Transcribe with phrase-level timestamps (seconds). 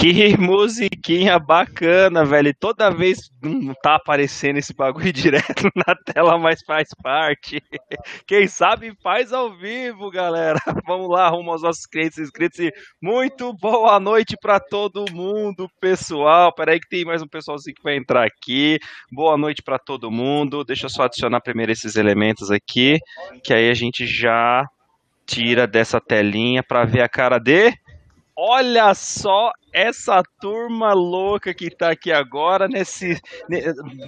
[0.00, 2.54] Que musiquinha bacana, velho.
[2.58, 7.62] Toda vez não tá aparecendo esse bagulho direto na tela, mas faz parte.
[8.26, 10.58] Quem sabe faz ao vivo, galera.
[10.88, 12.58] Vamos lá, rumo aos nossos clientes inscritos.
[12.60, 16.50] E muito boa noite para todo mundo, pessoal.
[16.54, 18.78] Peraí que tem mais um pessoalzinho que vai entrar aqui.
[19.12, 20.64] Boa noite para todo mundo.
[20.64, 22.98] Deixa eu só adicionar primeiro esses elementos aqui,
[23.44, 24.66] que aí a gente já
[25.26, 27.70] tira dessa telinha para ver a cara de
[28.42, 33.20] Olha só essa turma louca que tá aqui agora, nesse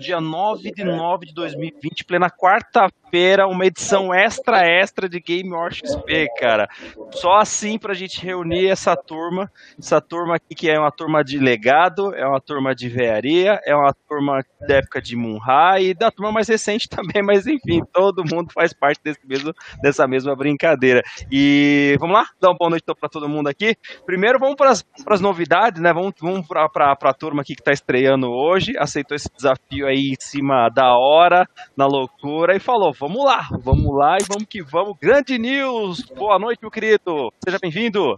[0.00, 3.01] dia 9 de 9 de 2020, plena quarta-feira,
[3.48, 6.66] uma edição extra extra de Game Watch XP, cara.
[7.10, 11.38] Só assim pra gente reunir essa turma, essa turma aqui que é uma turma de
[11.38, 16.10] legado, é uma turma de vearia, é uma turma da época de Munha e da
[16.10, 21.02] turma mais recente também, mas enfim, todo mundo faz parte desse mesmo, dessa mesma brincadeira.
[21.30, 23.76] E vamos lá, dar uma boa noite para todo mundo aqui.
[24.06, 25.92] Primeiro vamos para as novidades, né?
[25.92, 26.66] Vamos, vamos para
[27.00, 31.46] a turma aqui que está estreando hoje, aceitou esse desafio aí em cima da hora,
[31.76, 34.96] na loucura, e falou: vamos lá, vamos lá e vamos que vamos.
[34.96, 36.02] Grande news!
[36.16, 37.32] Boa noite, meu querido.
[37.42, 38.16] Seja bem-vindo.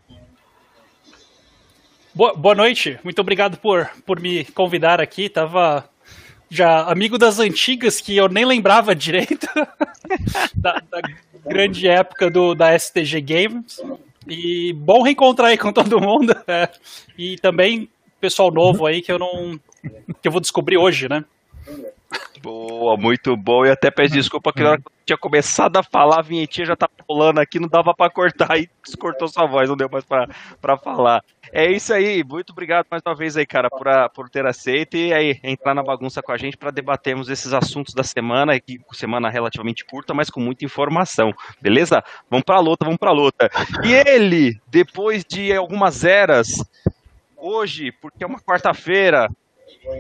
[2.14, 5.30] Boa, boa noite, muito obrigado por, por me convidar aqui.
[5.30, 5.88] Tava
[6.50, 9.46] já amigo das antigas que eu nem lembrava direito
[10.54, 11.00] da, da,
[11.46, 13.80] grande época do, da STG Games.
[14.28, 16.36] E bom reencontrar aí com todo mundo.
[16.46, 16.68] É.
[17.16, 17.88] E também
[18.20, 19.58] pessoal novo aí que eu não.
[20.20, 21.24] que eu vou descobrir hoje, né?
[22.44, 23.64] Boa, muito bom.
[23.64, 26.66] E até peço desculpa que na hora que eu tinha começado a falar, a vinhetinha
[26.66, 30.04] já tá pulando aqui, não dava para cortar, e cortou sua voz, não deu mais
[30.04, 31.24] para falar.
[31.50, 34.96] É isso aí, muito obrigado mais uma vez aí, cara, por, a, por ter aceito
[34.96, 38.78] e aí entrar na bagunça com a gente para debatermos esses assuntos da semana, que
[38.92, 42.02] semana relativamente curta, mas com muita informação, beleza?
[42.28, 43.50] Vamos pra luta, vamos pra luta.
[43.84, 46.62] E ele, depois de algumas eras,
[47.36, 49.30] hoje, porque é uma quarta-feira,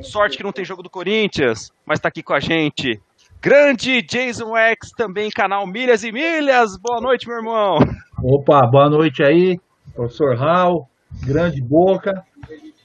[0.02, 3.00] Sorte que não tem jogo do Corinthians, mas tá aqui com a gente.
[3.40, 6.78] Grande Jason X, também canal Milhas e Milhas.
[6.78, 7.78] Boa noite, meu irmão.
[8.22, 9.60] Opa, boa noite aí,
[9.94, 10.88] professor Raul,
[11.26, 12.24] grande boca,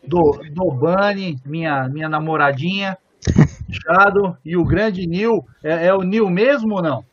[0.05, 2.97] do, do Bani, minha, minha namoradinha,
[3.69, 5.45] Chado, e o grande Nil.
[5.63, 7.05] É, é o Nil mesmo ou não?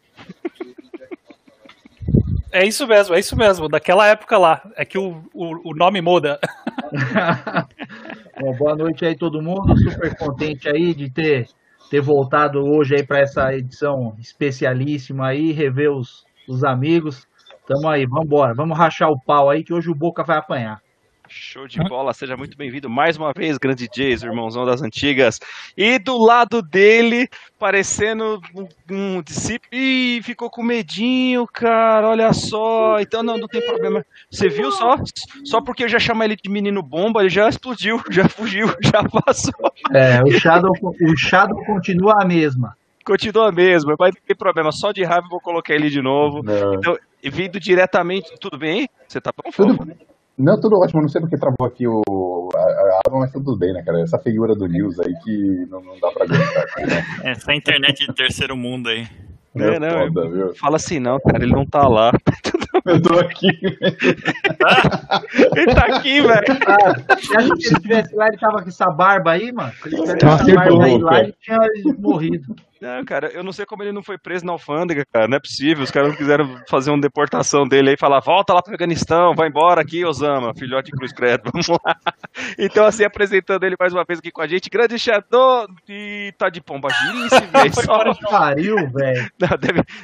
[2.50, 4.62] É isso mesmo, é isso mesmo, daquela época lá.
[4.74, 6.40] É que o, o, o nome muda.
[8.40, 11.48] Bom, boa noite aí todo mundo, super contente aí de ter,
[11.90, 17.26] ter voltado hoje aí para essa edição especialíssima aí, rever os, os amigos.
[17.66, 20.80] Tamo aí, vamos embora, vamos rachar o pau aí que hoje o Boca vai apanhar.
[21.28, 25.40] Show de bola, seja muito bem-vindo mais uma vez, grande Jason, irmãozão das antigas.
[25.76, 27.28] E do lado dele,
[27.58, 28.40] parecendo
[28.90, 29.68] um, discípulo.
[29.72, 33.00] Ih, ficou com medinho, cara, olha só.
[33.00, 34.04] Então não, não tem problema.
[34.30, 34.96] Você viu só?
[35.44, 39.02] Só porque eu já chamei ele de menino bomba, ele já explodiu, já fugiu, já
[39.02, 39.54] passou.
[39.92, 42.76] É, o Shadow, o Shadow continua a mesma.
[43.04, 44.70] Continua a mesma, mas não tem problema.
[44.70, 46.42] Só de raiva eu vou colocar ele de novo.
[46.42, 46.74] Não.
[46.74, 48.34] Então, vindo diretamente.
[48.40, 48.88] Tudo bem?
[49.08, 49.96] Você tá bom, Tudo,
[50.38, 51.00] não, tudo ótimo.
[51.00, 54.00] Não sei porque travou aqui o, a, a mas tudo bem, né, cara?
[54.02, 56.66] Essa figura do News aí que não, não dá pra aguentar.
[56.86, 57.30] Né?
[57.30, 59.06] Essa internet de terceiro mundo aí.
[59.56, 60.54] É, é não, foda, viu?
[60.54, 62.12] Fala assim, não, cara, ele não tá lá.
[62.84, 63.48] Eu tô aqui.
[65.56, 66.44] ele tá aqui, velho.
[66.66, 69.72] Ah, se a gente estivesse lá, ele tava com essa barba aí, mano.
[69.72, 71.58] Se ele tivesse com essa barba aí lá, ele tinha
[71.98, 72.54] morrido.
[72.80, 75.26] Não, cara, eu não sei como ele não foi preso na alfândega, cara.
[75.26, 75.82] Não é possível.
[75.82, 79.48] Os caras não quiseram fazer uma deportação dele aí falar: volta lá pro Afeganistão, vai
[79.48, 81.96] embora aqui, Osama, filhote de Cruz Credo, vamos lá.
[82.58, 86.50] Então, assim, apresentando ele mais uma vez aqui com a gente, grande Shadow e tá
[86.50, 87.74] de pomba girice, velho.
[87.74, 89.30] Só pariu, velho.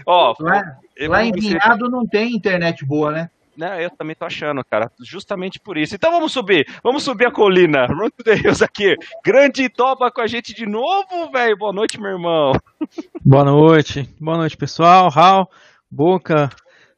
[0.07, 3.31] Ó, lá, lá em Vinhado não tem internet boa, né?
[3.57, 4.91] Né, eu também tô achando, cara.
[5.05, 5.95] Justamente por isso.
[5.95, 6.67] Então vamos subir.
[6.83, 7.87] Vamos subir a colina.
[7.87, 8.97] Run to the hills aqui.
[9.25, 11.57] Grande Toba com a gente de novo, velho.
[11.59, 12.53] Boa noite, meu irmão.
[13.25, 14.09] Boa noite.
[14.19, 15.11] Boa noite, pessoal.
[15.11, 15.47] Raul,
[15.91, 16.49] Boca,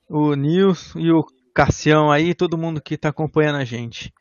[0.08, 4.12] o Nils e o Cassião aí, todo mundo que tá acompanhando a gente.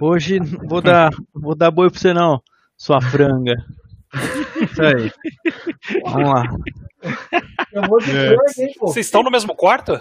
[0.00, 0.38] Hoje
[0.68, 2.42] vou dar, vou dar boi pra você não,
[2.76, 3.54] sua franga.
[4.62, 5.12] Isso aí.
[6.04, 6.44] Vamos lá.
[7.72, 8.36] É.
[8.80, 10.00] Vocês estão no mesmo quarto?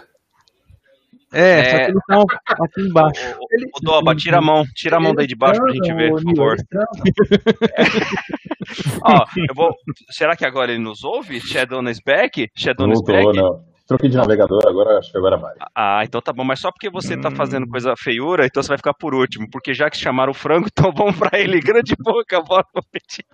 [1.33, 3.35] É, é, só que eles estão aqui embaixo.
[3.39, 6.11] O, o Doba, tira a mão, tira a mão daí de baixo pra gente ver,
[6.11, 6.57] por favor.
[9.03, 9.75] Ó, eu vou.
[10.11, 11.41] Será que agora ele nos ouve?
[11.41, 12.47] Shadow is back?
[12.55, 13.25] Shadow is back?
[13.35, 13.72] Não.
[13.85, 15.53] Troquei de navegador, agora acho que agora vai.
[15.75, 18.77] Ah, então tá bom, mas só porque você tá fazendo coisa feiura, então você vai
[18.77, 21.59] ficar por último, porque já que chamaram o frango, então vamos pra ele.
[21.59, 23.25] Grande boca, boa noite.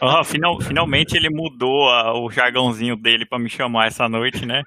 [0.00, 4.62] Oh, final, finalmente ele mudou a, o jargãozinho dele pra me chamar essa noite, né?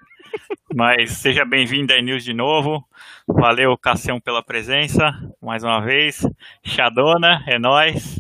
[0.74, 2.84] Mas seja bem-vindo à News de novo.
[3.28, 6.28] Valeu, Cassião, pela presença, mais uma vez.
[6.64, 8.20] Xadona, é nós.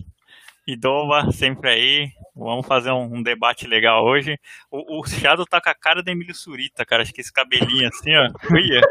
[0.67, 2.11] Idova, sempre aí.
[2.35, 4.37] Vamos fazer um, um, debate legal hoje.
[4.69, 7.01] O, o Shadow tá com a cara do Emílio Surita, cara.
[7.01, 8.29] Acho que esse cabelinho assim, ó.
[8.53, 8.81] Uia.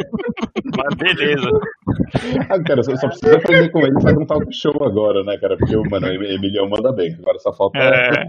[0.76, 1.50] Mas beleza.
[2.48, 5.56] Ah, cara, só, só precisa aprender com ele fazer um talk show agora, né, cara?
[5.58, 7.14] Porque, mano, o Emiliano manda bem.
[7.18, 7.78] Agora só falta.
[7.78, 8.26] É.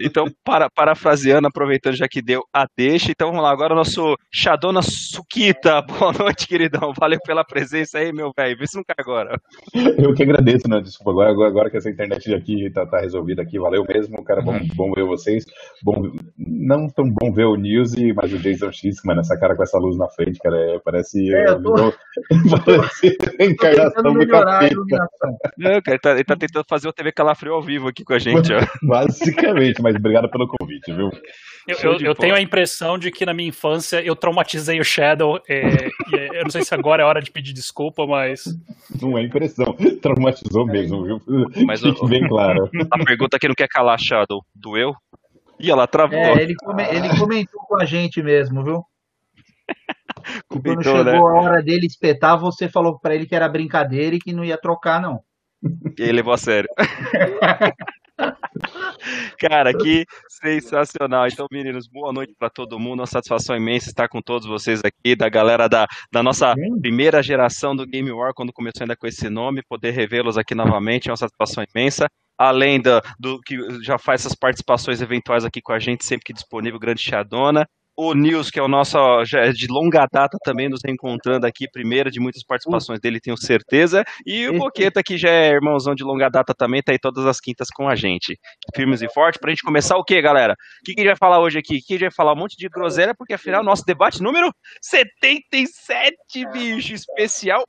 [0.00, 3.50] então, para, parafraseando, aproveitando já que deu a deixa, então vamos lá.
[3.50, 5.82] Agora o nosso Shadona Sukita.
[5.86, 6.92] Boa noite, queridão.
[6.98, 8.58] Valeu pela presença aí, meu velho.
[8.58, 9.40] Vê se não cai agora.
[9.98, 10.80] Eu que agradeço, né?
[10.80, 14.24] Desculpa, agora, agora, agora que essa internet aqui tá, tá resolvida aqui aqui, valeu mesmo,
[14.24, 15.44] cara, bom, bom ver vocês.
[15.82, 19.62] Bom, não tão bom ver o News, mas o Jason X, mano, essa cara com
[19.62, 21.32] essa luz na frente, cara, é, parece.
[21.32, 21.74] É, eu tô,
[22.64, 24.74] parece encarnação do capeta.
[25.58, 28.14] Não, cara, ele tá, ele tá, tentando fazer o TV Calafrio ao vivo aqui com
[28.14, 28.60] a gente, ó.
[28.82, 31.10] Basicamente, mas obrigado pelo convite, viu?
[31.66, 35.40] Eu, eu, eu tenho a impressão de que na minha infância eu traumatizei o Shadow.
[35.48, 38.44] É, é, eu não sei se agora é hora de pedir desculpa, mas.
[39.00, 39.76] Não é impressão.
[40.02, 41.22] Traumatizou mesmo, viu?
[41.64, 42.68] Mas Fique bem claro.
[42.90, 44.94] A pergunta que não quer calar, Shadow, doeu?
[45.60, 46.18] Ih, ela travou.
[46.18, 48.84] É, ele, come, ele comentou com a gente mesmo, viu?
[50.48, 51.18] Comentou, Quando chegou né?
[51.18, 54.56] a hora dele espetar, você falou para ele que era brincadeira e que não ia
[54.56, 55.20] trocar, não.
[55.98, 56.68] E ele levou a sério.
[59.38, 61.26] Cara, que sensacional.
[61.26, 63.00] Então, meninos, boa noite para todo mundo.
[63.00, 67.74] Uma satisfação imensa estar com todos vocês aqui, da galera da, da nossa primeira geração
[67.74, 71.16] do Game War, quando começou ainda com esse nome, poder revê-los aqui novamente é uma
[71.16, 72.08] satisfação imensa.
[72.38, 76.32] Além do, do que já faz essas participações eventuais aqui com a gente, sempre que
[76.32, 80.68] disponível, grande Chadona o Nils, que é o nosso, já é de longa data também
[80.68, 84.04] nos reencontrando aqui, primeira de muitas participações dele, tenho certeza.
[84.26, 87.40] E o Boqueta, que já é irmãozão de longa data também, tá aí todas as
[87.40, 88.38] quintas com a gente.
[88.74, 90.54] Firmes e fortes, pra gente começar o quê, galera?
[90.54, 91.76] O que, que a gente vai falar hoje aqui?
[91.76, 92.32] O que a gente vai falar?
[92.32, 96.16] Um monte de groselha, porque afinal, nosso debate número 77,
[96.52, 97.64] bicho, especial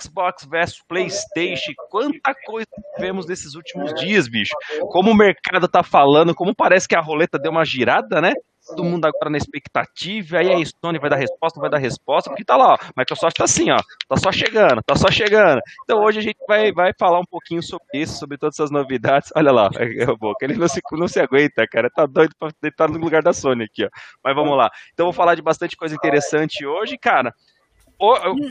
[0.00, 1.72] Xbox versus PlayStation.
[1.90, 2.66] Quanta coisa
[2.98, 4.52] vemos nesses últimos dias, bicho.
[4.90, 8.32] Como o mercado tá falando, como parece que a roleta deu uma girada, né?
[8.70, 12.44] Todo mundo agora na expectativa, aí a Sony vai dar resposta, vai dar resposta, porque
[12.44, 13.78] tá lá, ó, Microsoft tá assim, ó,
[14.08, 15.60] tá só chegando, tá só chegando.
[15.84, 19.30] Então hoje a gente vai, vai falar um pouquinho sobre isso, sobre todas essas novidades.
[19.34, 22.50] Olha lá, é, é Boca, ele não se, não se aguenta, cara, tá doido pra
[22.60, 23.88] deitar no lugar da Sony aqui, ó.
[24.24, 24.70] Mas vamos lá.
[24.92, 27.34] Então vou falar de bastante coisa interessante hoje, cara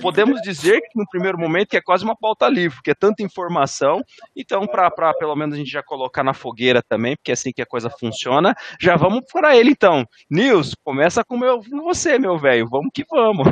[0.02, 3.24] podemos dizer que no primeiro momento que é quase uma pauta livre, porque é tanta
[3.24, 4.04] informação.
[4.36, 7.62] Então, para pelo menos a gente já colocar na fogueira também, porque é assim que
[7.62, 10.06] a coisa funciona, já vamos para ele então.
[10.30, 12.68] Nils, começa com, meu, com você, meu velho.
[12.70, 13.48] Vamos que vamos.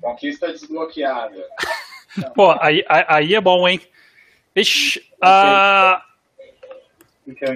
[0.00, 1.44] Conquista desbloqueada.
[2.34, 3.80] Pô, aí, aí é bom, hein?
[4.54, 6.04] Ixi, a...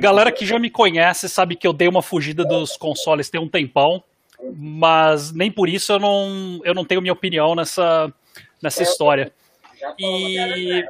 [0.00, 3.48] Galera que já me conhece sabe que eu dei uma fugida dos consoles tem um
[3.48, 4.02] tempão
[4.54, 8.12] mas nem por isso eu não, eu não tenho minha opinião nessa,
[8.62, 9.32] nessa história.
[9.98, 10.84] E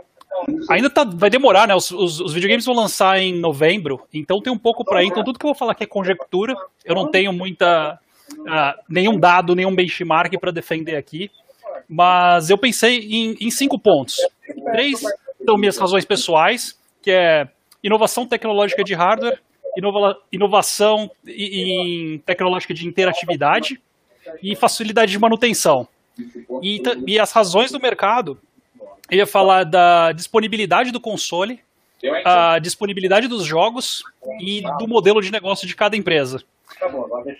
[0.69, 1.75] ainda tá, vai demorar, né?
[1.75, 5.08] Os, os, os, videogames vão lançar em novembro, então tem um pouco para ir.
[5.08, 6.54] Então tudo que eu vou falar aqui é conjectura.
[6.84, 7.98] Eu não tenho muita
[8.32, 11.31] uh, nenhum dado, nenhum benchmark para defender aqui.
[11.88, 14.17] Mas eu pensei em, em cinco pontos.
[14.72, 15.00] Três
[15.44, 17.48] são minhas razões pessoais, que é
[17.82, 19.41] inovação tecnológica de hardware,
[19.76, 23.80] inova inovação em tecnológica de interatividade
[24.42, 25.86] e facilidade de manutenção.
[26.62, 28.40] E, e as razões do mercado,
[29.10, 31.60] eu ia falar da disponibilidade do console,
[32.24, 34.02] a disponibilidade dos jogos
[34.40, 36.42] e do modelo de negócio de cada empresa.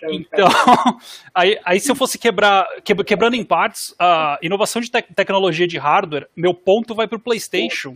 [0.09, 0.47] Então,
[1.33, 2.65] aí, aí se eu fosse quebrar,
[3.05, 7.21] quebrando em partes, a inovação de te tecnologia de hardware, meu ponto vai para o
[7.21, 7.95] PlayStation,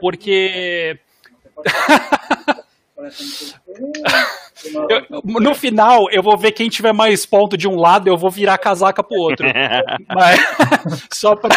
[0.00, 0.98] porque
[4.88, 8.30] eu, no final, eu vou ver quem tiver mais ponto de um lado, eu vou
[8.30, 9.46] virar a casaca pro outro.
[10.14, 10.40] Mas,
[11.12, 11.54] só pra.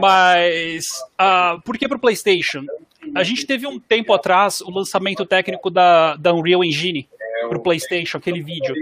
[0.00, 0.86] Mas,
[1.20, 2.64] uh, por que pro PlayStation?
[3.14, 7.08] A gente teve um tempo atrás o lançamento técnico da, da Unreal Engine
[7.48, 8.74] pro PlayStation, aquele vídeo.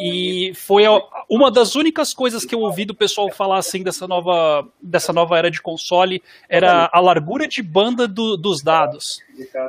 [0.00, 0.84] E foi
[1.28, 5.38] uma das únicas coisas que eu ouvi do pessoal falar assim dessa nova, dessa nova
[5.38, 9.20] era de console era a largura de banda do, dos dados.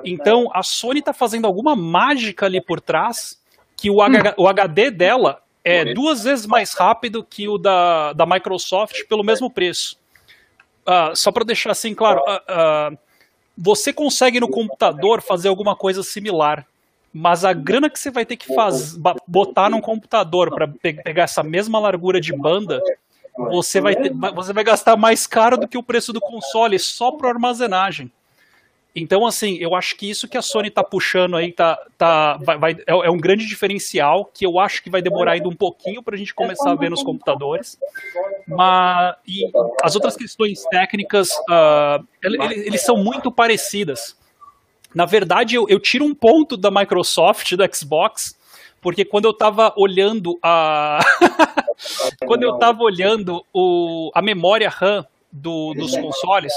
[0.04, 3.42] Então a Sony está fazendo alguma mágica ali por trás
[3.76, 8.26] que o, H, o HD dela é duas vezes mais rápido que o da, da
[8.26, 9.98] Microsoft pelo mesmo preço.
[10.86, 12.98] Uh, só para deixar assim claro, uh, uh,
[13.58, 16.68] você consegue no computador fazer alguma coisa similar
[17.14, 21.24] mas a grana que você vai ter que faz, botar num computador para pe pegar
[21.24, 22.82] essa mesma largura de banda,
[23.38, 27.12] você vai, ter, você vai gastar mais caro do que o preço do console só
[27.12, 28.12] para armazenagem.
[28.96, 32.58] Então, assim, eu acho que isso que a Sony tá puxando aí tá, tá, vai,
[32.60, 36.04] vai, é, é um grande diferencial que eu acho que vai demorar ainda um pouquinho
[36.04, 37.78] para a gente começar a ver nos computadores.
[38.48, 39.52] Mas e
[39.82, 44.16] as outras questões técnicas, uh, eles, eles, são muito parecidas.
[44.94, 48.38] Na verdade, eu, eu tiro um ponto da Microsoft, do Xbox,
[48.82, 51.00] porque quando eu estava olhando a.
[52.26, 56.54] quando eu estava olhando o, a memória RAM do, dos consoles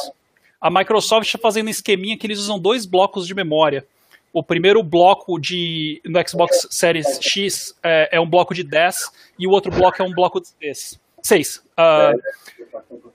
[0.60, 3.86] a Microsoft está fazendo um esqueminha que eles usam dois blocos de memória.
[4.32, 9.46] O primeiro bloco de no Xbox Series X é, é um bloco de 10 e
[9.46, 11.00] o outro bloco é um bloco de 6.
[11.22, 11.56] 6.
[11.56, 13.05] Uh,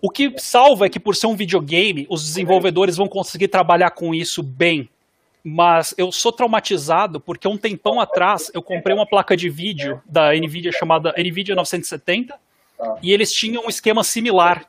[0.00, 4.14] o que salva é que por ser um videogame, os desenvolvedores vão conseguir trabalhar com
[4.14, 4.88] isso bem.
[5.44, 10.32] Mas eu sou traumatizado porque um tempão atrás eu comprei uma placa de vídeo da
[10.34, 12.34] Nvidia chamada Nvidia 970
[13.02, 14.66] e eles tinham um esquema similar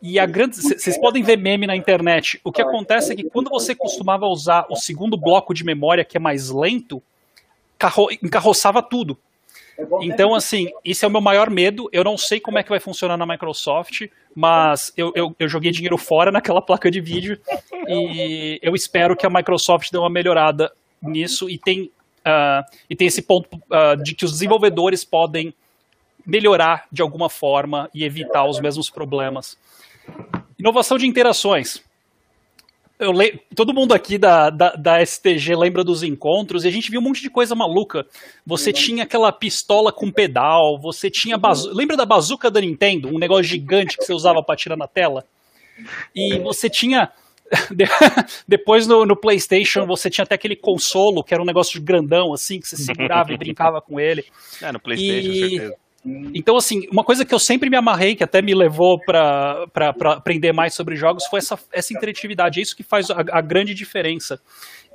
[0.00, 0.56] e a grande.
[0.56, 2.40] Vocês podem ver meme na internet.
[2.44, 6.16] O que acontece é que quando você costumava usar o segundo bloco de memória, que
[6.16, 7.02] é mais lento,
[7.76, 9.18] carro, encarroçava tudo.
[10.02, 11.88] Então, assim, esse é o meu maior medo.
[11.92, 14.02] Eu não sei como é que vai funcionar na Microsoft,
[14.34, 17.38] mas eu, eu, eu joguei dinheiro fora naquela placa de vídeo
[17.88, 21.90] e eu espero que a Microsoft dê uma melhorada nisso e tem,
[22.26, 25.52] uh, e tem esse ponto uh, de que os desenvolvedores podem
[26.26, 29.58] melhorar de alguma forma e evitar os mesmos problemas.
[30.58, 31.82] Inovação de interações.
[33.00, 33.40] Le...
[33.54, 37.04] Todo mundo aqui da, da, da, STG lembra dos encontros e a gente viu um
[37.04, 38.06] monte de coisa maluca.
[38.46, 41.36] Você tinha aquela pistola com pedal, você tinha.
[41.36, 41.72] Bazu...
[41.74, 43.08] Lembra da bazuca da Nintendo?
[43.08, 45.24] Um negócio gigante que você usava para tirar na tela?
[46.14, 47.10] E você tinha.
[48.48, 52.58] Depois no, no, PlayStation você tinha até aquele consolo que era um negócio grandão assim
[52.58, 54.24] que você segurava e brincava com ele.
[54.62, 55.50] É, no PlayStation, e...
[55.50, 55.83] certeza.
[56.34, 59.66] Então, assim, uma coisa que eu sempre me amarrei, que até me levou para
[60.16, 62.60] aprender mais sobre jogos, foi essa, essa interatividade.
[62.60, 64.38] É isso que faz a, a grande diferença.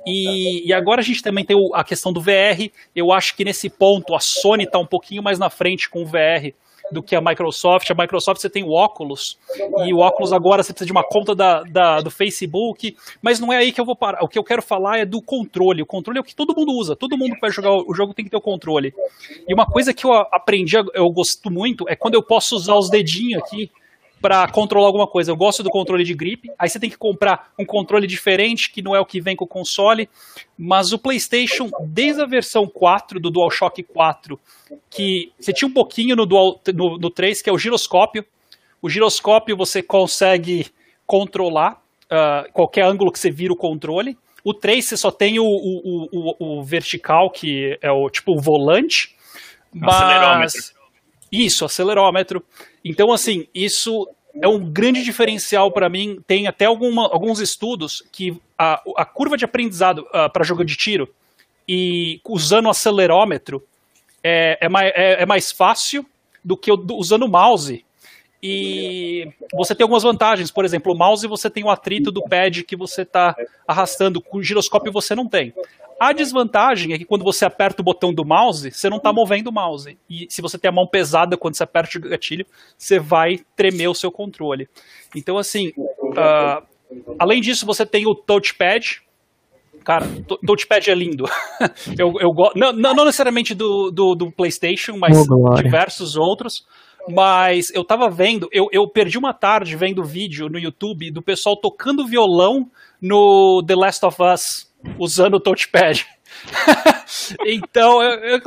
[0.06, 2.70] E, e, agora a gente também tem a questão do VR.
[2.94, 6.06] Eu acho que nesse ponto a Sony está um pouquinho mais na frente com o
[6.06, 6.54] VR
[6.90, 7.90] do que a Microsoft.
[7.90, 9.38] A Microsoft você tem o óculos,
[9.86, 13.52] e o óculos agora você precisa de uma conta da, da, do Facebook, mas não
[13.52, 14.22] é aí que eu vou parar.
[14.22, 15.82] O que eu quero falar é do controle.
[15.82, 18.14] O controle é o que todo mundo usa, todo mundo que vai jogar o jogo
[18.14, 18.94] tem que ter o controle.
[19.46, 22.90] E uma coisa que eu aprendi, eu gosto muito, é quando eu posso usar os
[22.90, 23.70] dedinhos aqui
[24.20, 25.30] para controlar alguma coisa.
[25.30, 26.50] Eu gosto do controle de grip.
[26.58, 29.44] Aí você tem que comprar um controle diferente, que não é o que vem com
[29.44, 30.08] o console.
[30.58, 34.38] Mas o PlayStation, desde a versão 4 do DualShock 4,
[34.90, 38.24] que você tinha um pouquinho no, Dual, no, no 3, que é o giroscópio.
[38.82, 40.66] O giroscópio você consegue
[41.06, 44.16] controlar uh, qualquer ângulo que você vira o controle.
[44.44, 48.40] O 3 você só tem o, o, o, o vertical, que é o tipo o
[48.40, 49.16] volante.
[49.72, 50.74] Mas...
[51.30, 52.44] Isso, acelerômetro.
[52.84, 54.08] Então, assim, isso
[54.40, 56.20] é um grande diferencial para mim.
[56.26, 60.64] Tem até alguma, alguns estudos que a, a curva de aprendizado uh, ah, para jogo
[60.64, 61.08] de tiro
[61.68, 63.62] e usando o acelerômetro
[64.22, 66.04] é, é, mais, é, é mais fácil
[66.44, 67.84] do que usando o mouse.
[68.42, 70.50] E você tem algumas vantagens.
[70.50, 73.34] Por exemplo, o mouse você tem o atrito do pad que você está
[73.68, 75.52] arrastando, com o giroscópio você não tem.
[76.00, 79.48] A desvantagem é que quando você aperta o botão do mouse, você não está movendo
[79.48, 79.98] o mouse.
[80.08, 82.46] E se você tem a mão pesada quando você aperta o gatilho,
[82.78, 84.66] você vai tremer o seu controle.
[85.14, 86.66] Então, assim, uh,
[87.18, 89.02] além disso, você tem o touchpad.
[89.84, 90.06] Cara,
[90.46, 91.24] touchpad é lindo.
[91.98, 96.64] eu, eu não, não necessariamente do, do, do PlayStation, mas oh, diversos outros.
[97.08, 101.56] Mas eu tava vendo, eu, eu perdi uma tarde vendo vídeo no YouTube do pessoal
[101.56, 106.06] tocando violão no The Last of Us usando o touchpad.
[107.46, 108.40] então, eu, eu,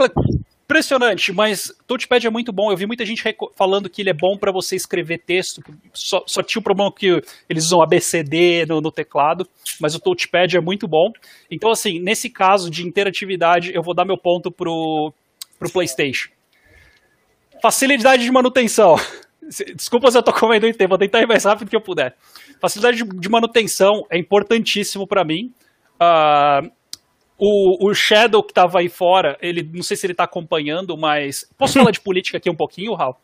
[0.74, 2.72] impressionante, mas touchpad é muito bom.
[2.72, 3.24] Eu vi muita gente
[3.55, 5.62] falando que ele é bom para você escrever texto.
[5.93, 9.48] Só, só, tinha o problema que eles usam ABCD no, no, teclado,
[9.79, 11.12] mas o touchpad é muito bom.
[11.50, 15.13] Então, assim, nesse caso de interatividade, eu vou dar meu ponto pro,
[15.60, 16.32] pro PlayStation.
[17.63, 18.98] Facilidade de manutenção.
[19.74, 22.13] Desculpa se eu tô comendo em tempo, vou tentar ir mais rápido que eu puder.
[22.60, 25.50] Facilidade de manutenção é importantíssimo para mim.
[25.96, 26.70] Uh,
[27.38, 31.50] o, o, Shadow que estava aí fora, ele não sei se ele está acompanhando, mas.
[31.58, 33.15] Posso falar de política aqui um pouquinho, Raul?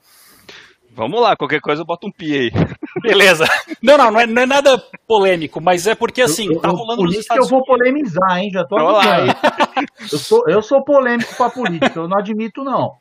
[0.92, 2.52] Vamos lá, qualquer coisa eu boto um pi aí.
[3.04, 3.46] Beleza.
[3.84, 7.04] Não, não, não é, não é nada polêmico, mas é porque assim, eu, tá rolando
[7.04, 8.50] nos Estados eu vou polemizar, hein?
[8.54, 9.36] Já tô avisando.
[10.00, 12.98] Eu sou, eu sou polêmico com a política, eu não admito, não.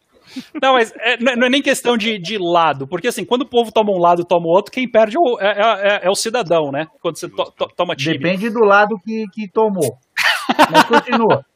[0.61, 3.73] Não, mas é, não é nem questão de, de lado, porque assim, quando o povo
[3.73, 6.71] toma um lado e toma o outro, quem perde é, é, é, é o cidadão,
[6.71, 6.87] né?
[7.01, 8.19] Quando você to, to, toma time.
[8.19, 9.99] Depende do lado que, que tomou.
[10.71, 11.45] Mas continua.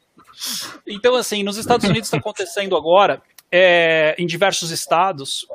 [0.87, 3.21] Então, assim, nos Estados Unidos está acontecendo agora,
[3.51, 5.45] é, em diversos estados,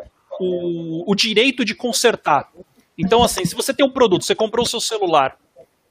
[0.41, 2.49] o, o direito de consertar.
[2.97, 5.37] Então, assim, se você tem um produto, você comprou o seu celular,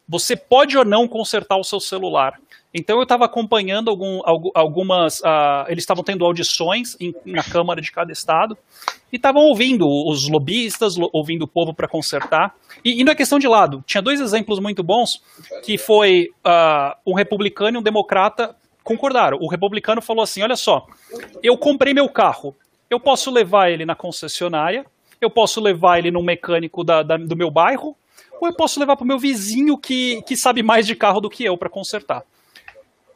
[0.07, 2.39] você pode ou não consertar o seu celular.
[2.73, 4.21] Então eu estava acompanhando algum,
[4.53, 5.19] algumas.
[5.19, 8.57] Uh, eles estavam tendo audições em, na Câmara de cada estado
[9.11, 12.53] e estavam ouvindo os lobistas, ouvindo o povo para consertar.
[12.83, 13.83] E, não é questão de lado.
[13.87, 15.21] Tinha dois exemplos muito bons
[15.63, 19.37] que foi uh, um republicano e um democrata concordaram.
[19.41, 20.85] O republicano falou assim: olha só,
[21.41, 22.55] eu comprei meu carro,
[22.89, 24.85] eu posso levar ele na concessionária,
[25.19, 27.95] eu posso levar ele no mecânico da, da, do meu bairro,
[28.39, 31.29] ou eu posso levar para o meu vizinho que, que sabe mais de carro do
[31.29, 32.23] que eu para consertar.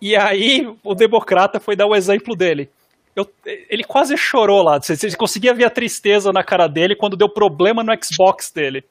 [0.02, 2.70] E aí o democrata foi dar o exemplo dele.
[3.16, 4.82] Eu, ele quase chorou lá.
[4.82, 8.84] Você, você, conseguia ver a tristeza na cara dele quando deu problema no Xbox dele.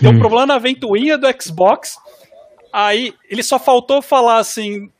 [0.00, 0.18] Deu hum.
[0.18, 1.96] problema na ventoinha do Xbox.
[2.72, 4.90] Aí ele só faltou falar assim: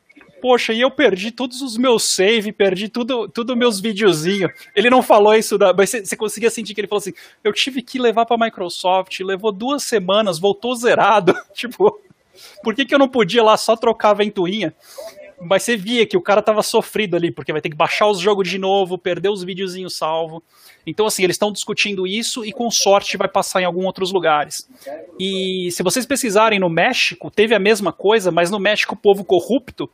[0.43, 4.51] poxa, e eu perdi todos os meus save, perdi tudo, tudo meus videozinhos.
[4.75, 7.81] Ele não falou isso, da, mas você, conseguia sentir que ele falou assim: eu tive
[7.81, 11.33] que levar pra Microsoft, levou duas semanas, voltou zerado.
[11.55, 11.97] tipo,
[12.61, 14.73] por que, que eu não podia lá só trocar a ventoinha?
[15.39, 18.19] Mas você via que o cara tava sofrido ali, porque vai ter que baixar os
[18.19, 20.43] jogos de novo, perder os videozinhos salvo.
[20.85, 24.69] Então, assim, eles estão discutindo isso e com sorte vai passar em alguns outros lugares.
[25.17, 29.23] E se vocês pesquisarem no México, teve a mesma coisa, mas no México o povo
[29.23, 29.89] corrupto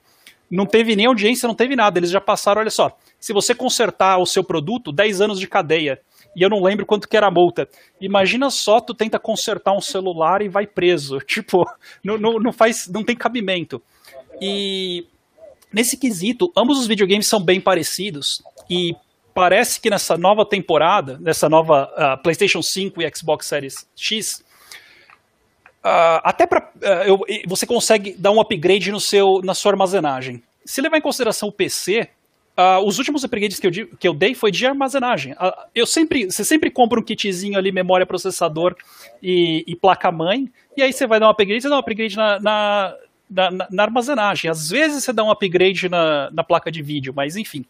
[0.50, 2.00] não teve nem audiência, não teve nada.
[2.00, 6.00] Eles já passaram, olha só, se você consertar o seu produto, 10 anos de cadeia.
[6.36, 7.68] E eu não lembro quanto que era a multa.
[8.00, 11.20] Imagina só, tu tenta consertar um celular e vai preso.
[11.26, 11.66] Tipo,
[12.04, 13.82] não, não, não faz, não tem cabimento.
[14.42, 15.06] E
[15.74, 18.42] nesse quesito, ambos os videogames são bem parecidos.
[18.70, 18.94] E
[19.34, 24.44] parece que nessa nova temporada, nessa nova uh, PlayStation 5 e Xbox Series X,
[25.80, 30.44] Uh, até para uh, ah, você consegue dar um upgrade no seu, na sua armazenagem.
[30.66, 32.08] Se levar em consideração o PC, uh,
[32.58, 35.34] ah, os últimos upgrades que eu, que eu dei foi de armazenagem.
[35.74, 38.76] eu sempre, você sempre compra um kitzinho ali, memória, processador
[39.24, 42.40] e, e placa-mãe, e aí você vai dar um upgrade, você dá um upgrade na,
[42.42, 42.96] na,
[43.30, 44.52] na, na armazenagem.
[44.52, 47.66] Às vezes você dá um upgrade na, na placa de vídeo, mas enfim.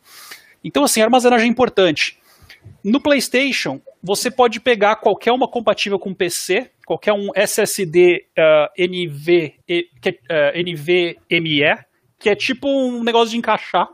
[0.64, 2.18] Então, assim, armazenagem é importante.
[2.84, 9.56] No PlayStation, você pode pegar qualquer uma compatível com PC, qualquer um SSD uh, NV,
[9.68, 11.86] que, uh, NVMe,
[12.18, 13.88] que é tipo um negócio de encaixar.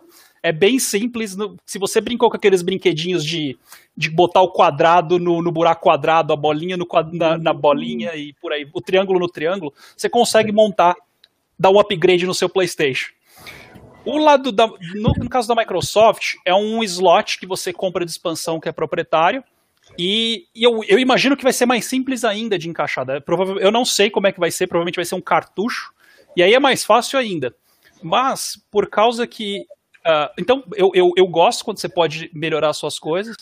[0.43, 1.35] É bem simples.
[1.65, 3.57] Se você brincou com aqueles brinquedinhos de,
[3.97, 8.31] de botar o quadrado no, no buraco quadrado, a bolinha no, na, na bolinha e
[8.39, 10.95] por aí, o triângulo no triângulo, você consegue montar,
[11.57, 13.11] dar um upgrade no seu PlayStation.
[14.05, 14.67] O lado da.
[14.67, 18.71] No, no, caso da Microsoft, é um slot que você compra de expansão que é
[18.71, 19.43] proprietário.
[19.97, 23.05] E, e eu, eu, imagino que vai ser mais simples ainda de encaixar.
[23.05, 23.21] Né?
[23.59, 25.93] Eu não sei como é que vai ser, provavelmente vai ser um cartucho.
[26.35, 27.55] E aí é mais fácil ainda.
[28.03, 29.65] Mas, por causa que.
[30.05, 33.35] Uh, então, eu, eu, eu gosto quando você pode melhorar suas coisas.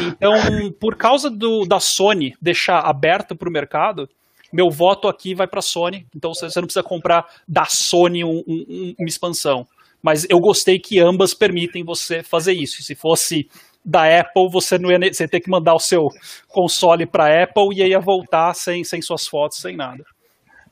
[0.00, 0.32] Então,
[0.80, 4.08] por causa do, da Sony deixar aberto para o mercado,
[4.50, 6.06] meu voto aqui vai para a Sony.
[6.14, 9.66] Então, você não precisa comprar da Sony um, um, uma expansão.
[10.02, 12.82] Mas eu gostei que ambas permitem você fazer isso.
[12.82, 13.48] Se fosse
[13.84, 16.08] da Apple, você não ia, você ia ter que mandar o seu
[16.48, 20.04] console para Apple e ia voltar sem, sem suas fotos, sem nada.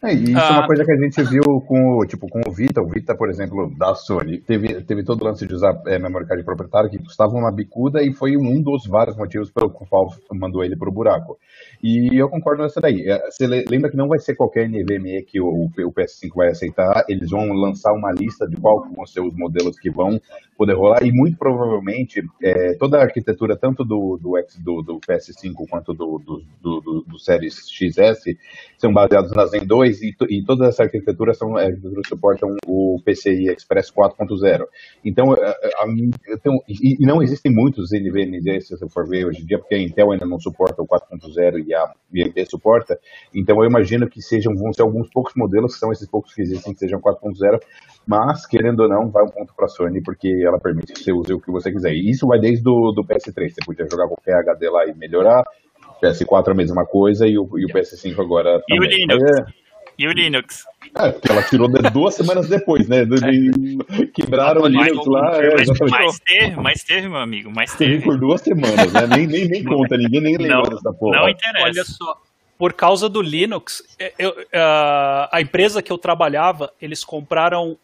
[0.07, 0.47] É, isso ah.
[0.47, 0.66] é uma ah.
[0.66, 2.81] coisa que a gente viu com, tipo, com o Vita.
[2.81, 6.27] O Vita, por exemplo, da Sony, teve, teve todo o lance de usar é, memory
[6.27, 10.64] card proprietário que custava uma bicuda e foi um dos vários motivos pelo qual mandou
[10.64, 11.37] ele para o buraco.
[11.83, 13.03] E eu concordo nessa daí.
[13.09, 17.05] É, você lembra que não vai ser qualquer NVMe que o, o PS5 vai aceitar,
[17.09, 20.21] eles vão lançar uma lista de qual vão ser os modelos que vão
[20.57, 25.53] poder rolar, e muito provavelmente é, toda a arquitetura, tanto do, do, do, do PS5
[25.69, 28.37] quanto do, do, do, do Series XS,
[28.79, 31.71] são baseados na Zen 2 e, e toda essa arquitetura são, é,
[32.09, 34.65] suportam o PCI Express 4.0.
[35.05, 35.87] Então, a, a,
[36.29, 39.75] então e, e, não existem muitos NVMe, se você for ver hoje em dia, porque
[39.75, 42.99] a Intel ainda não suporta o 4.0 e a AMD suporta.
[43.35, 46.43] Então, eu imagino que sejam, vão ser alguns poucos modelos, que são esses poucos que
[46.43, 47.61] existem, que sejam 4.0,
[48.07, 51.13] mas, querendo ou não, vai um ponto para a Sony, porque ela permite que você
[51.13, 51.93] use o que você quiser.
[51.93, 55.45] E isso vai desde do, do PS3, você podia jogar qualquer HD lá e melhorar,
[56.03, 58.91] PS4 a mesma coisa, e o, e o PS5 agora também.
[58.91, 59.23] E o Linux?
[59.23, 59.66] É...
[59.99, 60.65] E o Linux?
[60.95, 63.03] É, porque ela tirou duas semanas depois, né?
[63.03, 64.07] É.
[64.07, 65.37] Quebraram o Linux lá.
[65.43, 65.55] É,
[65.91, 67.93] mas, teve, mas teve, meu amigo, mas teve.
[67.93, 69.07] Teve por duas semanas, né?
[69.07, 71.21] Nem, nem, nem conta, ninguém nem lembra não, dessa porra.
[71.21, 71.65] Não interessa.
[71.65, 72.23] Olha só,
[72.59, 73.83] por causa do Linux,
[74.19, 77.77] eu, uh, a empresa que eu trabalhava, eles compraram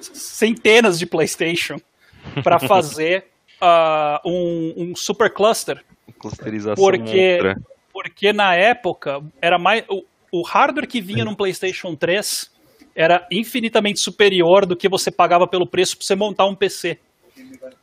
[0.00, 1.80] centenas de PlayStation
[2.42, 3.26] para fazer
[3.60, 5.82] uh, um, um, super cluster.
[6.18, 7.38] Clusterização porque,
[7.92, 9.84] porque na época era mais
[10.32, 12.50] o, hardware que vinha no PlayStation 3
[12.94, 16.98] era infinitamente superior do que você pagava pelo preço para você montar um PC.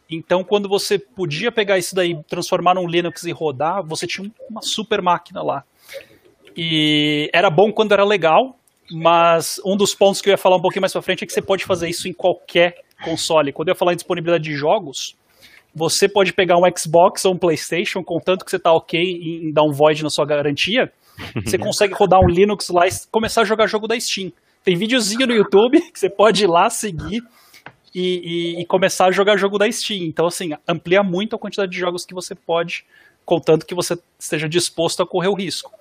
[0.09, 4.61] Então, quando você podia pegar isso daí, transformar num Linux e rodar, você tinha uma
[4.61, 5.63] super máquina lá.
[6.55, 8.55] E era bom quando era legal,
[8.89, 11.33] Mas um dos pontos que eu ia falar um pouquinho mais pra frente é que
[11.33, 13.51] você pode fazer isso em qualquer console.
[13.51, 15.15] Quando eu ia falar em disponibilidade de jogos,
[15.75, 19.63] você pode pegar um Xbox ou um PlayStation, contanto que você tá ok em dar
[19.63, 20.91] um void na sua garantia,
[21.43, 24.31] você consegue rodar um Linux lá e começar a jogar jogo da Steam.
[24.63, 27.23] Tem videozinho no YouTube que você pode ir lá seguir
[27.93, 30.03] e, e, e, começar a jogar jogo da Steam.
[30.03, 32.85] Então, assim, amplia muito a quantidade de jogos que você pode,
[33.25, 35.71] contanto que você esteja disposto a correr o risco.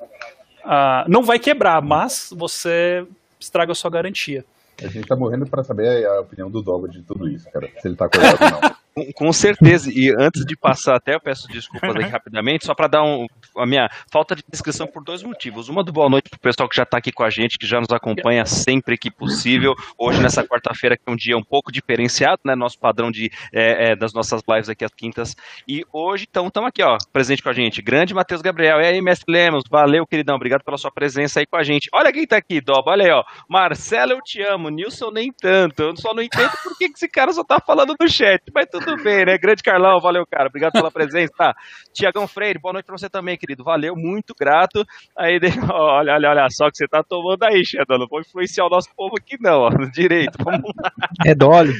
[0.64, 3.06] Uh, não vai quebrar, mas você
[3.38, 4.44] estraga a sua garantia.
[4.82, 7.70] A gente tá morrendo para saber a opinião do Dogo de tudo isso, cara.
[7.78, 8.76] Se ele tá acordado ou não.
[8.98, 9.90] Com, com, certeza.
[9.92, 13.26] E antes de passar até, eu peço desculpas aqui rapidamente, só para dar um,
[13.58, 15.68] a minha falta de descrição por dois motivos.
[15.68, 17.66] Uma do boa noite para o pessoal que já está aqui com a gente, que
[17.66, 19.74] já nos acompanha sempre que possível.
[19.98, 22.54] Hoje, nessa quarta-feira, que é um dia um pouco diferenciado, né?
[22.54, 25.36] Nosso padrão de, é, é, das nossas lives aqui às quintas.
[25.68, 27.82] E hoje, então, estamos aqui, ó, presente com a gente.
[27.82, 28.80] Grande Matheus Gabriel.
[28.80, 30.36] E aí, mestre Lemos, valeu, queridão.
[30.36, 31.90] Obrigado pela sua presença aí com a gente.
[31.92, 32.92] Olha quem está aqui, Doba.
[32.92, 33.22] Olha aí, ó.
[33.46, 34.70] Marcelo, eu te amo.
[34.70, 35.82] Nilson, nem tanto.
[35.82, 38.85] Eu só não entendo por que esse cara só tá falando no chat, mas tudo
[38.86, 39.36] tudo bem, né?
[39.36, 40.48] Grande Carlão, valeu, cara.
[40.48, 41.52] Obrigado pela presença.
[41.92, 43.64] Tiagão Freire, boa noite pra você também, querido.
[43.64, 44.84] Valeu, muito grato.
[45.18, 45.38] Aí,
[45.72, 47.98] olha, olha, olha só que você tá tomando aí, Shadow.
[47.98, 49.70] Não vou influenciar o nosso povo aqui, não, ó.
[49.92, 50.90] Direito, vamos lá.
[51.26, 51.72] É dole.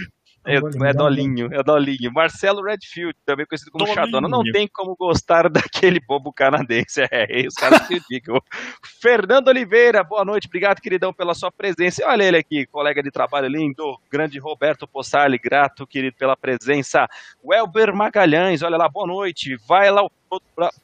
[0.46, 2.12] É, é Dolinho, é Dolinho.
[2.12, 4.28] Marcelo Redfield, também conhecido como Chadona.
[4.28, 7.02] Não tem como gostar daquele bobo canadense.
[7.10, 8.40] É, os caras que digam.
[9.00, 10.46] Fernando Oliveira, boa noite.
[10.46, 12.06] Obrigado, queridão, pela sua presença.
[12.06, 13.98] Olha ele aqui, colega de trabalho lindo.
[14.10, 17.08] Grande Roberto Possali, grato, querido, pela presença.
[17.44, 19.56] Welber Magalhães, olha lá, boa noite.
[19.66, 20.10] Vai lá o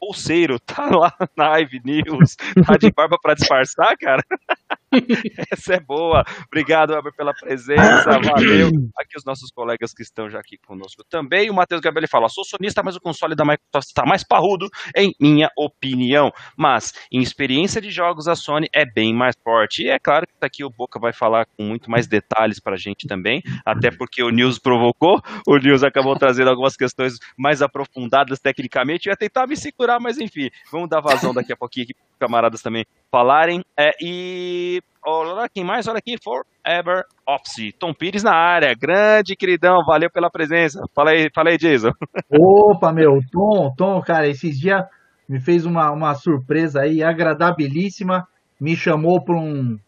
[0.01, 4.23] bolseiro, tá lá na Ive News, tá de barba para disfarçar, cara?
[5.51, 6.25] Essa é boa.
[6.47, 8.19] Obrigado, Weber, pela presença.
[8.21, 8.69] Valeu.
[8.97, 11.51] Aqui os nossos colegas que estão já aqui conosco também.
[11.51, 15.15] O Matheus Gabriel fala: sou sonista, mas o console da Microsoft está mais parrudo, em
[15.21, 16.31] minha opinião.
[16.57, 19.85] Mas em experiência de jogos, a Sony é bem mais forte.
[19.85, 22.79] E é claro que aqui o Boca vai falar com muito mais detalhes para a
[22.79, 25.21] gente também, até porque o News provocou.
[25.47, 29.07] O News acabou trazendo algumas questões mais aprofundadas tecnicamente.
[29.09, 32.63] Eu ia tentar me segurar, mas enfim, vamos dar vazão daqui a pouquinho aqui camaradas
[32.63, 33.63] também falarem.
[33.79, 37.75] É, e olha quem mais, olha aqui, Forever Office.
[37.79, 40.81] Tom Pires na área, grande queridão, valeu pela presença.
[40.95, 41.91] Fala aí, fala aí, Jason.
[42.33, 44.83] Opa, meu, Tom, Tom, cara, esses dias
[45.29, 48.27] me fez uma, uma surpresa aí agradabilíssima,
[48.59, 49.79] me chamou para um,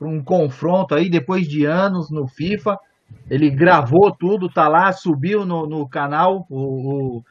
[0.00, 2.76] um confronto aí depois de anos no FIFA.
[3.30, 7.22] Ele gravou tudo, tá lá, subiu no, no canal o, o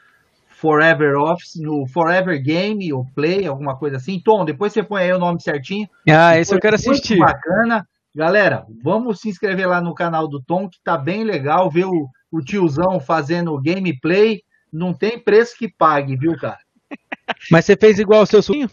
[0.63, 4.17] Forever Office, no Forever Game ou Play, alguma coisa assim.
[4.17, 5.89] Tom, depois você põe aí o nome certinho.
[6.09, 7.19] Ah, esse eu quero assistir.
[7.19, 7.85] bacana.
[8.15, 12.07] Galera, vamos se inscrever lá no canal do Tom, que tá bem legal ver o,
[12.31, 14.39] o tiozão fazendo gameplay.
[14.71, 16.59] Não tem preço que pague, viu, cara?
[17.51, 18.69] Mas você fez igual o seu sobrinho?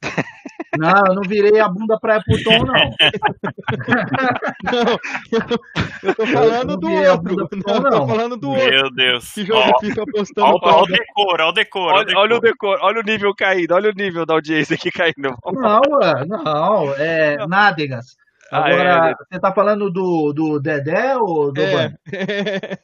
[0.78, 2.74] Não, eu não virei a bunda pra pro Tom, não.
[4.72, 4.98] não
[6.02, 7.48] eu tô falando eu do outro.
[7.48, 8.70] Tom, não, tô falando do outro.
[8.70, 9.32] Meu Deus.
[9.32, 10.58] Que jogo oh, fica apostando.
[10.62, 11.92] Olha o decor, olha o decor.
[11.92, 15.34] Olha, olha o decor, olha o nível caído, olha o nível da audiência aqui caindo.
[15.52, 15.80] Não,
[16.26, 18.16] não, é nádegas.
[18.54, 19.14] Agora, ah, é.
[19.14, 21.92] você tá falando do, do Dedé ou do é.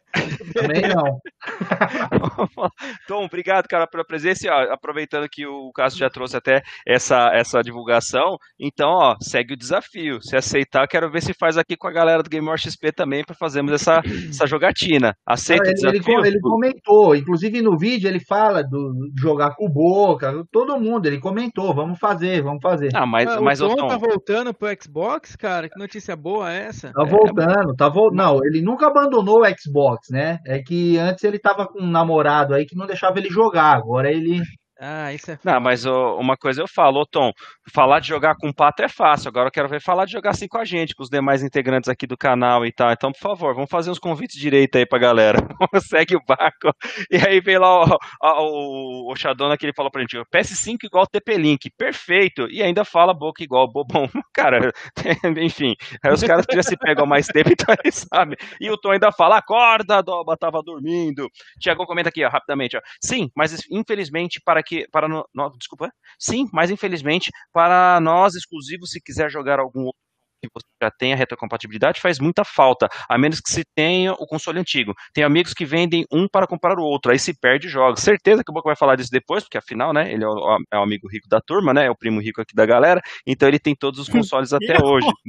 [0.52, 1.20] Também não.
[3.06, 4.46] Tom, obrigado, cara, pela presença.
[4.46, 9.54] E, ó, aproveitando que o Cássio já trouxe até essa, essa divulgação, então, ó, segue
[9.54, 10.20] o desafio.
[10.20, 13.24] Se aceitar, quero ver se faz aqui com a galera do Game War XP também
[13.24, 15.14] para fazermos essa, essa jogatina.
[15.24, 16.18] Aceita ah, ele, o desafio?
[16.18, 21.06] Ele, ele, comentou, inclusive no vídeo ele fala do jogar com o Boca, todo mundo,
[21.06, 22.90] ele comentou, vamos fazer, vamos fazer.
[22.94, 25.59] Ah, mas, ah, mas o Tom, Tom tá voltando pro Xbox, cara?
[25.68, 26.92] Que notícia boa é essa?
[26.92, 28.16] Tá voltando, tá voltando.
[28.16, 30.38] Não, ele nunca abandonou o Xbox, né?
[30.46, 34.10] É que antes ele tava com um namorado aí que não deixava ele jogar, agora
[34.10, 34.40] ele
[34.82, 35.38] ah, isso é.
[35.44, 37.32] Não, mas uma coisa eu falo, ô Tom,
[37.70, 39.28] falar de jogar com o Pato é fácil.
[39.28, 41.90] Agora eu quero ver falar de jogar assim com a gente, com os demais integrantes
[41.90, 42.90] aqui do canal e tal.
[42.90, 45.36] Então, por favor, vamos fazer uns convites direito aí pra galera.
[45.82, 46.74] Segue o barco.
[47.10, 51.06] E aí vem lá o, o, o Shadona que ele falou pra gente: PS5 igual
[51.06, 51.70] TP-Link.
[51.76, 52.48] Perfeito.
[52.50, 54.08] E ainda fala boca igual bobão.
[54.32, 54.72] Cara,
[55.42, 55.74] enfim.
[56.02, 58.36] Aí os caras já se pegam mais tempo, então eles sabem.
[58.58, 61.28] E o Tom ainda fala: acorda, Doba tava dormindo.
[61.60, 62.78] Tiago comenta aqui, ó, rapidamente.
[62.78, 62.80] Ó.
[62.98, 68.90] Sim, mas infelizmente, para que para no, no, desculpa, sim, mas infelizmente para nós exclusivos,
[68.90, 70.00] se quiser jogar algum outro
[70.40, 74.58] que você já tenha retrocompatibilidade, faz muita falta, a menos que se tenha o console
[74.58, 74.94] antigo.
[75.12, 78.00] Tem amigos que vendem um para comprar o outro, aí se perde jogos.
[78.00, 80.78] Certeza que o Boca vai falar disso depois, porque afinal, né, ele é o, é
[80.78, 83.58] o, amigo rico da turma, né, é o primo rico aqui da galera, então ele
[83.58, 85.06] tem todos os consoles até hoje.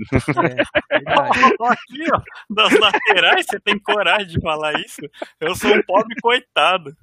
[0.41, 5.01] É, aqui, ó, das laterais, você tem coragem de falar isso?
[5.39, 6.95] Eu sou um pobre coitado.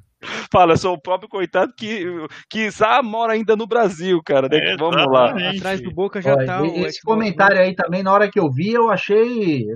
[0.50, 2.04] Fala, eu sou o próprio coitado que,
[2.50, 4.48] que ah, mora ainda no Brasil, cara.
[4.48, 5.34] Daí, vamos lá.
[5.50, 8.50] Atrás do Boca já Olha, tá o esse comentário aí também, na hora que eu
[8.50, 9.66] vi, eu achei.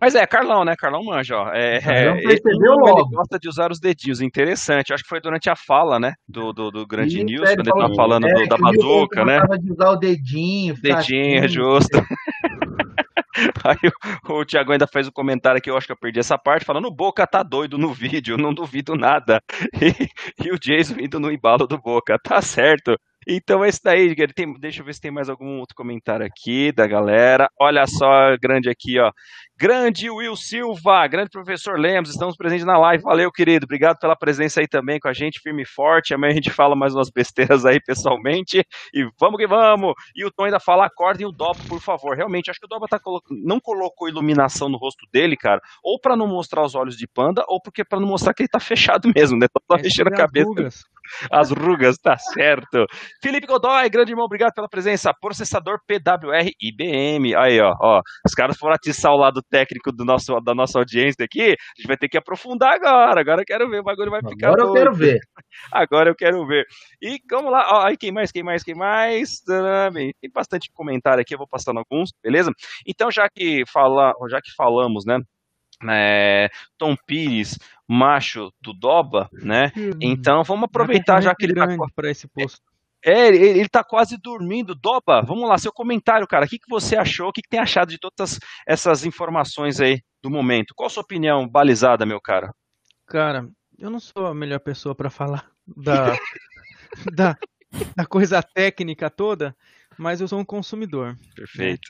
[0.00, 0.74] Mas é, Carlão, né?
[0.76, 1.48] Carlão manja, ó.
[1.52, 3.00] É, Carlão é, percebeu ele, logo.
[3.00, 4.20] ele gosta de usar os dedinhos.
[4.20, 4.92] Interessante.
[4.92, 6.12] Acho que foi durante a fala, né?
[6.28, 8.56] Do, do, do Grande Isso, News, é, ele quando ele tava falando é, do- da
[8.56, 9.38] bazuca, né?
[9.40, 10.74] gostava de usar o dedinho.
[10.80, 11.48] Dedinho, é assim.
[11.48, 11.98] justo.
[13.64, 13.90] Aí
[14.28, 16.64] o, o Thiago ainda fez um comentário que eu acho que eu perdi essa parte,
[16.64, 19.42] falando o Boca tá doido no vídeo, não duvido nada.
[19.80, 22.98] E, e o Jason indo no embalo do Boca, tá certo.
[23.30, 26.72] Então esse daí, ele tem, deixa eu ver se tem mais algum outro comentário aqui
[26.72, 27.50] da galera.
[27.60, 29.12] Olha só, grande aqui, ó.
[29.60, 33.02] Grande Will Silva, grande professor Lemos, estamos presentes na live.
[33.02, 33.64] Valeu, querido.
[33.64, 36.14] Obrigado pela presença aí também com a gente, firme e forte.
[36.14, 38.64] Amanhã a gente fala mais umas besteiras aí pessoalmente.
[38.94, 39.92] E vamos que vamos!
[40.16, 42.16] E o Tom ainda fala, acordem o Doba, por favor.
[42.16, 46.00] Realmente, acho que o Doba tá colo- não colocou iluminação no rosto dele, cara, ou
[46.00, 48.60] pra não mostrar os olhos de panda, ou porque pra não mostrar que ele tá
[48.98, 49.48] fechado mesmo, né?
[49.48, 50.46] Tá É mexendo a cabeça.
[50.46, 50.84] rugas.
[51.30, 52.86] As rugas, tá certo.
[53.22, 55.12] Felipe Godoy, grande irmão, obrigado pela presença.
[55.20, 57.34] Processador PWR IBM.
[57.36, 58.02] Aí, ó, ó.
[58.26, 61.50] Os caras foram atiçar o lado técnico do nosso, da nossa audiência aqui.
[61.50, 63.20] A gente vai ter que aprofundar agora.
[63.20, 65.18] Agora eu quero ver, o bagulho vai ficar Agora eu quero ver.
[65.72, 66.64] Agora eu quero ver.
[67.02, 69.40] E vamos lá, ó, aí quem mais, quem mais, quem mais?
[70.20, 72.52] Tem bastante comentário aqui, eu vou passando alguns, beleza?
[72.86, 75.18] Então, já que, fala, já que falamos, né?
[75.88, 79.72] É, Tom Pires, macho do Doba, né?
[80.00, 82.60] Então vamos aproveitar já que ele tá, para esse posto.
[83.04, 84.74] é, ele, ele tá quase dormindo.
[84.74, 86.46] Doba, vamos lá, seu comentário, cara.
[86.46, 87.28] O que, que você achou?
[87.28, 90.74] O que, que tem achado de todas essas, informações aí do momento?
[90.74, 92.52] Qual a sua opinião balizada, meu cara?
[93.06, 96.16] Cara, eu não sou a melhor pessoa para falar da,
[97.12, 97.36] da,
[97.96, 99.56] da coisa técnica toda,
[99.96, 101.16] mas eu sou um consumidor.
[101.34, 101.88] Perfeito.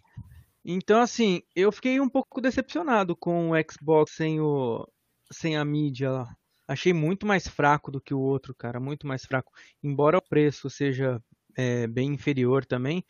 [0.71, 4.87] Então, assim, eu fiquei um pouco decepcionado com o Xbox sem, o,
[5.33, 6.37] sem a mídia lá.
[6.69, 9.51] Achei muito mais fraco do que o outro, cara, muito mais fraco.
[9.83, 11.23] Embora o preço seja
[11.57, 13.03] é, bem inferior também,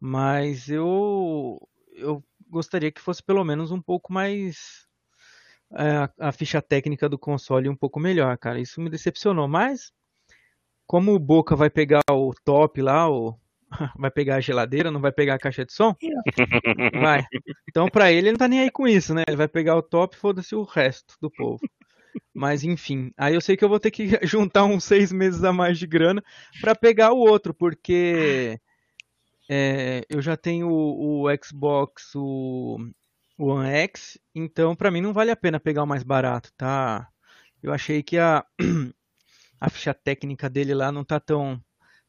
[0.00, 1.58] mas eu,
[1.92, 4.86] eu gostaria que fosse pelo menos um pouco mais.
[5.72, 8.58] é, a, ficha técnica do console um pouco melhor, cara.
[8.58, 9.92] Isso me decepcionou, mas
[10.86, 13.38] como o Boca vai pegar o top lá, o,
[13.98, 15.94] vai pegar a geladeira, não vai pegar a caixa de som?
[16.94, 17.24] Vai.
[17.68, 19.22] Então, pra ele, ele não tá nem aí com isso, né?
[19.26, 21.60] Ele vai pegar o top e foda-se o resto do povo.
[22.34, 23.12] Mas, enfim.
[23.16, 25.86] Aí eu sei que eu vou ter que juntar uns seis meses a mais de
[25.86, 26.22] grana
[26.60, 28.58] pra pegar o outro, porque
[29.48, 32.78] é, eu já tenho o, o Xbox, o,
[33.38, 37.08] o One X, então pra mim não vale a pena pegar o mais barato, tá?
[37.62, 38.44] Eu achei que a,
[39.60, 41.60] a ficha técnica dele lá não tá tão,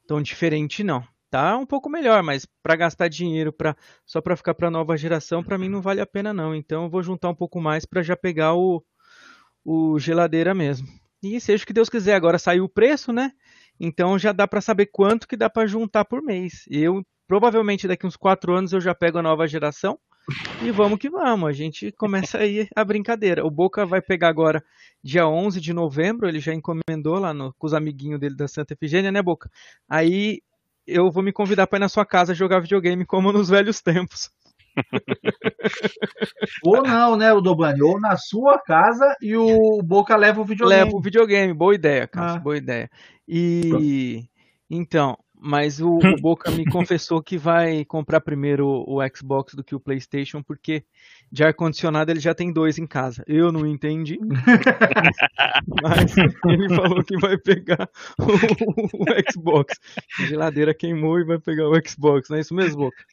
[0.06, 4.54] tão diferente, não tá um pouco melhor, mas para gastar dinheiro para só para ficar
[4.54, 6.54] para nova geração, para mim não vale a pena não.
[6.54, 8.84] Então eu vou juntar um pouco mais para já pegar o,
[9.64, 10.86] o geladeira mesmo.
[11.20, 13.32] E seja o que Deus quiser, agora saiu o preço, né?
[13.80, 16.66] Então já dá para saber quanto que dá para juntar por mês.
[16.70, 19.98] Eu provavelmente daqui uns quatro anos eu já pego a nova geração.
[20.62, 23.44] E vamos que vamos, a gente começa aí a brincadeira.
[23.44, 24.62] O Boca vai pegar agora
[25.02, 28.72] dia 11 de novembro, ele já encomendou lá no, com os amiguinhos dele da Santa
[28.72, 29.50] Efigênia, né, Boca?
[29.88, 30.40] Aí
[30.86, 34.30] eu vou me convidar para ir na sua casa jogar videogame como nos velhos tempos.
[36.64, 37.82] Ou não, né, o Dobani?
[37.82, 40.84] Ou na sua casa e o Boca leva o videogame.
[40.84, 42.38] Leva o videogame, boa ideia, cara, Ah.
[42.38, 42.90] boa ideia.
[43.26, 44.24] E
[44.68, 49.62] então, mas o, o Boca me confessou que vai comprar primeiro o, o Xbox do
[49.62, 50.84] que o PlayStation, porque
[51.30, 53.22] de ar-condicionado ele já tem dois em casa.
[53.26, 54.18] Eu não entendi.
[55.82, 59.78] mas ele falou que vai pegar o, o Xbox.
[60.18, 63.04] A geladeira queimou e vai pegar o Xbox, não é isso mesmo, Boca?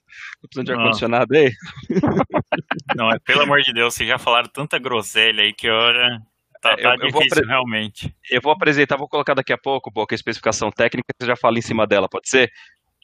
[0.42, 0.80] Tô precisando de Não.
[0.80, 1.52] ar-condicionado aí?
[2.96, 6.22] Não, é, pelo amor de Deus, vocês já falaram tanta groselha aí que olha.
[6.62, 8.16] Tá, É, tá eu- eu vou difícil, apre- realmente.
[8.30, 11.58] Eu vou apresentar, vou colocar daqui a pouco, Boca, a especificação técnica, você já fala
[11.58, 12.52] em cima dela, pode ser?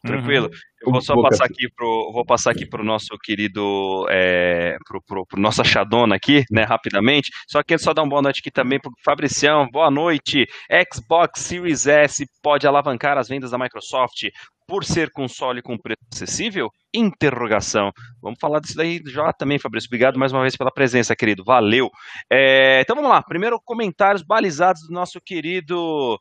[0.03, 0.49] Tranquilo?
[0.81, 1.29] Eu vou só Boca.
[1.29, 6.15] passar aqui pro, vou passar aqui pro nosso querido, é, pro, pro, pro nossa Xadona
[6.15, 7.31] aqui, né, rapidamente.
[7.47, 9.67] Só que só dar uma boa noite aqui também pro Fabricião.
[9.71, 10.45] Boa noite.
[10.93, 14.27] Xbox Series S pode alavancar as vendas da Microsoft
[14.67, 16.69] por ser console com preço acessível?
[16.93, 17.91] Interrogação.
[18.21, 19.87] Vamos falar disso daí já também, Fabrício.
[19.87, 21.43] Obrigado mais uma vez pela presença, querido.
[21.43, 21.89] Valeu.
[22.31, 23.23] É, então vamos lá.
[23.23, 26.19] Primeiro, comentários balizados do nosso querido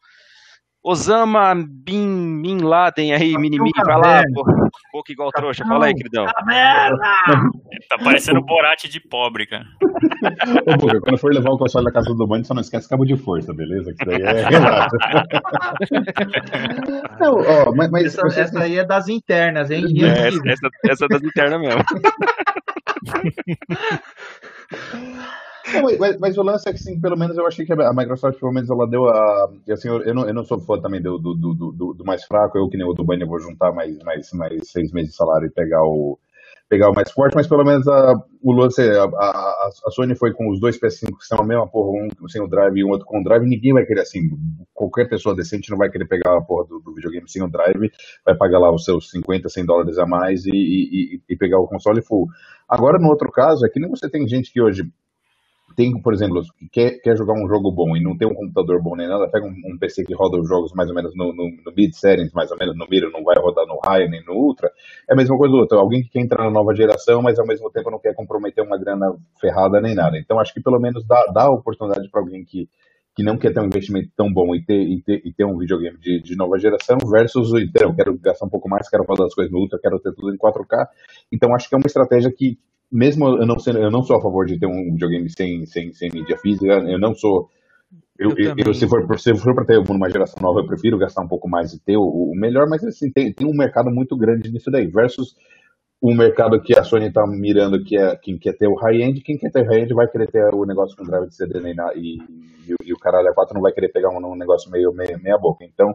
[0.88, 3.70] Osama Bin, Bin Laden aí, Minimi.
[3.84, 4.22] Vai lá.
[4.92, 5.64] Pouco igual trouxa.
[5.66, 6.26] Fala aí, queridão.
[6.26, 9.64] Tá parecendo Borat de pobre, cara.
[10.64, 13.04] Ô, Boca, quando for levar o console da casa do Domani, só não esquece cabo
[13.04, 13.92] de força, beleza?
[13.94, 14.96] Que isso daí é relato.
[17.20, 19.84] Não, ó, mas, mas Essa, você- essa aí é das internas, hein?
[20.02, 21.82] É, essa, essa, essa é das internas mesmo.
[25.72, 28.52] Não, mas, mas, o lance é que, pelo menos eu achei que a Microsoft, pelo
[28.52, 29.50] menos, ela deu a.
[29.70, 32.56] Assim, eu, eu, não, eu não sou fã também do, do, do, do, mais fraco,
[32.56, 35.46] eu que nem o do Bunny, vou juntar mais, mais, mais seis meses de salário
[35.46, 36.18] e pegar o,
[36.68, 40.32] pegar o mais forte, mas pelo menos a, o lance, a, a, a, Sony foi
[40.32, 42.90] com os dois PS5 que são a mesma porra, um sem o drive e um
[42.90, 44.22] outro com o drive, ninguém vai querer assim,
[44.74, 47.90] qualquer pessoa decente não vai querer pegar a porra do, do videogame sem o drive,
[48.24, 51.68] vai pagar lá os seus 50, 100 dólares a mais e, e, e pegar o
[51.68, 52.26] console full.
[52.68, 54.82] Agora, no outro caso, é que nem você tem gente que hoje
[55.76, 58.96] tem, por exemplo, quer, quer jogar um jogo bom e não tem um computador bom
[58.96, 61.44] nem nada, pega um, um PC que roda os jogos mais ou menos no, no,
[61.44, 64.32] no mid settings, mais ou menos no middle, não vai rodar no high nem no
[64.32, 64.72] ultra,
[65.08, 65.78] é a mesma coisa do outro.
[65.78, 68.78] Alguém que quer entrar na nova geração, mas ao mesmo tempo não quer comprometer uma
[68.78, 70.18] grana ferrada nem nada.
[70.18, 72.66] Então acho que pelo menos dá, dá oportunidade para alguém que,
[73.14, 75.58] que não quer ter um investimento tão bom e ter, e ter, e ter um
[75.58, 79.26] videogame de, de nova geração versus então, eu quero gastar um pouco mais, quero rodar
[79.26, 80.86] as coisas no ultra, quero ter tudo em 4K.
[81.30, 82.58] Então acho que é uma estratégia que
[82.90, 85.92] mesmo eu não, sendo, eu não sou a favor de ter um videogame sem, sem,
[85.92, 87.48] sem mídia física, eu não sou.
[88.18, 91.22] Eu, eu, eu se for, se for para ter uma geração nova, eu prefiro gastar
[91.22, 94.16] um pouco mais e ter o, o melhor, mas assim, tem, tem um mercado muito
[94.16, 95.36] grande nisso daí, versus
[96.00, 99.36] o mercado que a Sony está mirando, que é quem quer ter o high-end, quem
[99.36, 102.18] quer ter o high-end vai querer ter o negócio com drive de CD né, e,
[102.18, 105.38] e, e, o caralho A4 não vai querer pegar um, um negócio meio meia, meia
[105.38, 105.64] boca.
[105.64, 105.94] Então,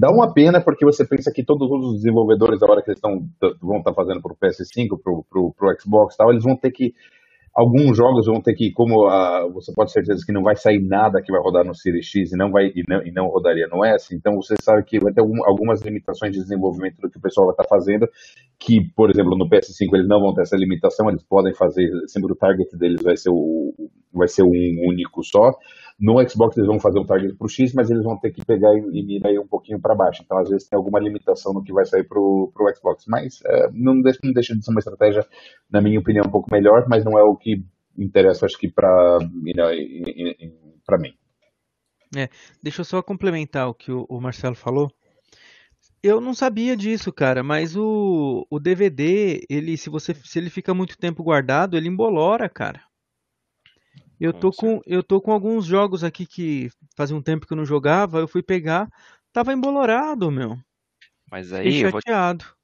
[0.00, 3.20] Dá uma pena porque você pensa que todos os desenvolvedores, da hora que eles estão,
[3.60, 6.94] vão estar tá fazendo para o PS5, para o Xbox tal, eles vão ter que.
[7.54, 9.04] Alguns jogos vão ter que, como
[9.52, 12.32] você pode ter certeza que não vai sair nada que vai rodar no Series X
[12.32, 15.12] e não, vai, e não, e não rodaria no S, então você sabe que vai
[15.12, 18.08] ter algum, algumas limitações de desenvolvimento do que o pessoal vai estar tá fazendo,
[18.58, 22.32] que, por exemplo, no PS5 eles não vão ter essa limitação, eles podem fazer, sempre
[22.32, 23.74] o target deles vai ser, o,
[24.14, 25.50] vai ser um único só.
[26.00, 28.42] No Xbox eles vão fazer um target para o X, mas eles vão ter que
[28.42, 30.22] pegar e, mirar aí um pouquinho para baixo.
[30.24, 33.04] Então, às vezes, tem alguma limitação no que vai sair para o Xbox.
[33.06, 35.26] Mas é, não, deixa, não deixa de ser uma estratégia,
[35.70, 37.62] na minha opinião, um pouco melhor, mas não é o que
[37.98, 39.18] interessa, acho que, para
[40.98, 41.12] mim.
[42.16, 42.28] É,
[42.62, 44.90] deixa eu só complementar o que o, o Marcelo falou.
[46.02, 50.72] Eu não sabia disso, cara, mas o, o DVD, ele, se você se ele fica
[50.72, 52.80] muito tempo guardado, ele embolora, cara.
[54.20, 57.56] Eu tô com, eu tô com alguns jogos aqui que fazia um tempo que eu
[57.56, 58.86] não jogava, eu fui pegar,
[59.32, 60.58] tava embolorado, meu.
[61.30, 62.00] Mas aí, eu vou,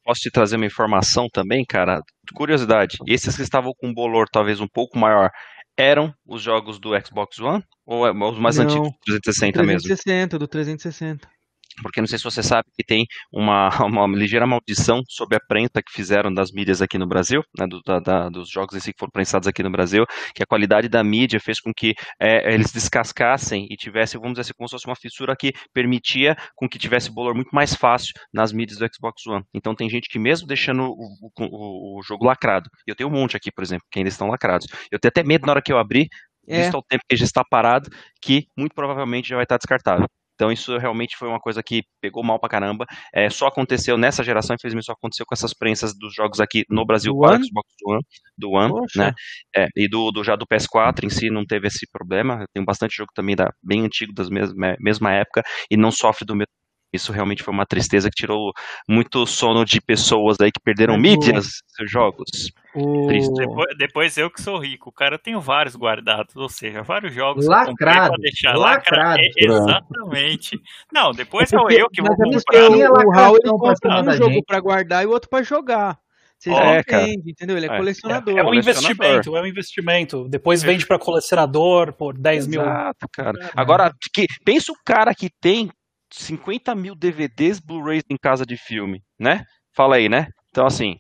[0.04, 2.02] posso te trazer uma informação também, cara?
[2.34, 5.30] Curiosidade, esses que estavam com um bolor talvez um pouco maior,
[5.78, 7.64] eram os jogos do Xbox One?
[7.86, 9.82] Ou é os mais não, antigos, 360 mesmo?
[9.82, 11.35] 360, do 360
[11.82, 15.82] porque não sei se você sabe que tem uma, uma ligeira maldição sobre a prensa
[15.82, 18.92] que fizeram das mídias aqui no Brasil, né, do, da, da, dos jogos em si
[18.92, 22.52] que foram prensados aqui no Brasil, que a qualidade da mídia fez com que é,
[22.52, 26.68] eles descascassem e tivesse, vamos dizer assim, como se fosse uma fissura que permitia com
[26.68, 29.44] que tivesse bolor muito mais fácil nas mídias do Xbox One.
[29.54, 33.36] Então tem gente que mesmo deixando o, o, o jogo lacrado, eu tenho um monte
[33.36, 35.78] aqui, por exemplo, que ainda estão lacrados, eu tenho até medo na hora que eu
[35.78, 36.08] abrir,
[36.48, 36.62] é.
[36.62, 37.90] visto ao tempo que já está parado,
[38.22, 40.06] que muito provavelmente já vai estar descartável.
[40.36, 42.84] Então isso realmente foi uma coisa que pegou mal pra caramba.
[43.12, 46.84] É, só aconteceu nessa geração, infelizmente só aconteceu com essas prensas dos jogos aqui no
[46.84, 48.02] Brasil do para o Xbox One,
[48.36, 48.98] do One, Poxa.
[49.06, 49.12] né?
[49.56, 52.44] É, e do, do, já do PS4 em si não teve esse problema.
[52.54, 56.34] Tem bastante jogo também da, bem antigo, das mesma, mesma época, e não sofre do
[56.36, 56.52] mesmo
[56.92, 58.52] isso realmente foi uma tristeza que tirou
[58.88, 62.26] muito sono de pessoas aí que perderam é mídias seus jogos.
[62.74, 63.06] O...
[63.06, 67.46] Depois, depois, eu que sou rico, cara, eu tenho vários guardados, ou seja, vários jogos
[67.46, 69.20] lacrado, que deixar lacrado.
[69.20, 70.60] É, exatamente.
[70.92, 72.70] Não, depois é eu que vou comprar.
[72.70, 75.98] O, o Raul ele compra um jogo para guardar e o outro para jogar.
[76.38, 77.56] Você oh, é, entende, entendeu?
[77.56, 78.36] Ele é, é colecionador.
[78.36, 80.28] É, é um investimento, é um investimento.
[80.28, 82.60] Depois vende para colecionador por 10 mil.
[82.60, 83.50] Exato, cara.
[83.56, 85.70] Agora, que, pensa o cara que tem
[86.10, 89.44] 50 mil DVDs Blu-rays em casa de filme, né?
[89.74, 90.28] Fala aí, né?
[90.50, 90.96] Então, assim,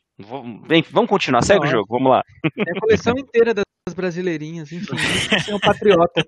[0.66, 2.22] vem, vamos continuar, segue Não, o jogo, vamos lá.
[2.58, 4.96] É a coleção inteira das brasileirinhas, enfim,
[5.32, 6.24] você é um patriota.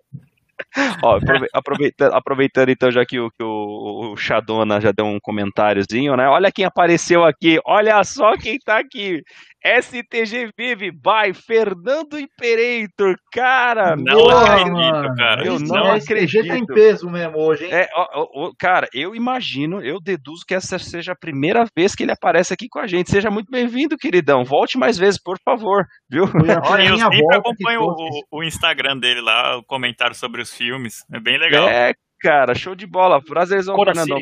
[1.03, 1.19] Ó,
[1.53, 6.29] aproveitando, aproveitando, então, já que o, que o, o Shadona já deu um comentáriozinho, né?
[6.29, 9.23] Olha quem apareceu aqui, olha só quem tá aqui.
[9.65, 13.97] STG Vive by Fernando Imperator, cara.
[13.97, 15.45] Não acredito, cara.
[15.45, 16.29] Eu não, não acredito.
[16.29, 17.73] STG tá em peso mesmo hoje, hein?
[17.73, 22.03] É, ó, ó, cara, eu imagino, eu deduzo que essa seja a primeira vez que
[22.03, 23.11] ele aparece aqui com a gente.
[23.11, 24.45] Seja muito bem-vindo, queridão.
[24.45, 26.25] Volte mais vezes, por favor, viu?
[26.71, 31.05] Olha, eu sempre acompanho o, o Instagram dele lá, o comentário sobre os filmes.
[31.13, 31.69] É bem legal.
[31.69, 33.21] É, cara, show de bola.
[33.23, 34.19] Prazerzão, Fernandão.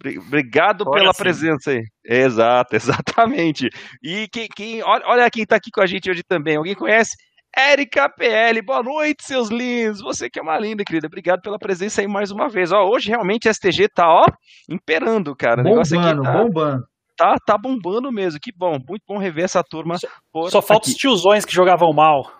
[0.00, 1.22] Obrigado Fora pela sim.
[1.22, 1.82] presença aí.
[2.04, 3.68] Exato, exatamente.
[4.02, 6.56] E quem, quem olha, olha quem está aqui com a gente hoje também.
[6.56, 7.16] Alguém conhece?
[7.56, 10.00] Érica PL, boa noite, seus lindos.
[10.00, 11.06] Você que é uma linda, querida.
[11.06, 12.70] Obrigado pela presença aí mais uma vez.
[12.72, 14.26] Ó, hoje realmente a STG tá, ó,
[14.70, 15.62] imperando, cara.
[15.62, 16.84] Bombando, tá, bombando.
[17.16, 18.38] Tá, tá bombando mesmo.
[18.40, 19.96] Que bom, muito bom rever essa turma.
[19.98, 22.37] Só, só falta os tiozões que jogavam mal.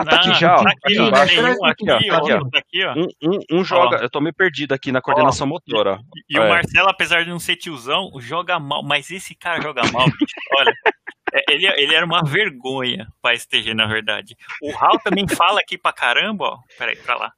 [0.00, 0.62] Ah, tá aqui já, ó.
[0.64, 1.06] Tá aqui, ó.
[1.08, 1.40] embaixo.
[1.42, 1.96] Um aqui, ó.
[1.96, 2.40] Aqui, ó.
[2.50, 2.94] Tá aqui, ó.
[2.94, 3.96] Um, um, um joga.
[3.98, 5.92] Eu tô meio perdido aqui na coordenação motora.
[5.94, 5.98] ó.
[6.28, 6.48] E o É.
[6.48, 8.82] Marcelo, apesar de não ser tiozão, joga mal.
[8.82, 10.34] Mas esse cara joga mal, bicho.
[10.58, 10.72] Olha.
[11.34, 14.34] é, Ele, ele era uma vergonha pra STG, na verdade.
[14.62, 16.58] O Hal também fala aqui pra caramba, ó.
[16.78, 17.32] Peraí, pra lá.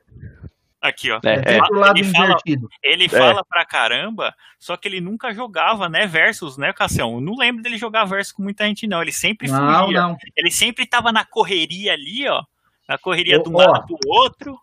[0.82, 1.20] Aqui, ó.
[1.24, 1.58] É, É, é.
[1.58, 2.36] pro lado Ele fala-.
[2.82, 7.14] Ele fala pra caramba, só que ele nunca jogava, né, versus, né, Cassião?
[7.14, 9.02] Eu não lembro dele jogar versus com muita gente, não.
[9.02, 10.00] Ele sempre Não, fugia.
[10.00, 10.16] não.
[10.34, 12.42] Ele sempre tava na correria ali, ó.
[12.88, 13.58] Na correria Eu- do ó.
[13.58, 14.58] lado do outro.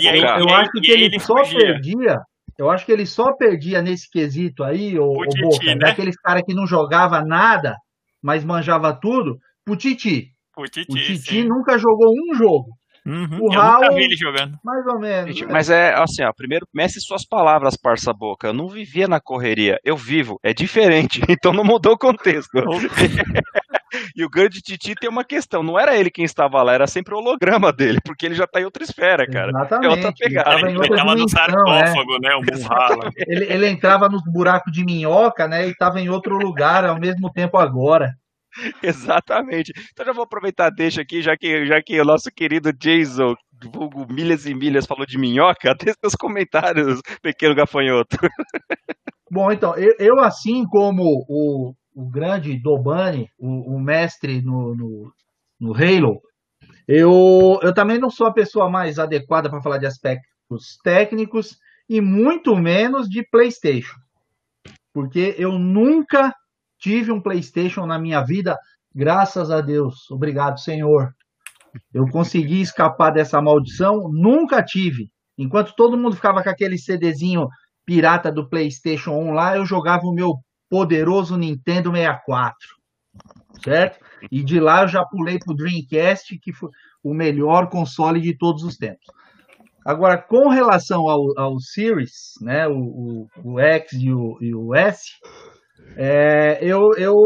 [0.00, 1.58] E aí, Eu Eu e aí- acho e que aí ele, só fugia.
[1.58, 2.18] perdia.
[2.58, 5.74] Eu acho que ele só perdia nesse quesito aí, o, Pro Titi, Boca, né?
[5.76, 7.76] daqueles caras que não jogava nada,
[8.20, 10.32] mas manjava tudo, pro Titi.
[10.56, 12.72] O Titi, O Titi nunca jogou um jogo,
[13.06, 13.38] Uhum.
[13.40, 14.58] o Eu Raul- nunca vi ele jogando.
[14.64, 15.36] mais ou menos.
[15.36, 18.48] Gente, mas é assim, ó, primeiro, mece suas palavras, parça boca.
[18.48, 22.50] Eu não vivia na correria, eu vivo, é diferente, então não mudou o contexto.
[24.14, 27.14] e o grande Titi tem uma questão, não era ele quem estava lá, era sempre
[27.14, 29.50] o holograma dele, porque ele já tá em outra esfera, cara.
[29.50, 29.86] Exatamente.
[29.86, 30.68] É outra ele pegada.
[30.68, 31.42] Ele outra tava no dimensão,
[31.74, 31.86] é.
[31.86, 32.30] sarcófago, né?
[32.36, 32.42] O.
[33.26, 35.66] Ele, ele entrava nos buracos de minhoca, né?
[35.66, 38.14] E tava em outro lugar ao mesmo tempo agora.
[38.82, 39.72] Exatamente.
[39.92, 43.34] Então já vou aproveitar, deixa aqui, já que, já que o nosso querido Jason,
[43.72, 48.16] vulgo milhas e milhas, falou de minhoca, deixa seus comentários, pequeno gafanhoto.
[49.30, 55.12] Bom, então, eu, eu, assim como o, o grande Dobani, o, o mestre no, no,
[55.60, 56.20] no Halo,
[56.88, 61.56] eu, eu também não sou a pessoa mais adequada para falar de aspectos técnicos
[61.88, 63.96] e muito menos de PlayStation.
[64.92, 66.34] Porque eu nunca
[66.80, 68.58] tive um PlayStation na minha vida,
[68.94, 70.10] graças a Deus.
[70.10, 71.14] Obrigado, Senhor.
[71.94, 75.10] Eu consegui escapar dessa maldição, nunca tive.
[75.38, 77.48] Enquanto todo mundo ficava com aquele CDzinho
[77.86, 80.34] pirata do PlayStation 1 lá, eu jogava o meu
[80.68, 82.56] poderoso Nintendo 64.
[83.62, 84.04] Certo?
[84.30, 86.70] E de lá eu já pulei pro Dreamcast, que foi
[87.02, 89.06] o melhor console de todos os tempos.
[89.84, 94.74] Agora, com relação ao, ao Series, né, o, o, o X e o, e o
[94.74, 95.12] S,
[95.96, 97.16] é, eu, eu,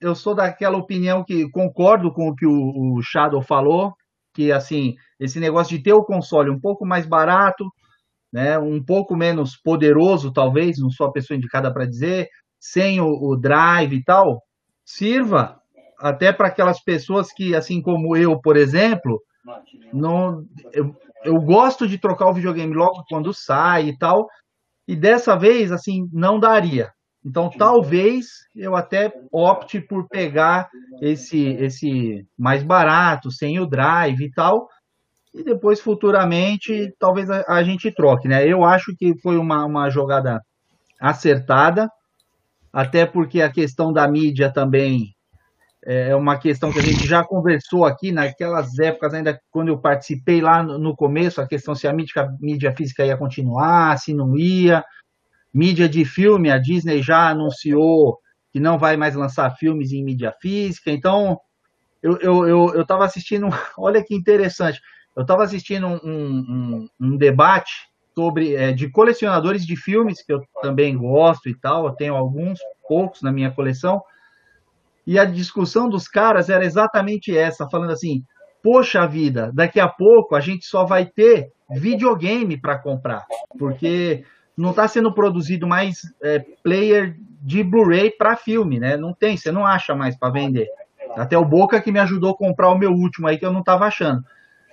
[0.00, 3.94] eu sou daquela opinião que concordo com o que o, Shadow falou,
[4.34, 7.64] que assim, esse negócio de ter o console um pouco mais barato,
[8.32, 12.28] né, um pouco menos poderoso, talvez, não sou a pessoa indicada para dizer,
[12.60, 14.42] sem o, o drive e tal,
[14.84, 15.60] sirva
[15.98, 19.20] até para aquelas pessoas que, assim como eu, por exemplo,
[19.92, 20.94] não, eu,
[21.24, 24.26] eu gosto de trocar o videogame logo quando sai e tal,
[24.86, 26.92] e dessa vez, assim, não daria.
[27.26, 30.68] Então, talvez eu até opte por pegar
[31.02, 34.68] esse, esse mais barato, sem o drive e tal,
[35.34, 38.46] e depois, futuramente, talvez a, a gente troque, né?
[38.46, 40.40] Eu acho que foi uma, uma jogada
[41.00, 41.90] acertada,
[42.72, 45.12] até porque a questão da mídia também
[45.84, 50.40] é uma questão que a gente já conversou aqui naquelas épocas, ainda quando eu participei
[50.40, 54.14] lá no, no começo, a questão se a mídia, a mídia física ia continuar, se
[54.14, 54.84] não ia.
[55.56, 58.18] Mídia de filme, a Disney já anunciou
[58.52, 61.40] que não vai mais lançar filmes em mídia física, então
[62.02, 63.48] eu estava eu, eu, eu assistindo,
[63.78, 64.82] olha que interessante,
[65.16, 70.42] eu estava assistindo um, um, um, debate sobre é, de colecionadores de filmes, que eu
[70.60, 74.02] também gosto e tal, eu tenho alguns, poucos na minha coleção,
[75.06, 78.22] e a discussão dos caras era exatamente essa, falando assim,
[78.62, 83.24] poxa vida, daqui a pouco a gente só vai ter videogame para comprar,
[83.58, 84.22] porque
[84.56, 88.96] não está sendo produzido mais é, player de Blu-ray para filme, né?
[88.96, 90.68] Não tem, você não acha mais para vender.
[91.14, 93.60] Até o Boca que me ajudou a comprar o meu último aí que eu não
[93.60, 94.24] estava achando.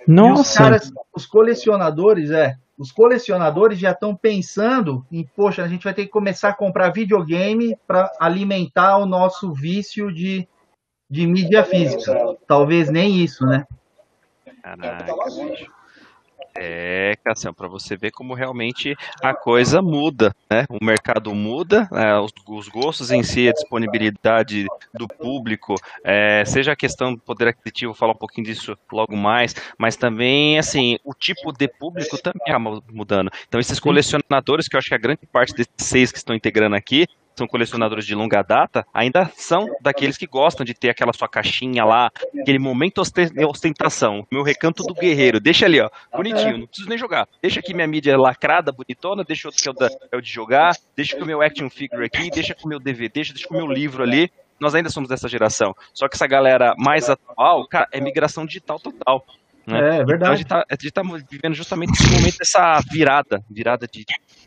[0.06, 0.38] Nossa.
[0.38, 5.84] E os caras, os colecionadores, é, os colecionadores já estão pensando em, poxa, a gente
[5.84, 10.48] vai ter que começar a comprar videogame para alimentar o nosso vício de,
[11.08, 12.36] de mídia física.
[12.46, 13.66] Talvez nem isso, né?
[14.62, 15.14] Caraca.
[16.56, 20.64] É, Cassião, para você ver como realmente a coisa muda, né?
[20.70, 25.74] O mercado muda, é, os, os, gostos em si, a disponibilidade do público,
[26.04, 29.96] é, seja a questão do poder aquisitivo, vou falar um pouquinho disso logo mais, mas
[29.96, 33.30] também, assim, o tipo de público também está mudando.
[33.48, 36.76] Então, esses colecionadores, que eu acho que a grande parte desses seis que estão integrando
[36.76, 37.06] aqui,
[37.36, 41.84] são colecionadores de longa data, ainda são daqueles que gostam de ter aquela sua caixinha
[41.84, 42.10] lá,
[42.40, 43.02] aquele momento
[43.48, 47.74] ostentação, meu recanto do guerreiro, deixa ali, ó, bonitinho, não preciso nem jogar, deixa aqui
[47.74, 51.16] minha mídia lacrada, bonitona, deixa outro que é o, da, é o de jogar, deixa
[51.16, 53.66] com o meu action figure aqui, deixa com o meu DVD, deixa com o meu
[53.66, 54.30] livro ali,
[54.60, 58.78] nós ainda somos dessa geração, só que essa galera mais atual, cara, é migração digital
[58.78, 59.24] total.
[59.66, 59.78] Né?
[59.78, 60.14] É, é verdade.
[60.14, 64.04] Então a gente, tá, a gente tá vivendo justamente esse momento, essa virada, virada de...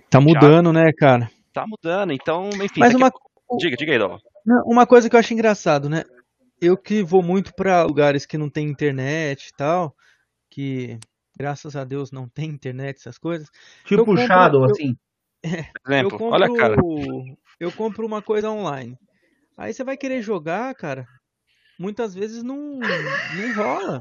[0.09, 1.29] Tá mudando, né, cara?
[1.61, 2.79] Tá mudando, então, enfim.
[2.79, 3.11] Mas uma...
[3.57, 4.17] Diga, diga aí, Dó.
[4.65, 6.03] Uma coisa que eu acho engraçado, né?
[6.59, 9.95] Eu que vou muito para lugares que não tem internet e tal,
[10.49, 10.97] que
[11.37, 13.47] graças a Deus não tem internet, essas coisas.
[13.85, 14.95] Tipo compro- puxado, eu- assim.
[15.85, 16.75] Eu Exemplo, compro, olha a cara.
[17.59, 18.97] eu compro uma coisa online.
[19.55, 21.05] Aí você vai querer jogar, cara.
[21.79, 23.99] Muitas vezes não, não rola.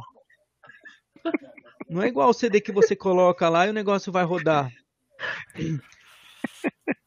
[1.88, 4.70] Não é igual o CD que você coloca lá e o negócio vai rodar.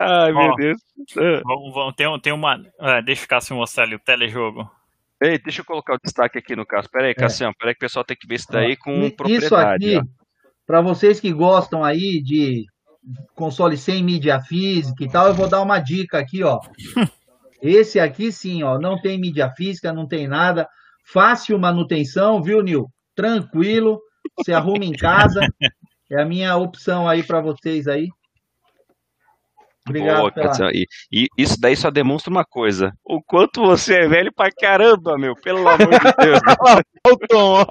[0.00, 0.54] Ai, meu Ó.
[0.56, 0.78] Deus.
[1.18, 1.40] Ah.
[1.44, 2.60] Vamos, vamos, tem, um- tem uma.
[2.80, 4.68] ah, deixa eu ficar se mostrar ali o telejogo.
[5.22, 6.88] Ei, deixa eu colocar o destaque aqui no caso.
[6.90, 7.54] Pera aí, Cassiano.
[7.58, 9.96] Pera aí que o pessoal tem que ver isso daí com Isso propriedade.
[9.96, 10.02] aqui, ó.
[10.66, 12.64] para vocês que gostam aí de
[13.34, 16.58] console sem mídia física e tal, eu vou dar uma dica aqui, ó.
[17.62, 20.68] Esse aqui sim, ó, não tem mídia física, não tem nada.
[21.06, 22.86] Fácil manutenção, viu, Nil?
[23.14, 24.00] Tranquilo,
[24.36, 25.40] você arruma em casa.
[26.12, 28.08] É a minha opção aí para vocês aí.
[29.86, 30.72] Obrigado Boa, pela...
[30.72, 32.92] E, e isso daí só demonstra uma coisa.
[33.04, 35.34] O quanto você é velho pra caramba, meu.
[35.36, 36.40] Pelo amor de Deus.
[36.60, 37.66] Olha o tom, ó.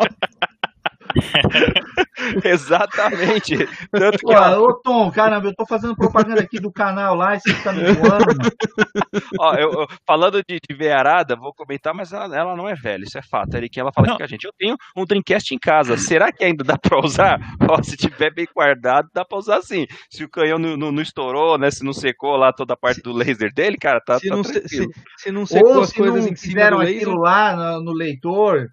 [1.13, 3.57] Pô, Exatamente.
[3.91, 7.39] Tanto que, ó, ô Tom, caramba, eu tô fazendo propaganda aqui do canal lá e
[7.39, 8.51] você tá me voando, mano.
[9.39, 13.03] ó, eu, eu- falando de, de veiarada, vou comentar, mas ela, ela não é velha,
[13.03, 13.55] isso é fato.
[13.55, 14.13] Ele que ela fala Não.
[14.13, 14.45] aqui com a gente.
[14.45, 15.97] Eu tenho um Dreamcast em casa.
[15.97, 17.39] Será que ainda dá pra usar?
[17.69, 19.85] Ó, se tiver bem guardado, dá pra usar sim.
[20.09, 21.69] Se o canhão não, não- não estourou, né?
[21.71, 24.43] Se não secou lá toda a parte do laser dele, cara, tá, Se tá não,
[24.43, 24.85] se, tranquilo.
[24.93, 27.55] se- se não secou Ou as se coisas não em cima do laser, aquilo lá
[27.55, 28.67] no, no leitor,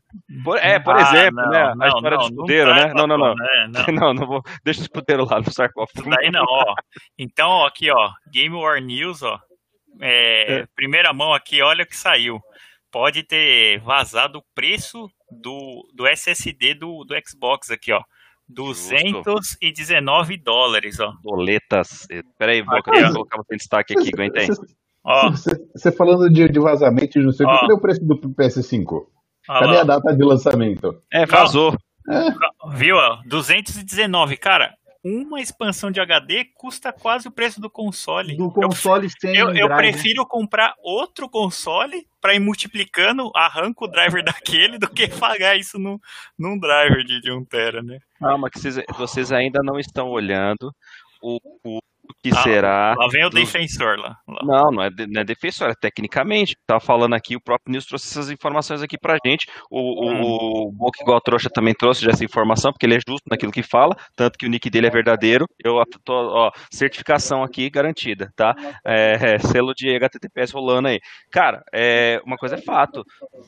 [0.45, 1.63] Por- é, por Ah, exemplo, não, né?
[1.63, 2.93] A não, história do não, né?
[2.95, 3.33] Não, não, não.
[3.33, 3.95] é, não.
[3.95, 4.43] Não, não vou.
[4.65, 6.01] Deixa o escudeiro lá no sarcófago.
[6.01, 6.75] Isso daí não, ó.
[7.19, 9.39] Então, ó, aqui, ó, Game War News, ó.
[10.01, 12.41] É, Primeira mão aqui, olha o que saiu.
[12.91, 18.03] Pode ter vazado o preço do, do SSD do, do Xbox aqui, ó.
[18.49, 21.13] 219 dólares, ó.
[21.23, 22.07] Boletas.
[22.37, 24.49] Pera aí, Boca, Aqui, eu colocar você em destaque aqui, aguenta aí.
[25.05, 28.17] Ó, Você, falando de, de vazamento e não sei o que, cadê o preço do
[28.17, 29.07] PS5?
[29.49, 31.01] ó Cadê lá, a data de lançamento?
[31.13, 31.75] É, vazou.
[32.75, 32.97] Viu?
[32.97, 34.75] ó, 219, cara.
[35.03, 38.37] Uma expansão de HD custa quase o preço do console.
[38.37, 43.89] do Eu- console sem Eu, eu prefiro comprar outro console pra ir multiplicando, arranco o
[43.89, 44.23] driver
[44.69, 45.99] daquele do que pagar isso num,
[46.39, 47.99] num driver de, de 1 tera, né?
[48.19, 50.71] Calma, que vocês, vocês ainda não estão olhando
[51.23, 51.79] o, o
[52.23, 52.95] que Ah, será.
[52.97, 54.17] Lá vem o defensor lá.
[54.29, 54.41] lá.
[54.43, 56.57] Não, não é, não é defensor, é tecnicamente.
[56.67, 59.47] Tava falando aqui, o próprio News trouxe essas informações aqui pra gente.
[59.71, 63.01] O, o, o Boca igual a trouxa também trouxe já essa informação, porque ele é
[63.07, 65.47] justo naquilo que fala, tanto que o nick dele é verdadeiro.
[65.63, 68.55] Eu tô, ó, certificação aqui garantida, tá?
[68.85, 71.01] É, é, selo de HTTPS rolando aí.
[71.31, 73.05] Cara, é, uma coisa é fato.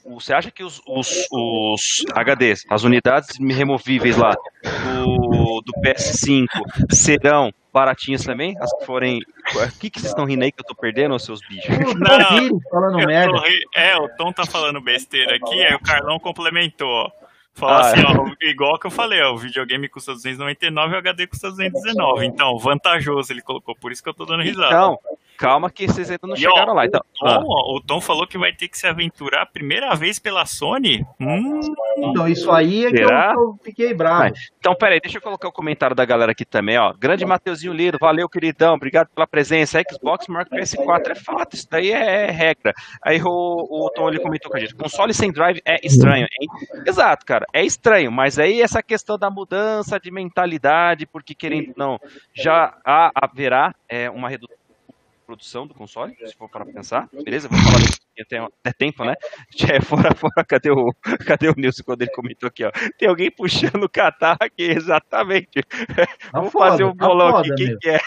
[0.06, 6.46] Você acha que os, os, os HDs, as unidades removíveis lá do, do PS5
[6.90, 8.56] serão baratinhas também?
[8.60, 9.20] As que forem.
[9.54, 11.74] O que, que vocês estão rindo aí que eu tô perdendo, os seus bichos?
[11.74, 12.60] O Não.
[12.70, 13.38] Falando Eu merda.
[13.40, 17.10] ri- É, o Tom tá falando besteira aqui, aí o Carlão complementou, ó.
[17.54, 18.04] Falou Ah, assim, é.
[18.06, 22.24] ó, igual que eu falei, ó, o videogame custa 299 e o HD custa 219.
[22.24, 24.68] Então, vantajoso ele colocou, por isso que eu tô dando risada.
[24.68, 24.98] Então,
[25.42, 26.86] calma que vocês ainda não E, ó, chegaram lá.
[26.86, 29.92] Então, ah, Tom, ó, o Tom falou que vai ter que se aventurar a primeira
[29.96, 31.04] vez pela Sony.
[31.20, 31.58] Hum,
[31.98, 33.32] Então, isso aí é que eu, Será?
[33.32, 34.32] que eu fiquei bravo.
[34.58, 36.92] então, peraí, deixa eu colocar o comentário da galera aqui também, ó.
[36.92, 39.82] Grande Mateuzinho Lido, valeu, queridão, obrigado pela presença.
[39.90, 42.72] Xbox marca PS4 é fato, isso daí é regra.
[43.02, 46.48] Aí o, o Tom ele comentou com a gente: console sem drive é estranho, hein?
[46.86, 51.74] Exato, cara, é estranho, mas aí essa questão da mudança de mentalidade, porque querendo ou
[51.76, 52.00] não,
[52.32, 54.61] já há, haverá é, uma redução
[55.32, 57.48] produção do console, se for para pensar, beleza?
[57.48, 59.14] Vamos falar disso até, até tempo, né?
[59.72, 60.92] É, fora, fora, cadê o,
[61.26, 62.70] cadê o Nilson quando ele comentou aqui, ó?
[62.98, 65.62] Tem alguém puxando o catarro aqui, exatamente.
[65.62, 67.98] Tá Vamos foda, fazer um tá bolão foda, aqui, quem que é?
[67.98, 68.04] Tá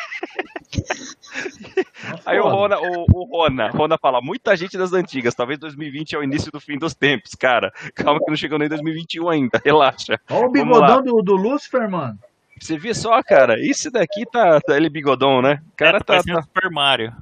[2.26, 2.48] Aí o.
[2.48, 6.52] Rona, o, o Rona, Rona fala, muita gente das antigas, talvez 2020 é o início
[6.52, 7.72] do fim dos tempos, cara.
[7.96, 10.20] Calma que não chegou nem 2021 ainda, relaxa.
[10.30, 12.20] Olha o bigodão do, do Lucifer, mano.
[12.60, 15.62] Você viu só, cara, isso daqui tá, tá ele bigodão, né?
[15.74, 17.14] O cara é, tá, parecendo tá- Super Mario.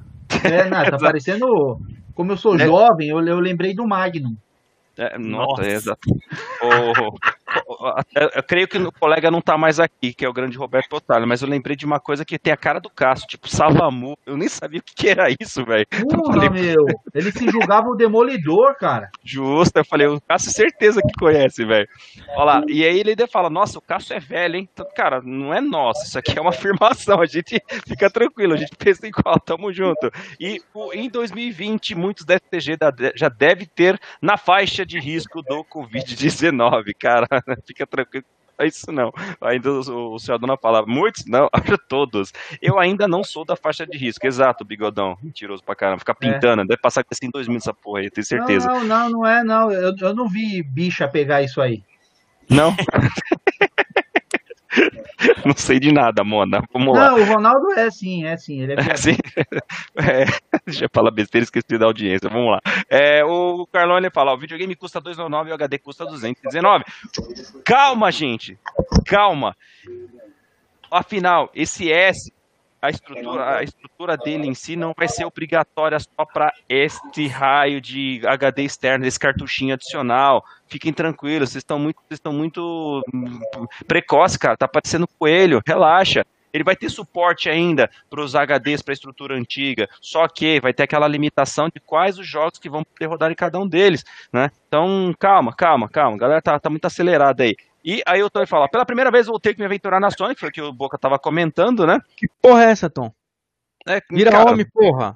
[0.43, 1.79] É, não, tá parecendo.
[2.13, 2.65] Como eu sou É.
[2.65, 4.35] jovem, eu, eu lembrei do Magnum.
[4.95, 5.63] É, nossa, Nossa.
[5.63, 6.01] é exato.
[6.61, 7.17] O- o- o-
[8.15, 10.93] eu, eu creio que o colega não tá mais aqui, que é o grande Roberto
[10.93, 14.17] Otário, mas eu lembrei de uma coisa que tem a cara do Cássio, tipo Savamu.
[14.25, 15.85] Eu nem sabia o que, que era isso, velho.
[15.87, 16.85] Porra, falei- meu.
[17.13, 19.09] Ele se julgava o demolidor, cara.
[19.23, 21.87] Justo, eu falei, o Cássio certeza que conhece, velho.
[22.35, 24.69] Olha lá, e aí ele ainda fala, nossa, o Cássio é velho, hein?
[24.71, 28.57] Então, cara, não é nosso, isso aqui é uma afirmação, a gente fica tranquilo, a
[28.57, 30.11] gente pensa igual, tamo junto.
[30.39, 30.61] E
[30.93, 32.77] em 2020, muitos da FTG
[33.15, 37.27] já deve ter na faixa de risco do Covid-19, cara,
[37.65, 38.25] fica tranquilo.
[38.57, 39.11] É isso não.
[39.41, 41.25] Ainda o, o senhor dona fala, muitos?
[41.25, 42.31] Não, acho todos.
[42.61, 44.25] Eu ainda não sou da faixa de risco.
[44.25, 45.17] Exato, bigodão.
[45.21, 45.99] Mentiroso pra caramba.
[45.99, 46.65] Fica pintando.
[46.65, 48.67] Deve passar assim em 2000 essa porra aí, tenho certeza.
[48.67, 49.71] Não, não, não, não é, não.
[49.71, 51.83] Eu, eu não vi bicha pegar isso aí.
[52.49, 52.75] Não?
[55.45, 56.61] Não sei de nada, Mona.
[56.71, 57.11] Vamos lá.
[57.11, 58.61] Não, o Ronaldo é sim, é sim.
[58.61, 59.15] Ele é É assim?
[59.95, 60.25] É,
[60.65, 62.29] deixa eu falar besteira, esqueci da audiência.
[62.29, 62.59] Vamos lá.
[62.89, 66.83] É, o Carlone fala: o videogame custa 299 e o HD custa 219.
[67.63, 68.57] Calma, gente.
[69.05, 69.55] Calma.
[70.91, 72.31] Afinal, esse S,
[72.83, 77.79] a estrutura, a estrutura dele em si não vai ser obrigatória só para este raio
[77.79, 80.43] de HD externo, esse cartuchinho adicional.
[80.67, 83.39] Fiquem tranquilos, vocês estão muito, vocês estão muito hum,
[83.87, 84.57] precoce, cara.
[84.57, 85.61] Tá parecendo coelho.
[85.65, 86.25] Relaxa.
[86.51, 90.71] Ele vai ter suporte ainda para os HDs para a estrutura antiga, só que vai
[90.71, 94.03] ter aquela limitação de quais os jogos que vão poder rodar em cada um deles,
[94.31, 94.51] né?
[94.67, 96.15] Então, calma, calma, calma.
[96.15, 97.55] A galera tá, tá muito acelerada aí.
[97.83, 100.09] E aí o Tony fala, pela primeira vez eu vou ter que me aventurar na
[100.09, 101.99] que foi o que o Boca tava comentando, né?
[102.15, 103.11] Que porra é essa, Tom?
[103.85, 105.13] É, Vira cara, homem, porra.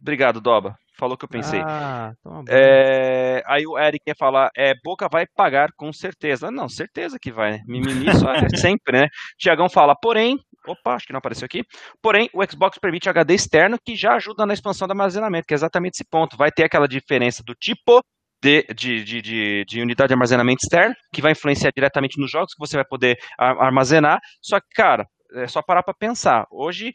[0.00, 0.78] Obrigado, Doba.
[0.96, 1.60] Falou o que eu pensei.
[1.60, 2.12] Ah.
[2.48, 6.50] É, aí o Eric quer falar, é, Boca vai pagar com certeza.
[6.50, 7.62] Não, certeza que vai, né?
[7.66, 9.08] Mimimi só é sempre, né?
[9.38, 11.64] Tiagão fala, porém, opa, acho que não apareceu aqui.
[12.02, 15.56] Porém, o Xbox permite HD externo que já ajuda na expansão do armazenamento, que é
[15.56, 16.36] exatamente esse ponto.
[16.36, 18.02] Vai ter aquela diferença do tipo
[18.42, 22.54] de, de, de, de, de unidade de armazenamento externo, que vai influenciar diretamente nos jogos
[22.54, 24.18] que você vai poder armazenar.
[24.42, 26.46] Só que, cara, é só parar para pensar.
[26.50, 26.92] Hoje,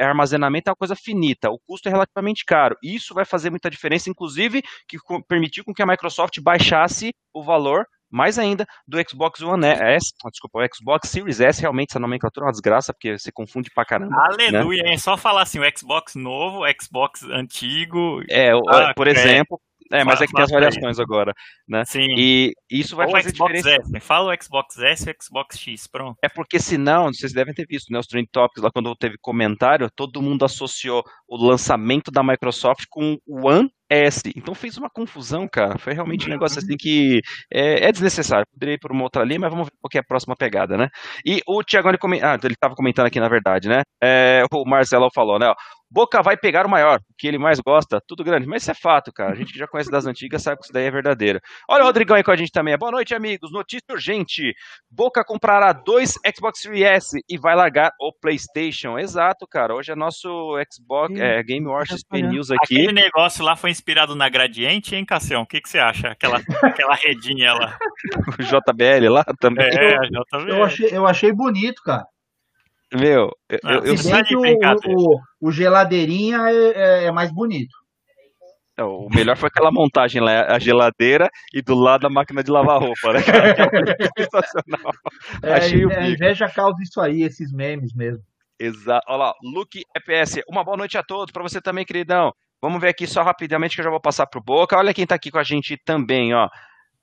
[0.00, 2.76] armazenamento é uma coisa finita, o custo é relativamente caro.
[2.82, 4.96] Isso vai fazer muita diferença, inclusive, que
[5.28, 10.30] permitiu com que a Microsoft baixasse o valor mais ainda do Xbox One S, ah,
[10.30, 13.84] desculpa, o Xbox Series S, realmente essa nomenclatura é uma desgraça, porque você confunde pra
[13.84, 14.14] caramba.
[14.30, 18.22] Aleluia, é só falar assim, o Xbox novo, o Xbox antigo.
[18.30, 19.10] É, o- Ah, por é.
[19.10, 19.60] exemplo,
[19.92, 21.32] é, mas é que tem as variações agora,
[21.68, 21.84] né?
[21.84, 22.14] Sim.
[22.16, 23.96] E isso vai Ou fazer o Xbox diferença.
[23.96, 24.00] S.
[24.00, 26.16] Fala o Xbox S e o Xbox X, pronto.
[26.22, 29.90] É porque senão, vocês devem ter visto, né, os Trend Topics lá quando teve comentário,
[29.94, 34.22] todo mundo associou o lançamento da Microsoft com o One S.
[34.34, 35.78] Então fez uma confusão, cara.
[35.78, 37.20] Foi realmente um negócio assim que
[37.52, 38.46] é, é desnecessário.
[38.50, 40.76] Poderia ir por uma outra linha, mas vamos ver qual que é a próxima pegada,
[40.76, 40.88] né?
[41.24, 43.82] E o Thiago, ele, comen- ah, ele tava comentando aqui, na verdade, né?
[44.02, 45.52] É, o Marcelo falou, né?
[45.94, 48.48] Boca vai pegar o maior, o que ele mais gosta, tudo grande.
[48.48, 49.30] Mas isso é fato, cara.
[49.30, 51.38] A gente que já conhece das antigas sabe que isso daí é verdadeiro.
[51.70, 52.76] Olha o Rodrigão aí com a gente também.
[52.76, 53.52] Boa noite, amigos.
[53.52, 54.52] Notícia urgente.
[54.90, 58.98] Boca comprará dois Xbox Series S e vai largar o PlayStation.
[58.98, 59.72] Exato, cara.
[59.72, 62.22] Hoje é nosso Xbox é, Game Wars XP.
[62.22, 62.74] News aqui.
[62.74, 65.42] Aquele negócio lá foi inspirado na Gradiente, hein, Cassião?
[65.42, 66.08] O que, que você acha?
[66.08, 67.78] Aquela, aquela redinha lá.
[68.36, 69.66] O JBL lá também.
[69.66, 70.24] É, vendo.
[70.48, 72.04] Eu achei, eu achei bonito, cara.
[72.94, 77.12] Meu, eu, Ah, eu, eu Se sei- que o, o, o geladeirinha é, é- é
[77.12, 77.74] mais bonito.
[78.78, 82.80] o melhor foi aquela montagem lá, a geladeira e do lado a máquina de lavar
[82.80, 84.92] roupa, né, é sensacional.
[85.42, 88.22] É, Achei o a inveja causa isso aí, esses memes mesmo.
[88.58, 89.04] Exato.
[89.08, 90.40] Olha lá, Luke EPS.
[90.48, 92.32] Uma boa noite a todos, para você também, queridão.
[92.62, 94.76] Vamos ver aqui só rapidamente que eu já vou passar pro Boca.
[94.78, 96.48] Olha quem tá aqui com a gente também, ó.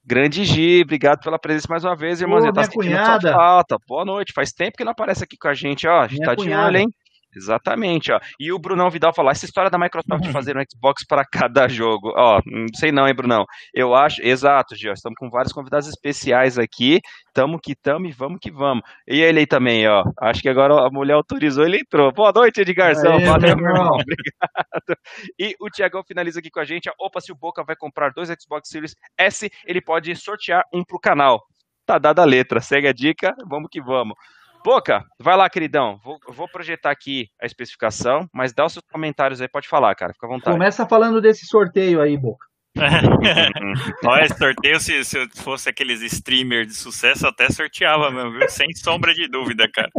[0.03, 2.51] Grande Gi, obrigado pela presença mais uma vez, irmãozinha.
[2.51, 3.31] Tá minha sentindo cunhada.
[3.31, 3.77] falta.
[3.87, 4.33] Boa noite.
[4.33, 6.01] Faz tempo que não aparece aqui com a gente, ó.
[6.01, 6.67] A gente Minha tá de cunhada.
[6.67, 6.87] olho, hein?
[7.35, 8.19] Exatamente, ó.
[8.39, 10.31] E o Brunão Vidal falou: essa história da Microsoft Uhum.
[10.31, 12.13] fazer um Xbox para cada jogo.
[12.15, 13.45] Ó, não sei não, hein, Brunão.
[13.73, 14.91] Eu acho, exato, Gio.
[14.93, 16.99] Estamos com vários convidados especiais aqui.
[17.33, 18.83] Tamo que tamo e vamos que vamos.
[19.07, 20.03] E ele aí também, ó.
[20.21, 22.11] Acho que agora a mulher autorizou, ele entrou.
[22.11, 23.13] Boa noite, Edgarzão.
[23.13, 23.89] Aê, Valeu, meu irmão.
[23.95, 24.99] Obrigado.
[25.39, 26.89] E o Tiagão finaliza aqui com a gente.
[26.99, 30.99] Opa, se o Boca vai comprar dois Xbox Series S, ele pode sortear um pro
[30.99, 31.41] canal.
[31.85, 32.59] Tá dada a letra.
[32.61, 34.15] Segue a dica, vamos que vamos.
[34.63, 35.99] Boca, vai lá, queridão.
[36.03, 40.13] Vou, vou projetar aqui a especificação, mas dá os seus comentários aí, pode falar, cara.
[40.13, 40.55] Fica à vontade.
[40.55, 42.45] Começa falando desse sorteio aí, Boca.
[44.05, 48.31] Olha, esse sorteio, se, se eu fosse aqueles streamers de sucesso, eu até sorteava mesmo,
[48.31, 48.49] viu?
[48.49, 49.89] Sem sombra de dúvida, cara.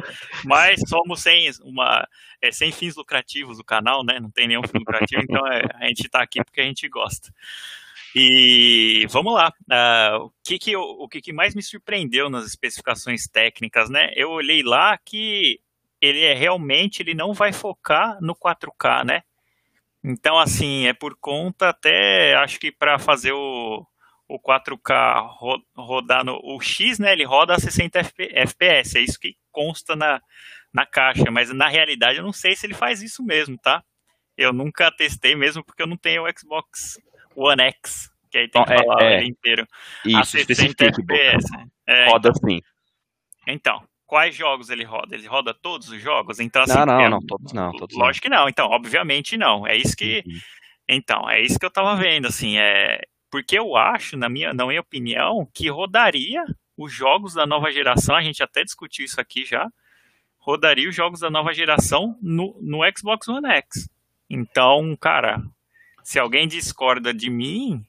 [0.45, 2.07] Mas somos sem, uma,
[2.41, 4.19] é, sem fins lucrativos o canal, né?
[4.21, 7.29] Não tem nenhum fim lucrativo, então é, a gente tá aqui porque a gente gosta.
[8.15, 9.53] E vamos lá.
[9.71, 14.13] ah, o que, que, o que, que mais me surpreendeu nas especificações técnicas, né?
[14.15, 15.61] Eu olhei lá que
[16.01, 19.23] ele é realmente ele não vai focar no 4K, né?
[20.05, 23.87] Então, assim, é por conta até, acho que para fazer o,
[24.29, 26.41] o 4K ro- rodar no.
[26.43, 27.13] O X, né?
[27.13, 30.21] Ele roda a 60 FP FPS, é isso que consta na,
[30.73, 33.83] na caixa, mas na realidade eu não sei se ele faz isso mesmo, tá?
[34.37, 36.99] Eu nunca testei mesmo porque eu não tenho o Xbox
[37.37, 39.18] One X, que aí tem que é- falar é.
[39.18, 39.66] ele inteiro.
[40.05, 41.14] a Isso, 60 especifique, Boca.
[41.14, 41.47] FPS.
[41.87, 42.61] É, Roda sim.
[43.47, 45.14] então, quais jogos ele roda?
[45.14, 46.39] Ele roda todos os jogos?
[46.41, 48.05] Então, assim, Não, não, é- não, todos não, todos não.
[48.07, 49.66] Lógico que não, então, obviamente não.
[49.66, 50.22] É isso que.
[50.26, 50.39] Uhum.
[50.89, 53.01] Então, é isso que eu tava vendo, assim, é.
[53.30, 56.45] Porque eu acho, na minha, na minha opinião, que rodaria
[56.76, 59.68] os jogos da nova geração, a gente até discutiu isso aqui já,
[60.39, 63.89] rodaria os jogos da nova geração no, no Xbox One X.
[64.28, 65.43] Então, cara,
[66.03, 67.85] se alguém discorda de mim,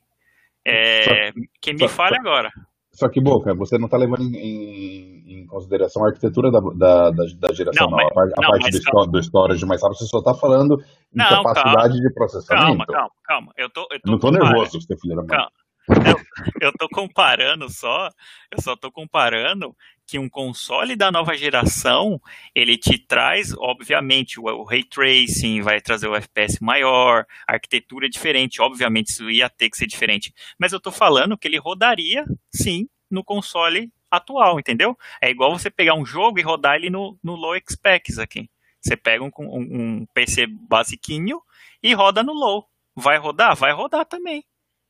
[0.65, 2.49] é, que me só- fale agora.
[2.91, 7.09] Só que, Boca, você não está levando em, em, em, consideração a arquitetura da, da,
[7.09, 7.97] da, geração, não.
[7.97, 8.07] não.
[8.07, 9.11] a, parte, não, a parte do, calma.
[9.11, 10.75] do storage mais rápido, você só está falando
[11.11, 11.89] em não, capacidade calma.
[11.89, 12.67] de processamento.
[12.67, 13.53] Calma, calma, calma.
[13.57, 15.47] Eu tô, eu tô não estou nervoso, você filho da mãe.
[15.89, 18.09] Eu, eu tô comparando só,
[18.51, 22.21] eu só tô comparando que um console da nova geração,
[22.53, 28.09] ele te traz, obviamente, o, ray tracing, vai trazer o FPS maior, a arquitetura é
[28.09, 32.25] diferente, obviamente isso ia ter que ser diferente, mas eu tô falando que ele rodaria,
[32.53, 34.97] sim, no console atual, entendeu?
[35.21, 38.49] É igual você pegar um jogo e rodar ele no, no low specs aqui.
[38.81, 41.41] Você pega um, um, um PC basiquinho
[41.81, 42.67] e roda no low.
[42.95, 43.55] Vai rodar?
[43.55, 44.43] Vai rodar também.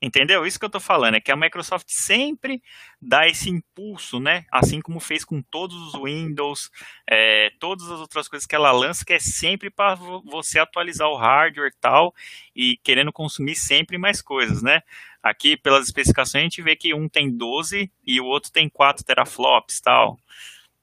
[0.03, 0.45] Entendeu?
[0.45, 2.61] Isso que eu estou falando, é que a Microsoft sempre
[3.01, 4.45] dá esse impulso, né?
[4.51, 6.69] Assim como fez com todos os Windows,
[7.09, 11.15] é, todas as outras coisas que ela lança, que é sempre para você atualizar o
[11.15, 12.13] hardware e tal,
[12.53, 14.81] e querendo consumir sempre mais coisas, né?
[15.23, 19.05] Aqui, pelas especificações, a gente vê que um tem 12 e o outro tem 4
[19.05, 20.19] teraflops tal.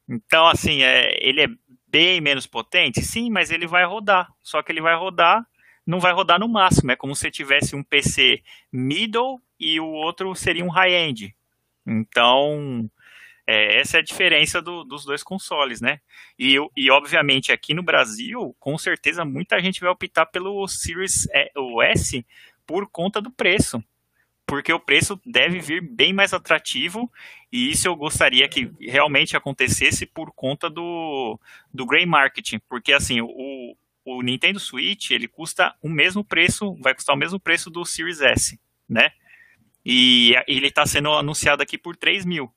[0.08, 1.48] Então, assim, é, ele é
[1.86, 3.02] bem menos potente?
[3.02, 4.32] Sim, mas ele vai rodar.
[4.40, 5.46] Só que ele vai rodar
[5.90, 6.92] não vai rodar no máximo.
[6.92, 11.34] É como se tivesse um PC middle e o outro seria um high-end.
[11.84, 12.88] Então,
[13.44, 16.00] é, essa é a diferença do, dos dois consoles, né?
[16.38, 21.26] E, e, obviamente, aqui no Brasil, com certeza, muita gente vai optar pelo Series
[21.82, 22.24] S
[22.64, 23.82] por conta do preço.
[24.46, 27.10] Porque o preço deve vir bem mais atrativo,
[27.52, 31.38] e isso eu gostaria que realmente acontecesse por conta do,
[31.72, 32.60] do grey marketing.
[32.68, 33.76] Porque, assim, o,
[34.16, 38.20] o Nintendo Switch, ele custa o mesmo preço, vai custar o mesmo preço do Series
[38.20, 38.58] S,
[38.88, 39.10] né?
[39.84, 42.52] E ele está sendo anunciado aqui por 3 mil.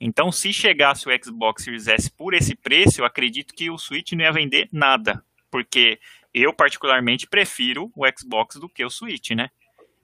[0.00, 4.12] Então, se chegasse o Xbox Series S por esse preço, eu acredito que o Switch
[4.12, 5.24] não ia vender nada.
[5.50, 5.98] Porque
[6.32, 9.50] eu, particularmente, prefiro o Xbox do que o Switch, né?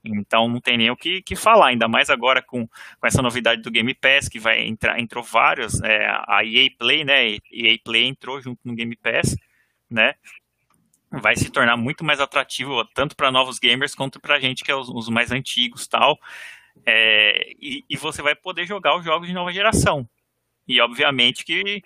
[0.05, 3.63] Então não tem nem o que, que falar, ainda mais agora com, com essa novidade
[3.63, 7.37] do Game Pass, que vai entrar, entrou vários, é, a EA Play, né?
[7.51, 9.35] EA Play entrou junto no Game Pass,
[9.91, 10.15] né?
[11.21, 14.71] Vai se tornar muito mais atrativo tanto para novos gamers quanto para a gente que
[14.71, 16.19] é os, os mais antigos tal.
[16.85, 20.09] É, e, e, você vai poder jogar os jogos de nova geração.
[20.67, 21.83] E obviamente que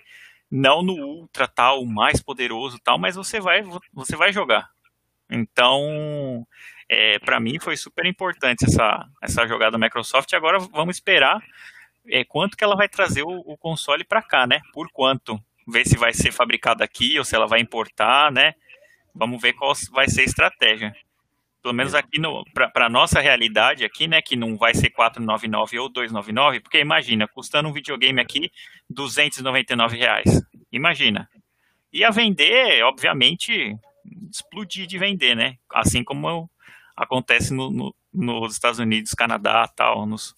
[0.49, 3.63] não no ultra tal, mais poderoso tal, mas você vai
[3.93, 4.69] você vai jogar.
[5.29, 6.47] Então,
[6.89, 10.33] é, para mim foi super importante essa essa jogada da Microsoft.
[10.33, 11.39] Agora vamos esperar
[12.07, 14.61] é, quanto que ela vai trazer o, o console para cá, né?
[14.73, 15.39] Por quanto?
[15.67, 18.55] Ver se vai ser fabricado aqui ou se ela vai importar, né?
[19.19, 20.95] Vamos ver qual vai ser a estratégia.
[21.61, 22.21] Pelo menos aqui
[22.53, 27.27] para a nossa realidade aqui, né, que não vai ser 499 ou 299, porque imagina,
[27.27, 28.49] custando um videogame aqui
[28.89, 30.41] 299 reais.
[30.71, 31.29] Imagina.
[31.91, 33.75] E a vender, obviamente,
[34.31, 35.57] explodir de vender, né?
[35.73, 36.49] Assim como
[36.95, 40.33] acontece no, no, nos Estados Unidos, Canadá, tal, nos,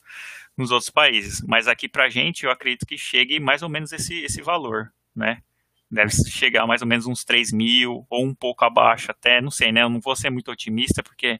[0.58, 1.44] nos outros países.
[1.48, 4.92] Mas aqui para a gente, eu acredito que chegue mais ou menos esse, esse valor,
[5.16, 5.44] né?
[5.92, 9.72] Deve chegar mais ou menos uns 3 mil, ou um pouco abaixo até, não sei,
[9.72, 9.84] né?
[9.84, 11.40] Eu não vou ser muito otimista, porque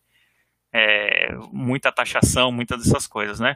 [0.74, 3.56] é, muita taxação, muitas dessas coisas, né?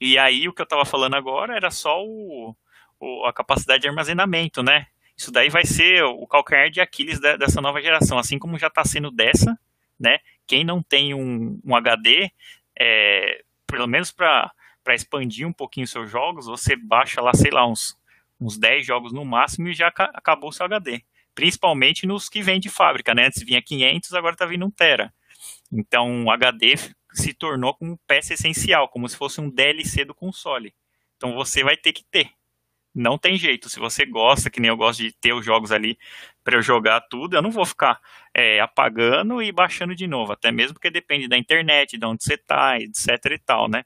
[0.00, 2.56] E aí o que eu estava falando agora era só o,
[2.98, 4.86] o, a capacidade de armazenamento, né?
[5.16, 8.68] Isso daí vai ser o calcanhar de Aquiles de, dessa nova geração, assim como já
[8.68, 9.58] está sendo dessa,
[9.98, 10.18] né?
[10.46, 12.30] Quem não tem um, um HD,
[12.78, 14.50] é, pelo menos para
[14.88, 17.99] expandir um pouquinho seus jogos, você baixa lá, sei lá, uns
[18.40, 21.02] uns 10 jogos no máximo e já acabou o seu HD.
[21.34, 23.26] Principalmente nos que vem de fábrica, né?
[23.26, 25.12] Antes vinha 500, agora está vindo 1 tera.
[25.72, 26.74] Então o HD
[27.12, 30.74] se tornou como peça essencial, como se fosse um DLC do console.
[31.16, 32.30] Então você vai ter que ter.
[32.94, 33.68] Não tem jeito.
[33.68, 35.96] Se você gosta, que nem eu gosto de ter os jogos ali
[36.42, 38.00] para eu jogar tudo, eu não vou ficar
[38.34, 40.32] é, apagando e baixando de novo.
[40.32, 43.84] Até mesmo porque depende da internet, de onde você está, etc e tal, né?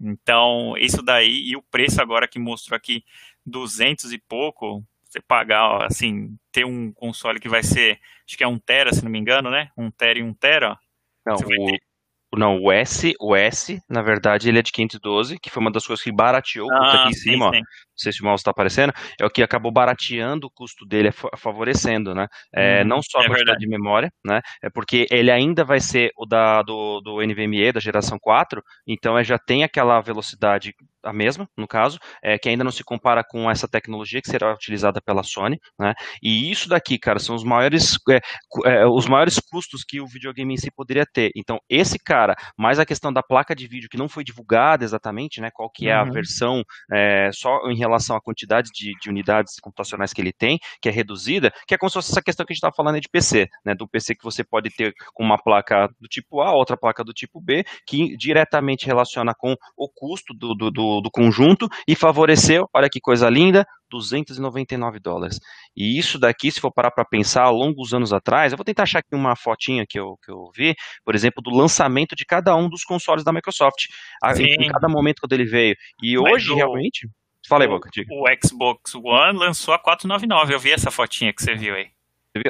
[0.00, 3.04] Então, isso daí, e o preço agora que mostrou aqui
[3.46, 8.48] 200 e pouco, você pagar, assim, ter um console que vai ser, acho que é
[8.48, 9.68] um tera, se não me engano, né?
[9.76, 10.78] Um tera e um tera.
[11.26, 15.60] Não, o, não, o S, o S, na verdade, ele é de 512, que foi
[15.60, 17.58] uma das coisas que barateou o custo ah, aqui em cima, sim, sim.
[17.58, 17.60] ó.
[17.60, 21.10] Não sei se o mouse está aparecendo, é o que acabou barateando o custo dele,
[21.36, 22.28] favorecendo, né?
[22.54, 23.64] É, hum, não só a é quantidade verdade.
[23.64, 24.40] de memória, né?
[24.62, 29.22] É porque ele ainda vai ser o da, do, do NVMe da geração 4, então
[29.24, 30.72] já tem aquela velocidade
[31.02, 34.52] a mesma, no caso, é, que ainda não se compara com essa tecnologia que será
[34.52, 35.94] utilizada pela Sony, né?
[36.22, 38.20] E isso daqui, cara, são os maiores, é,
[38.66, 41.30] é, os maiores custos que o videogame em si poderia ter.
[41.34, 45.40] Então, esse cara, mais a questão da placa de vídeo que não foi divulgada exatamente,
[45.40, 45.50] né?
[45.52, 46.02] Qual que é uhum.
[46.02, 50.58] a versão é, só em relação à quantidade de, de, unidades computacionais que ele tem,
[50.80, 53.00] que é reduzida, que é como se fosse essa questão que a gente estava falando
[53.00, 53.74] de PC, né?
[53.74, 57.12] Do PC que você pode ter com uma placa do tipo A, outra placa do
[57.12, 61.94] tipo B, que diretamente relaciona com o custo do, do, do do, do conjunto e
[61.94, 65.38] favoreceu, olha que coisa linda, 299 dólares.
[65.76, 68.64] E isso daqui, se for parar para pensar, ao longo dos anos atrás, eu vou
[68.64, 70.74] tentar achar aqui uma fotinha que eu, que eu vi,
[71.04, 73.86] por exemplo, do lançamento de cada um dos consoles da Microsoft,
[74.22, 75.74] a, em, em, cada momento quando ele veio.
[76.02, 77.08] E Mas hoje, o, realmente...
[77.48, 78.14] Fala aí, Boca, diga.
[78.14, 81.88] O Xbox One lançou a 499, eu vi essa fotinha que você viu aí.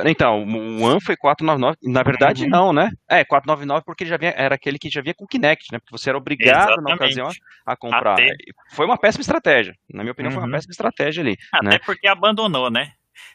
[0.05, 2.51] Então, o One foi 499, na verdade uhum.
[2.51, 2.91] não, né?
[3.09, 5.78] É, 499 porque já vinha, era aquele que já vinha com Kinect, né?
[5.78, 6.89] Porque você era obrigado Exatamente.
[6.89, 7.31] na ocasião
[7.64, 8.12] a comprar.
[8.12, 8.28] Até...
[8.72, 9.74] Foi uma péssima estratégia.
[9.89, 10.35] Na minha opinião, uhum.
[10.35, 10.53] foi uma uhum.
[10.53, 11.37] péssima estratégia ali.
[11.53, 11.78] Até né?
[11.78, 12.93] porque abandonou, né?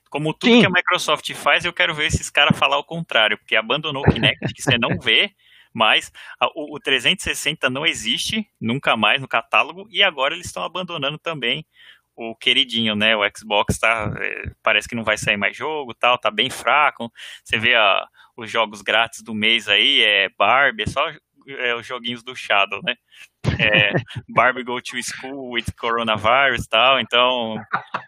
[0.10, 0.62] Como tudo Sim.
[0.62, 4.12] que a Microsoft faz, eu quero ver esses caras falar o contrário, porque abandonou o
[4.12, 5.32] Kinect, que você não vê,
[5.74, 6.12] mas
[6.56, 11.66] o, o 360 não existe nunca mais no catálogo, e agora eles estão abandonando também
[12.16, 13.16] o queridinho, né?
[13.16, 17.12] O Xbox tá, é, parece que não vai sair mais jogo, tal, tá bem fraco.
[17.44, 18.08] Você vê a,
[18.38, 21.02] os jogos grátis do mês aí, é Barbie, é só
[21.48, 22.96] é, os joguinhos do Shadow, né?
[23.60, 23.92] É,
[24.28, 27.56] Barbie Go to School with Coronavirus e tal, então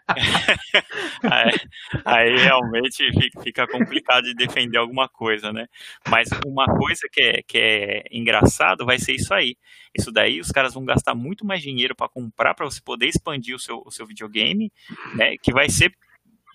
[1.30, 1.60] aí,
[2.04, 3.04] aí, realmente
[3.42, 5.66] fica complicado de defender alguma coisa, né?
[6.08, 9.56] Mas uma coisa que é, que é engraçado vai ser isso aí.
[9.96, 13.54] Isso daí os caras vão gastar muito mais dinheiro para comprar para você poder expandir
[13.54, 14.72] o seu, o seu videogame,
[15.14, 15.36] né?
[15.40, 15.92] Que vai ser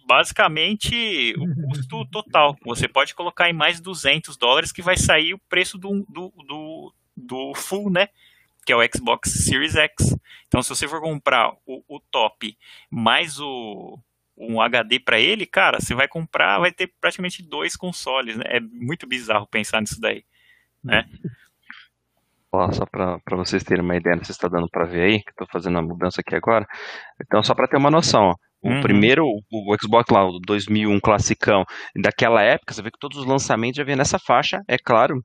[0.06, 2.56] basicamente o custo total.
[2.66, 6.94] Você pode colocar em mais 200 dólares que vai sair o preço do, do, do,
[7.16, 8.10] do full, né?
[8.66, 10.16] Que é o Xbox Series X.
[10.48, 12.58] Então, se você for comprar o, o top
[12.90, 14.00] mais o
[14.36, 18.44] um HD para ele, cara, você vai comprar, vai ter praticamente dois consoles, né?
[18.48, 20.26] É muito bizarro pensar nisso daí,
[20.84, 21.08] né?
[22.72, 25.78] só para vocês terem uma ideia, você está dando para ver aí, que estou fazendo
[25.80, 26.68] a mudança aqui agora.
[27.20, 28.82] Então, só para ter uma noção, ó, o uhum.
[28.82, 31.64] primeiro, o Xbox lá, o 2001 classicão,
[31.96, 35.16] daquela época, você vê que todos os lançamentos já vêm nessa faixa, é claro,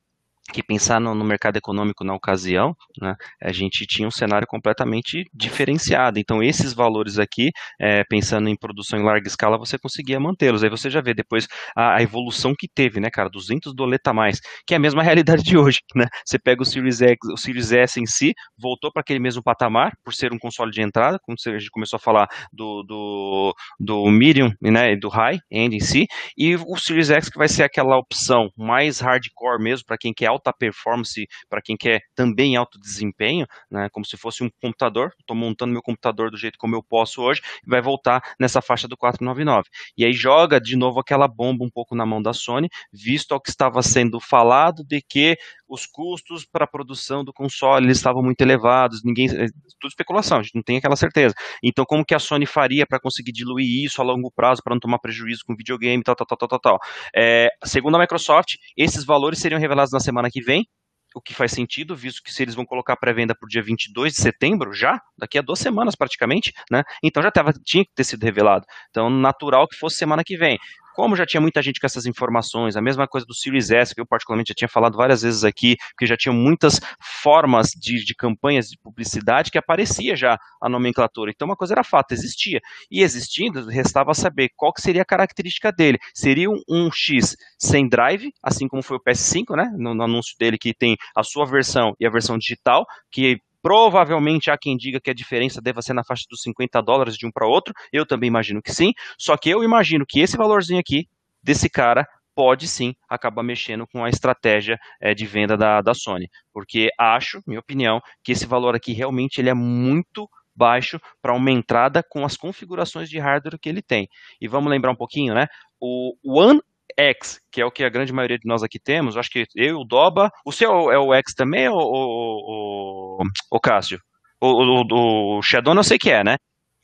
[0.53, 5.25] que pensar no, no, mercado econômico na ocasião, né, a gente tinha um cenário completamente
[5.33, 6.19] diferenciado.
[6.19, 10.65] Então, esses valores aqui, é, pensando em produção em larga escala, você conseguia mantê-los.
[10.65, 11.47] Aí você já vê depois
[11.77, 15.03] a, a, evolução que teve, né, cara, 200 doleta a mais, que é a mesma
[15.05, 16.07] realidade de hoje, né?
[16.25, 19.93] Você pega o Series X, o Series S em si, voltou para aquele mesmo patamar,
[20.05, 24.07] por ser um console de entrada, como a gente começou a falar do, do, do
[24.11, 27.99] medium, né, do high end em si, e o Series X que vai ser aquela
[27.99, 33.47] opção mais hardcore mesmo para quem quer alta performance para quem quer também alto desempenho,
[33.71, 37.23] né, como se fosse um computador, estou montando meu computador do jeito como eu posso
[37.23, 39.69] hoje, e vai voltar nessa faixa do 499.
[39.97, 43.41] E aí joga de novo aquela bomba um pouco na mão da Sony, visto ao
[43.41, 45.37] que estava sendo falado de que
[45.69, 49.47] os custos para a produção do console estavam muito elevados, ninguém, é,
[49.79, 51.35] tudo especulação, a gente não tem aquela certeza.
[51.63, 54.81] Então, como que a Sony faria para conseguir diluir isso a longo prazo, para não
[54.81, 56.79] tomar prejuízo com videogame, tal, tal, tal, tal, tal.
[57.15, 60.67] É, segundo a Microsoft, esses valores seriam revelados na semana que vem,
[61.15, 64.15] o que faz sentido, visto que se eles vão colocar pré-venda para o dia 22
[64.15, 66.83] de setembro, já, daqui a duas semanas praticamente, né?
[67.03, 68.65] Então já tava, tinha que ter sido revelado.
[68.91, 70.59] Então, natural que fosse semana que vem.
[70.99, 74.01] Como já tinha muita gente com essas informações, a mesma coisa do Series S, que
[74.01, 76.81] eu particularmente já tinha falado várias vezes aqui, porque já tinha muitas
[77.23, 81.31] formas de, de campanhas de publicidade que aparecia já a nomenclatura.
[81.31, 82.61] Então uma coisa era fato, existia.
[82.91, 86.01] E existindo, restava saber qual que seria a característica dele.
[86.13, 89.71] Seria um, um X sem drive, assim como foi o PS5, né?
[89.79, 94.51] No, no anúncio dele que tem a sua versão e a versão digital, que Provavelmente
[94.51, 97.31] há quem diga que a diferença deva ser na faixa dos 50 dólares de um
[97.31, 97.75] para outro.
[97.93, 98.93] Eu também imagino que sim.
[99.19, 101.09] Só que eu imagino que esse valorzinho aqui,
[101.43, 106.29] desse cara, pode sim acabar mexendo com a estratégia é, de venda da, da Sony.
[106.53, 111.51] Porque acho, minha opinião, que esse valor aqui realmente ele é muito baixo para uma
[111.51, 114.09] entrada com as configurações de hardware que ele tem.
[114.41, 115.47] E vamos lembrar um pouquinho, né?
[115.81, 116.61] O One
[116.97, 119.81] X, que é o que a grande maioria de nós aqui temos, acho que eu,
[119.81, 124.01] o Doba, o seu é o X também, ou o, o, o Cássio?
[124.41, 126.37] O, o, o Shadow eu sei que é, né?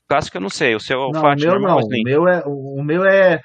[0.04, 1.80] O Cássio que eu não sei, o seu é o não, Fat o meu normal,
[1.80, 3.40] não, o meu é, o meu é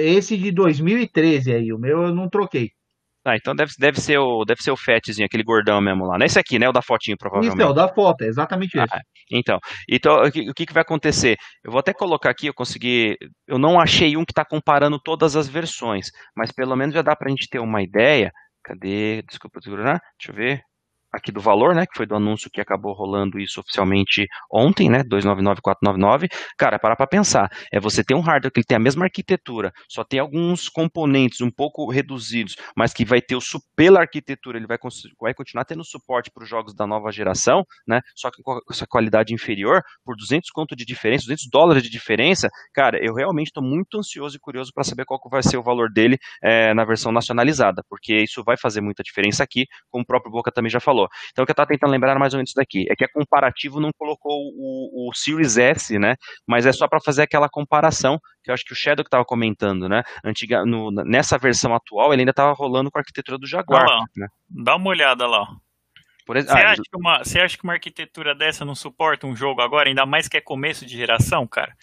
[0.00, 2.70] esse de 2013 aí, o meu eu não troquei.
[3.24, 6.16] Ah, então deve, deve, ser o, deve ser o Fatzinho, aquele gordão mesmo lá.
[6.16, 6.68] Não é esse aqui, né?
[6.68, 7.58] O da fotinho, provavelmente.
[7.58, 8.86] Isso, é o da foto, é exatamente isso.
[8.90, 9.00] Ah,
[9.30, 9.58] então,
[9.88, 11.36] então o, que, o que vai acontecer?
[11.64, 13.16] Eu vou até colocar aqui, eu consegui.
[13.46, 17.14] Eu não achei um que está comparando todas as versões, mas pelo menos já dá
[17.16, 18.30] para a gente ter uma ideia.
[18.64, 19.22] Cadê?
[19.22, 20.67] Desculpa, deixa eu ver
[21.12, 25.02] aqui do valor, né, que foi do anúncio que acabou rolando isso oficialmente ontem, né,
[25.02, 26.28] 299,499.
[26.56, 29.72] Cara, para para pensar, é você ter um hardware que ele tem a mesma arquitetura,
[29.88, 33.40] só tem alguns componentes um pouco reduzidos, mas que vai ter o
[33.74, 34.78] pela arquitetura, ele vai,
[35.20, 38.86] vai continuar tendo suporte para os jogos da nova geração, né, só que com essa
[38.86, 43.62] qualidade inferior, por 200 conto de diferença, 200 dólares de diferença, cara, eu realmente estou
[43.62, 47.10] muito ansioso e curioso para saber qual vai ser o valor dele é, na versão
[47.10, 50.97] nacionalizada, porque isso vai fazer muita diferença aqui, como o próprio Boca também já falou
[50.98, 51.08] falou.
[51.30, 53.04] Então o que eu estava tentando lembrar era mais ou menos isso daqui, é que
[53.04, 56.16] a comparativo não colocou o, o Series S, né?
[56.46, 59.24] Mas é só para fazer aquela comparação, que eu acho que o Shadow que estava
[59.24, 60.02] comentando, né?
[60.24, 63.86] Antiga, no, nessa versão atual, ele ainda estava rolando com a arquitetura do Jaguar.
[64.16, 64.26] Né?
[64.48, 65.46] Dá uma olhada lá.
[66.26, 69.62] Você, ah, acha que uma, você acha que uma arquitetura dessa não suporta um jogo
[69.62, 71.74] agora, ainda mais que é começo de geração, cara?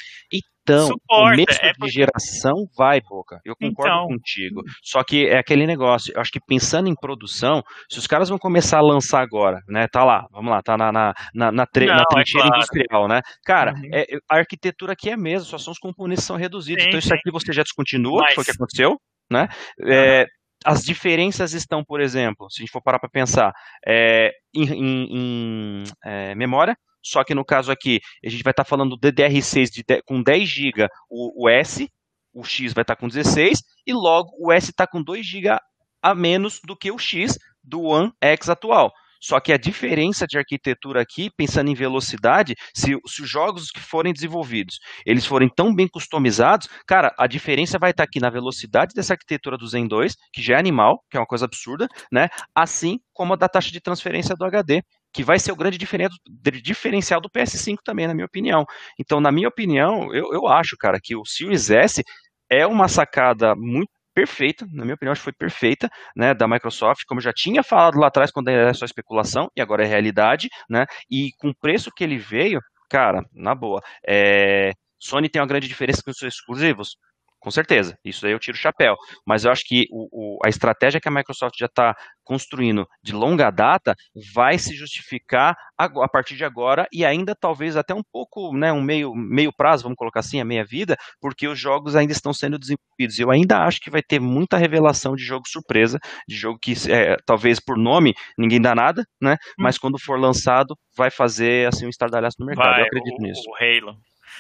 [0.66, 3.40] Então, Suporta, começo é de geração vai, Boca.
[3.46, 4.08] Eu concordo então...
[4.08, 4.64] contigo.
[4.82, 8.40] Só que é aquele negócio, eu acho que pensando em produção, se os caras vão
[8.40, 9.88] começar a lançar agora, né?
[9.88, 12.50] Tá lá, vamos lá, tá na, na, na, na, tre não, na é trincheira é
[12.50, 12.64] claro.
[12.64, 13.22] industrial, né?
[13.46, 13.90] Cara, uhum.
[13.94, 16.82] é, a arquitetura aqui é mesmo, só são os componentes que são reduzidos.
[16.82, 18.30] Sim, então, isso aqui você já descontinua, Mas...
[18.30, 19.00] que foi o que aconteceu,
[19.30, 19.48] né?
[19.88, 20.26] É,
[20.66, 23.54] as diferenças estão, por exemplo, se a gente for parar para pensar,
[23.88, 26.76] é, em, em, em é, memória,
[27.06, 30.24] só que no caso aqui, a gente vai estar tá falando do DDR6 de, com
[30.24, 31.88] 10 GB o, o, S,
[32.34, 35.56] o X vai estar tá com 16, e logo o S está com 2 GB
[36.02, 38.92] a menos do que o X do One X atual.
[39.22, 43.80] Só que a diferença de arquitetura aqui, pensando em velocidade, se, se, os jogos que
[43.80, 48.94] forem desenvolvidos, eles forem tão bem customizados, cara, a diferença vai estar aqui na velocidade
[48.94, 52.30] dessa arquitetura do Zen 2, que já é animal, que é uma coisa absurda, né?
[52.54, 54.84] Assim como a da taxa de transferência do HD,
[55.16, 58.66] que vai ser o grande diferencial do PS5 também, na minha opinião.
[59.00, 62.04] Então, na minha opinião, eu, eu acho, cara, que o Series S
[62.50, 67.04] é uma sacada muito perfeita, na minha opinião, acho que foi perfeita, né, da Microsoft,
[67.08, 70.50] como eu já tinha falado lá atrás quando era só especulação, e agora é realidade,
[70.70, 72.60] né, e com o preço que ele veio,
[72.90, 76.98] cara, na boa, é, Sony tem uma grande diferença com os seus exclusivos,
[77.46, 78.96] com certeza, isso aí eu tiro o chapéu.
[79.24, 83.14] Mas eu acho que o, o, a estratégia que a Microsoft já está construindo de
[83.14, 83.94] longa data
[84.34, 88.74] vai se justificar a, a, partir de agora e ainda talvez até um pouco, né,
[88.74, 92.34] um meio, meio prazo, vamos colocar assim, a meia vida, porque os jogos ainda estão
[92.34, 93.20] sendo desenvolvidos.
[93.20, 97.16] Eu ainda acho que vai ter muita revelação de jogo surpresa, de jogo que é,
[97.28, 99.34] talvez por nome ninguém dá nada, né?
[99.34, 99.54] Hum.
[99.60, 102.72] Mas quando for lançado vai fazer assim um estardalhaço no mercado.
[102.72, 103.44] Vai, eu acredito o, nisso.
[103.48, 103.96] O Halo.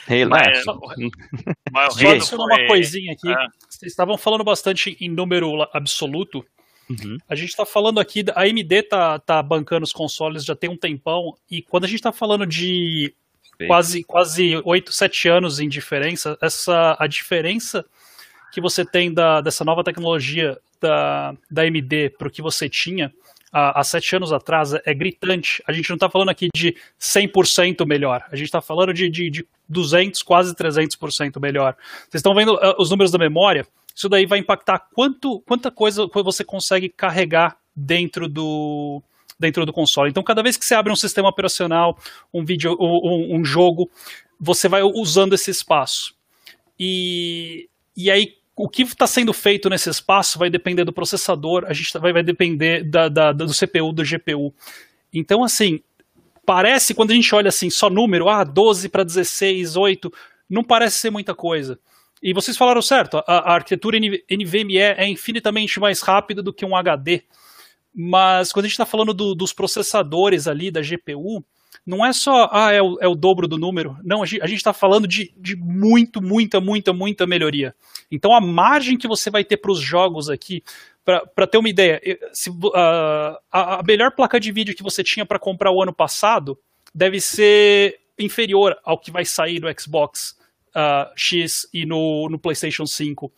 [0.08, 0.64] Halo, mas.
[0.64, 0.80] Só,
[2.10, 3.30] adicionar uma coisinha aqui.
[3.30, 3.48] É.
[3.70, 6.46] Vocês estavam falando bastante em número absoluto.
[6.90, 7.18] Uhum.
[7.28, 10.78] A gente está falando aqui, a AMD tá, tá bancando os consoles já tem um
[10.78, 13.12] tempão, e quando a gente está falando de
[13.68, 17.84] quase, quase 8, 7 anos em diferença, essa, a diferença
[18.54, 23.12] que você tem da, dessa nova tecnologia da, da AMD para o que você tinha
[23.56, 25.64] há, há sete anos atrás é gritante.
[25.66, 29.30] A gente não está falando aqui de 100% melhor, a gente está falando de, de,
[29.30, 31.76] de 200, quase 300% melhor.
[32.10, 33.66] Vocês estão vendo uh, os números da memória?
[33.96, 39.02] Isso daí vai impactar quanto, quanta coisa você consegue carregar dentro do,
[39.40, 40.10] dentro do console.
[40.10, 41.98] Então, cada vez que você abre um sistema operacional,
[42.34, 43.90] um vídeo, um, um jogo,
[44.38, 46.14] você vai usando esse espaço.
[46.78, 51.74] E, e aí, o que está sendo feito nesse espaço vai depender do processador, a
[51.74, 54.54] gente vai, vai depender da, da, do CPU, do GPU.
[55.14, 55.82] Então, assim,
[56.46, 60.12] parece, quando a gente olha assim, só número, ah, 12 para 16, 8,
[60.50, 61.78] não parece ser muita coisa.
[62.24, 66.76] E vocês falaram certo, a, a arquitetura NVMe é infinitamente mais rápida do que um
[66.76, 67.24] HD.
[67.94, 71.44] Mas quando a gente está falando do, dos processadores ali, da GPU,
[71.86, 73.98] não é só, ah, é o, é o dobro do número.
[74.04, 77.74] Não, a gente está falando de, de muito, muita, muita, muita melhoria.
[78.12, 80.64] Então a margem que você vai ter para os jogos aqui,
[81.04, 82.02] para ter uma ideia,
[82.34, 85.94] se, uh, a, a melhor placa de vídeo que você tinha para comprar o ano
[85.94, 86.58] passado
[86.94, 90.36] deve ser inferior ao que vai sair no Xbox
[90.76, 93.32] uh, X e no, no PlayStation 5.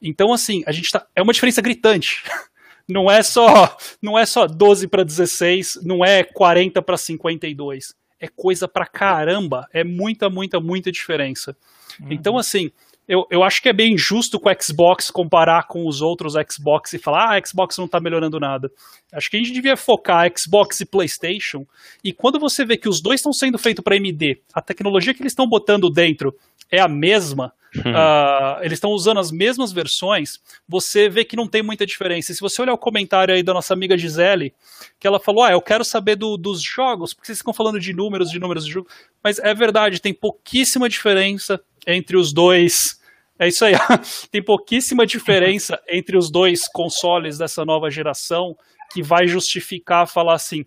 [0.00, 1.06] Então, assim, a gente tá.
[1.14, 2.22] É uma diferença gritante.
[2.88, 7.94] Não é só, não é só 12 para 16, não é 40 para 52.
[8.18, 9.68] É coisa pra caramba.
[9.72, 11.56] É muita, muita, muita diferença.
[12.00, 12.08] Uhum.
[12.10, 12.70] Então, assim,
[13.08, 16.92] eu, eu acho que é bem injusto com o Xbox comparar com os outros Xbox
[16.92, 18.70] e falar, ah, a Xbox não tá melhorando nada.
[19.10, 21.66] Acho que a gente devia focar Xbox e PlayStation.
[22.04, 25.22] E quando você vê que os dois estão sendo feitos para AMD, a tecnologia que
[25.22, 26.36] eles estão botando dentro
[26.70, 31.62] é a mesma, uh, eles estão usando as mesmas versões, você vê que não tem
[31.62, 32.32] muita diferença.
[32.32, 34.54] E se você olhar o comentário aí da nossa amiga Gisele,
[34.98, 37.92] que ela falou: Ah, eu quero saber do, dos jogos, porque vocês ficam falando de
[37.92, 38.88] números, de números de jogo.
[39.22, 42.98] Mas é verdade, tem pouquíssima diferença entre os dois.
[43.38, 43.74] É isso aí,
[44.30, 48.56] tem pouquíssima diferença entre os dois consoles dessa nova geração
[48.92, 50.64] que vai justificar falar assim: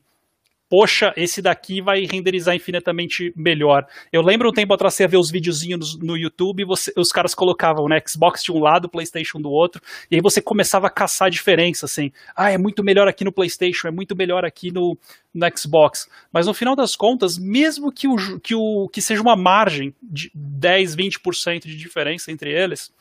[0.72, 3.86] poxa, esse daqui vai renderizar infinitamente melhor.
[4.10, 7.36] Eu lembro um tempo atrás você ia ver os videozinhos no, YouTube, você, os caras
[7.36, 11.26] colocavam né, Xbox de um lado, PlayStation do outro, e aí você começava a caçar
[11.26, 14.98] a diferença, assim, ah, é muito melhor aqui no PlayStation, é muito melhor aqui no,
[15.34, 16.08] no Xbox.
[16.32, 20.32] Mas no final das contas, mesmo que, o, que, o, que seja uma margem de
[20.34, 22.94] 10, 20% de diferença entre eles,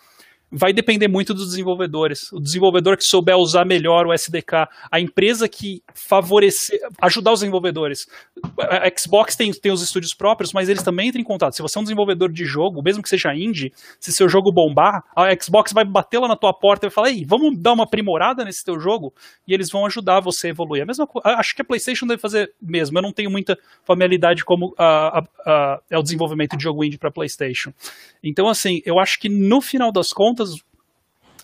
[0.51, 2.33] vai depender muito dos desenvolvedores.
[2.33, 8.07] O desenvolvedor que souber usar melhor o SDK, a empresa que favorecer, ajudar os desenvolvedores.
[8.59, 11.55] A Xbox tem, tem os estúdios próprios, mas eles também entram em contato.
[11.55, 15.05] Se você é um desenvolvedor de jogo, mesmo que seja indie, se seu jogo bombar,
[15.15, 18.45] a Xbox vai bater lá na tua porta e falar: Ei, vamos dar uma aprimorada
[18.45, 19.13] nesse teu jogo?
[19.47, 20.83] E eles vão ajudar você a evoluir.
[20.83, 22.99] A mesma acho que a PlayStation deve fazer mesmo.
[22.99, 26.99] Eu não tenho muita familiaridade como a, a, a, é o desenvolvimento de jogo indie
[26.99, 27.73] para PlayStation.
[28.23, 30.40] Então, assim, eu acho que no final das contas,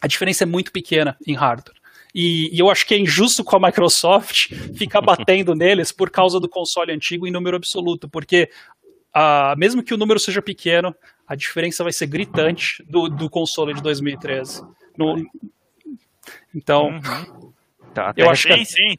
[0.00, 1.76] a diferença é muito pequena em hardware.
[2.14, 6.40] E, e, eu acho que é injusto com a Microsoft ficar batendo neles por causa
[6.40, 8.50] do console antigo em número absoluto, porque
[9.14, 10.94] uh, mesmo que o número seja pequeno,
[11.26, 14.62] a diferença vai ser gritante do, do console de 2013.
[14.96, 15.26] No,
[16.54, 17.52] então, uhum.
[17.92, 18.64] tá, eu acho sim, que...
[18.64, 18.98] sim.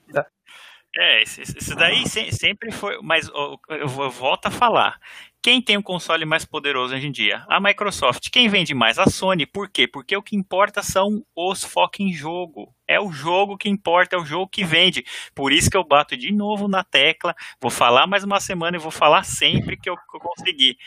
[0.99, 2.97] É, isso daí sempre foi.
[3.03, 4.99] Mas eu volto a falar.
[5.43, 7.45] Quem tem um console mais poderoso hoje em dia?
[7.47, 8.29] A Microsoft.
[8.31, 8.97] Quem vende mais?
[8.97, 9.45] A Sony.
[9.45, 9.87] Por quê?
[9.87, 12.73] Porque o que importa são os fucking jogo.
[12.87, 15.05] É o jogo que importa, é o jogo que vende.
[15.35, 17.35] Por isso que eu bato de novo na tecla.
[17.61, 20.77] Vou falar mais uma semana e vou falar sempre que eu, que eu conseguir.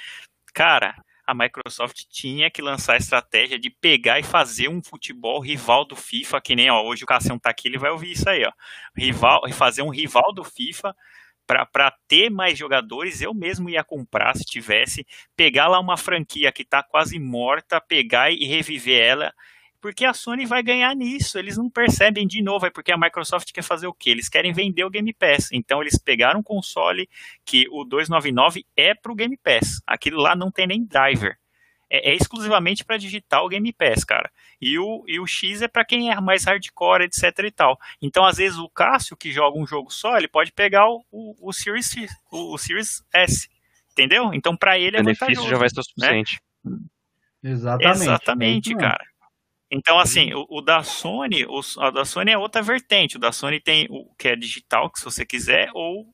[0.53, 0.97] Cara,
[1.31, 5.95] a Microsoft tinha que lançar a estratégia de pegar e fazer um futebol rival do
[5.95, 8.53] FIFA, que nem ó, hoje o Cassião tá aqui, ele vai ouvir isso aí, ó.
[8.97, 10.95] Rival, fazer um rival do FIFA
[11.47, 15.07] para ter mais jogadores, eu mesmo ia comprar se tivesse,
[15.37, 19.33] pegar lá uma franquia que está quase morta, pegar e reviver ela
[19.81, 21.39] porque a Sony vai ganhar nisso.
[21.39, 24.11] Eles não percebem de novo, é porque a Microsoft quer fazer o quê?
[24.11, 25.51] Eles querem vender o Game Pass.
[25.53, 27.09] Então eles pegaram um console
[27.45, 29.81] que o 299 é para o Game Pass.
[29.87, 31.39] Aquilo lá não tem nem driver.
[31.91, 34.31] É, é exclusivamente para digital o Game Pass, cara.
[34.61, 37.79] E o, e o X é para quem é mais hardcore, etc e tal.
[38.01, 41.49] Então, às vezes, o Cássio, que joga um jogo só, ele pode pegar o, o,
[41.49, 41.91] o Series,
[42.31, 43.49] o, o, Series S.
[43.91, 44.33] Entendeu?
[44.33, 46.41] Então, para ele é o benefício já vai estar suficiente.
[46.65, 46.79] Né?
[47.43, 48.03] Exatamente.
[48.03, 49.10] Exatamente, cara.
[49.71, 53.17] Então, assim, o, o da Sony, o, a da Sony é outra vertente.
[53.17, 56.13] O da Sony tem o que é digital, que se você quiser, ou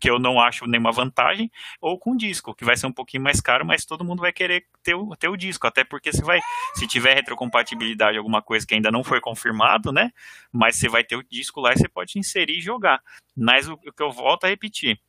[0.00, 1.50] que eu não acho nenhuma vantagem,
[1.80, 4.66] ou com disco, que vai ser um pouquinho mais caro, mas todo mundo vai querer
[4.82, 6.40] ter o, ter o disco, até porque você vai,
[6.74, 10.10] se tiver retrocompatibilidade, alguma coisa que ainda não foi confirmado, né?
[10.52, 13.00] Mas você vai ter o disco lá e você pode inserir e jogar.
[13.36, 15.00] Mas o, o que eu volto a repetir,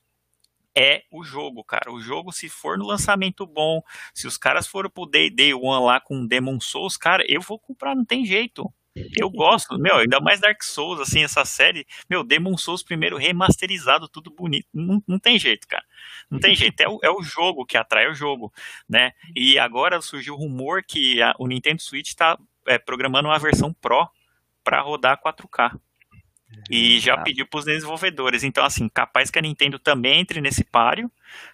[0.76, 1.92] é o jogo, cara.
[1.92, 3.82] O jogo, se for no lançamento bom,
[4.14, 7.60] se os caras forem pro Day, Day One lá com Demon Souls, cara, eu vou
[7.60, 8.72] comprar, não tem jeito.
[9.16, 11.86] Eu gosto, meu, ainda mais Dark Souls, assim, essa série.
[12.10, 14.68] Meu, Demon Souls primeiro remasterizado, tudo bonito.
[14.74, 15.86] Não, não tem jeito, cara.
[16.30, 16.82] Não tem jeito.
[16.82, 18.52] É o, é o jogo que atrai o jogo,
[18.88, 19.14] né?
[19.36, 23.74] E agora surgiu o rumor que a, o Nintendo Switch está é, programando uma versão
[23.74, 24.10] Pro
[24.64, 25.80] para rodar 4K.
[26.70, 28.44] E já pediu para os desenvolvedores.
[28.44, 31.12] Então, assim, capaz que a Nintendo também entre nesse páreo,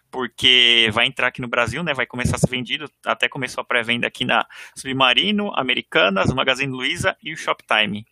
[0.09, 1.93] porque vai entrar aqui no Brasil, né?
[1.93, 2.89] Vai começar a ser vendido.
[3.05, 8.05] Até começou a pré-venda aqui na Submarino, Americanas, Magazine Luiza e o Shoptime,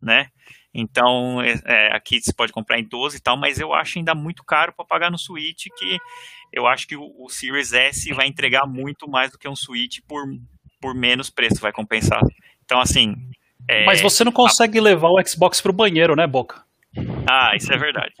[0.00, 0.28] né?
[0.72, 4.14] Então, é, é aqui você pode comprar em 12 e tal, mas eu acho ainda
[4.14, 5.98] muito caro para pagar no Switch, que
[6.52, 9.98] eu acho que o, o, Series S vai entregar muito mais do que um Switch
[10.06, 10.24] por,
[10.80, 12.20] por menos preço, vai compensar.
[12.64, 13.16] Então, assim,
[13.68, 13.84] é...
[13.84, 14.82] Mas você não consegue a...
[14.82, 16.62] levar o Xbox pro banheiro, né, Boca?
[17.28, 18.12] Ah, isso é verdade.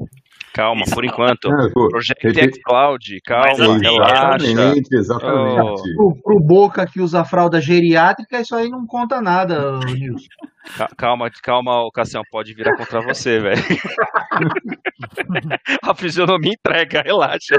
[0.52, 1.48] Calma, por enquanto.
[1.48, 4.44] É, Projeto X Cloud, calma, relaxa.
[4.44, 5.82] Exatamente, exatamente.
[5.96, 5.96] Oh.
[5.96, 10.26] Pro, pro Boca que usa fralda geriátrica, isso aí não conta nada, Nilson.
[10.96, 13.60] Calma, calma, o Cassião, pode virar contra você, velho.
[15.82, 17.54] a fisionomia entrega, relaxa.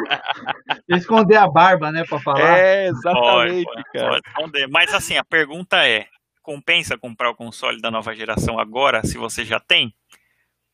[0.89, 2.57] Esconder a barba, né, pra falar.
[2.57, 4.09] É, exatamente, pode, cara.
[4.09, 4.67] Pode esconder.
[4.69, 6.05] Mas assim, a pergunta é:
[6.41, 9.93] compensa comprar o console da nova geração agora, se você já tem?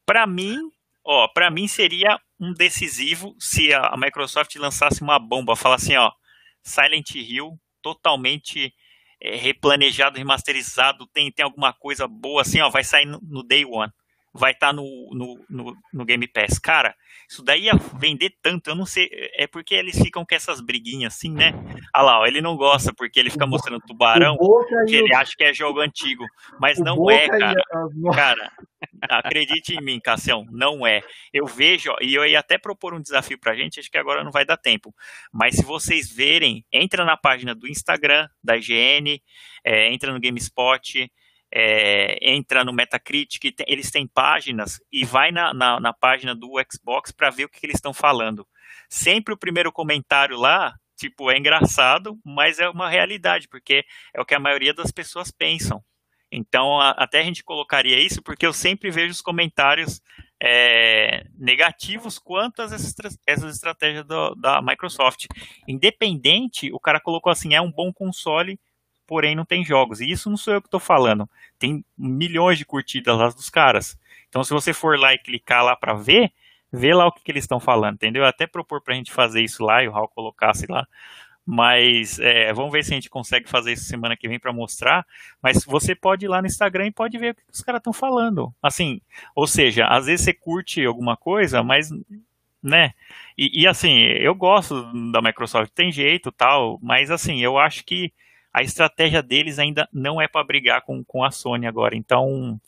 [0.05, 0.59] Para mim,
[1.03, 6.11] ó, para mim seria um decisivo se a Microsoft lançasse uma bomba, falar assim, ó,
[6.63, 8.73] Silent Hill totalmente
[9.21, 13.65] é, replanejado, remasterizado, tem, tem alguma coisa boa assim, ó, vai sair no, no Day
[13.65, 13.91] One
[14.37, 14.83] vai estar tá no,
[15.13, 16.59] no, no, no, Game Pass.
[16.59, 16.95] Cara,
[17.29, 21.15] isso daí ia vender tanto, eu não sei, é porque eles ficam com essas briguinhas
[21.15, 21.53] assim, né?
[21.95, 24.37] Olha lá, ó, ele não gosta porque ele fica mostrando tubarão,
[24.87, 26.23] que ele acha que é jogo antigo,
[26.59, 27.63] mas não é, cara.
[28.13, 28.51] Cara,
[29.09, 31.01] acredite em mim, Cassião, não é.
[31.33, 34.23] Eu vejo, ó, e eu ia até propor um desafio pra gente, acho que agora
[34.23, 34.93] não vai dar tempo,
[35.33, 39.21] mas se vocês verem, entra na página do Instagram, da IGN,
[39.63, 41.11] é, entra no GameSpot,
[41.53, 47.11] é, entra no Metacritic, eles têm páginas e vai na, na, na página do Xbox
[47.11, 48.47] para ver o que, que eles estão falando.
[48.89, 54.25] Sempre o primeiro comentário lá, tipo, é engraçado, mas é uma realidade, porque é o
[54.25, 55.83] que a maioria das pessoas pensam.
[56.31, 60.01] Então, a, até a gente colocaria isso, porque eu sempre vejo os comentários
[60.41, 62.93] é, negativos quanto a essas,
[63.25, 65.25] essas estratégias do, da Microsoft.
[65.67, 68.59] Independente, o cara colocou assim, é um bom console
[69.07, 70.01] porém não tem jogos.
[70.01, 71.27] E isso não sou eu que estou falando.
[71.57, 73.97] Tem milhões de curtidas lá dos caras.
[74.29, 76.31] Então, se você for lá e clicar lá para ver,
[76.71, 78.25] vê lá o que, que eles estão falando, entendeu?
[78.25, 80.85] Até propor para a gente fazer isso lá e o Raul colocasse lá.
[81.45, 85.05] Mas é, vamos ver se a gente consegue fazer isso semana que vem para mostrar.
[85.41, 87.93] Mas você pode ir lá no Instagram e pode ver o que os caras estão
[87.93, 88.53] falando.
[88.61, 88.99] Assim,
[89.33, 91.89] ou seja, às vezes você curte alguma coisa, mas
[92.61, 92.91] né?
[93.37, 98.11] E, e, assim, eu gosto da Microsoft, tem jeito tal, mas assim, eu acho que
[98.53, 101.95] a estratégia deles ainda não é para brigar com, com a Sony agora.
[101.95, 102.59] Então,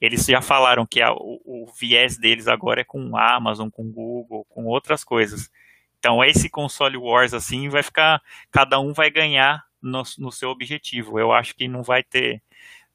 [0.00, 4.46] eles já falaram que a, o, o, viés deles agora é com Amazon, com Google,
[4.48, 5.50] com outras coisas.
[5.98, 11.18] Então, esse console wars assim vai ficar, cada um vai ganhar no, no seu objetivo.
[11.18, 12.42] Eu acho que não vai ter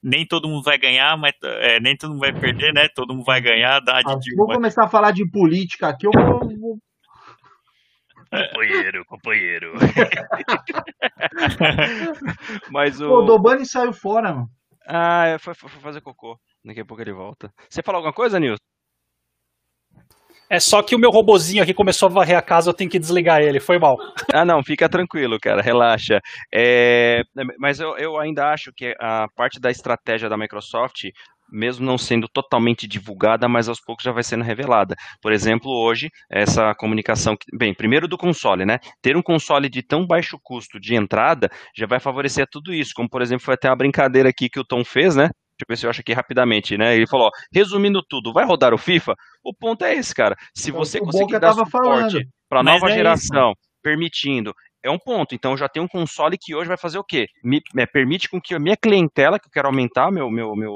[0.02, 2.88] nem todo mundo vai ganhar, mas é, nem todo mundo vai perder, né?
[2.88, 3.80] Todo mundo vai ganhar.
[3.80, 6.78] Dá de, ah, vou começar a falar de política aqui, eu vou.
[8.30, 9.72] Companheiro, companheiro.
[12.70, 13.08] mas o.
[13.08, 14.48] Pô, o Dobani saiu fora, mano.
[14.86, 16.38] Ah, é, foi, foi fazer cocô.
[16.64, 17.52] Daqui a pouco ele volta.
[17.68, 18.58] Você falou alguma coisa, Nilson?
[20.48, 22.98] É só que o meu robozinho aqui começou a varrer a casa, eu tenho que
[22.98, 23.96] desligar ele, foi mal.
[24.34, 26.20] Ah, não, fica tranquilo, cara, relaxa.
[26.52, 27.22] É,
[27.58, 31.04] mas eu, eu ainda acho que a parte da estratégia da Microsoft
[31.50, 34.94] mesmo não sendo totalmente divulgada, mas aos poucos já vai sendo revelada.
[35.20, 38.78] Por exemplo, hoje, essa comunicação, bem, primeiro do console, né?
[39.02, 43.08] Ter um console de tão baixo custo de entrada já vai favorecer tudo isso, como
[43.08, 45.30] por exemplo foi até a brincadeira aqui que o Tom fez, né?
[45.60, 46.96] Deixa eu ver se eu acho aqui rapidamente, né?
[46.96, 49.14] Ele falou, ó, resumindo tudo, vai rodar o FIFA?
[49.44, 50.34] O ponto é esse, cara.
[50.56, 53.70] Se você o conseguir dar suporte para nova é geração, isso.
[53.82, 55.34] permitindo é um ponto.
[55.34, 57.26] Então, eu já tenho um console que hoje vai fazer o quê?
[57.42, 60.72] Me, me, permite com que a minha clientela, que eu quero aumentar meu, meu, meu,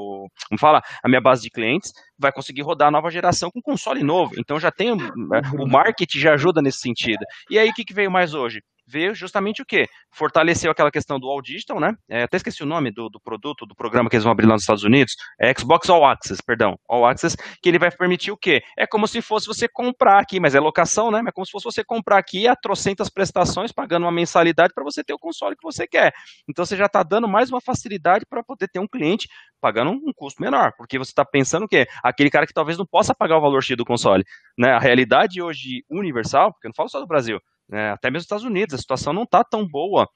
[0.49, 4.03] vamos falar, a minha base de clientes, vai conseguir rodar a nova geração com console
[4.03, 4.33] novo.
[4.37, 7.23] Então, já tenho, né, o marketing já ajuda nesse sentido.
[7.49, 8.61] E aí, o que, que veio mais hoje?
[8.87, 9.87] Veio justamente o quê?
[10.11, 11.93] Fortaleceu aquela questão do All Digital, né?
[12.09, 14.53] É, até esqueci o nome do, do, produto, do programa que eles vão abrir lá
[14.53, 15.15] nos Estados Unidos.
[15.39, 16.77] É Xbox All Access, perdão.
[16.87, 18.61] All Access, que ele vai permitir o quê?
[18.77, 21.21] É como se fosse você comprar aqui, mas é locação, né?
[21.25, 25.03] É como se fosse você comprar aqui a trocentas prestações, pagando uma mensalidade para você
[25.03, 26.13] ter o console que você quer.
[26.47, 29.27] Então você já está dando mais uma facilidade para poder ter um cliente
[29.59, 31.87] pagando um custo menor, porque você está pensando o quê?
[32.03, 34.23] Aquele cara que talvez não possa pagar o valor X do console.
[34.57, 34.71] Né?
[34.71, 37.39] A realidade hoje universal, porque eu não falo só do Brasil,
[37.69, 37.91] né?
[37.91, 40.07] até mesmo nos Estados Unidos, a situação não está tão boa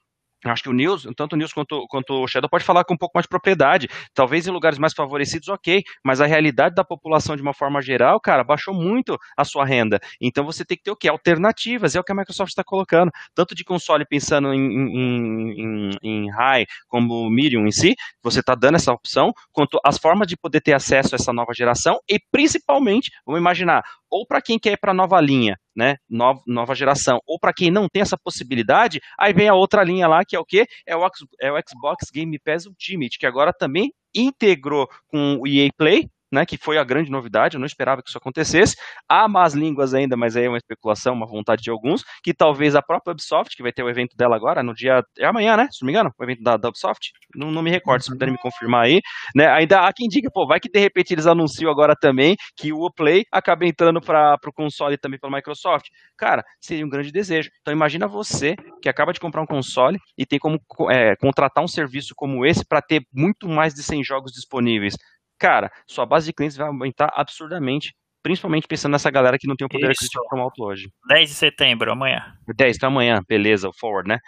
[0.44, 2.96] Acho que o News, tanto o News quanto, quanto o Shadow pode falar com um
[2.96, 3.88] pouco mais de propriedade.
[4.14, 8.18] Talvez em lugares mais favorecidos, ok, mas a realidade da população de uma forma geral,
[8.20, 10.00] cara, baixou muito a sua renda.
[10.20, 11.08] Então você tem que ter o quê?
[11.08, 13.10] Alternativas, é o que a Microsoft está colocando.
[13.34, 18.54] Tanto de console pensando em, em, em, em high como medium em si, você está
[18.54, 22.18] dando essa opção, quanto as formas de poder ter acesso a essa nova geração e
[22.30, 27.20] principalmente, vamos imaginar, ou para quem quer ir para nova linha, né, nova, nova geração,
[27.26, 30.40] ou para quem não tem essa possibilidade, aí vem a outra linha lá, que é
[30.40, 30.66] o quê?
[30.86, 31.06] É o,
[31.40, 36.46] é o Xbox Game Pass Ultimate, que agora também integrou com o EA Play, né,
[36.46, 38.76] que foi a grande novidade, eu não esperava que isso acontecesse.
[39.08, 42.76] Há más línguas ainda, mas aí é uma especulação, uma vontade de alguns, que talvez
[42.76, 45.02] a própria Ubisoft, que vai ter o evento dela agora, no dia.
[45.18, 45.68] É amanhã, né?
[45.70, 47.10] Se não me engano, o evento da, da Ubisoft.
[47.34, 49.00] Não, não me recordo, se puderem me confirmar aí.
[49.34, 52.72] Né, ainda há quem diga, pô, vai que de repente eles anunciam agora também que
[52.72, 55.86] o Play acaba entrando para o console também pela Microsoft.
[56.16, 57.50] Cara, seria um grande desejo.
[57.60, 60.58] Então imagina você que acaba de comprar um console e tem como
[60.90, 64.94] é, contratar um serviço como esse para ter muito mais de 100 jogos disponíveis
[65.40, 69.66] cara, sua base de clientes vai aumentar absurdamente, principalmente pensando nessa galera que não tem
[69.66, 70.88] o poder aquisitivo tão alto hoje.
[71.08, 72.20] 10 de setembro, amanhã.
[72.54, 74.18] 10, então amanhã, beleza, o forward, né?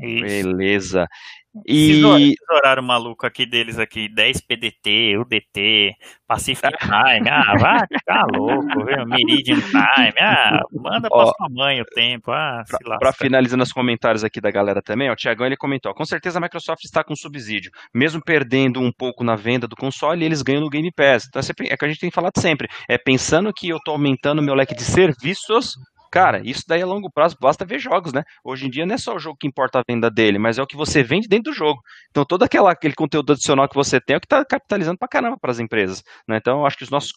[0.00, 0.22] Isso.
[0.24, 1.06] Beleza.
[1.66, 2.00] E...
[2.00, 5.94] Esse horário maluco aqui deles aqui, 10 PDT, UDT,
[6.26, 9.06] Pacific Time, ah, vai ficar louco, viu?
[9.06, 13.62] Meridian Time, ah, manda pra Ó, sua mãe o tempo, ah, se Pra, pra finalizando
[13.62, 16.82] os comentários aqui da galera também, ó, o Tiagão ele comentou, com certeza a Microsoft
[16.84, 20.90] está com subsídio, mesmo perdendo um pouco na venda do console, eles ganham no Game
[20.92, 23.92] Pass, então é, é que a gente tem falado sempre, é pensando que eu tô
[23.92, 25.74] aumentando meu leque de serviços,
[26.14, 28.22] Cara, isso daí a longo prazo basta ver jogos, né?
[28.44, 30.62] Hoje em dia não é só o jogo que importa a venda dele, mas é
[30.62, 31.82] o que você vende dentro do jogo.
[32.08, 35.08] Então todo aquela, aquele conteúdo adicional que você tem é o que está capitalizando pra
[35.08, 36.04] caramba para as empresas.
[36.28, 36.36] Né?
[36.36, 37.12] Então eu acho que os nossos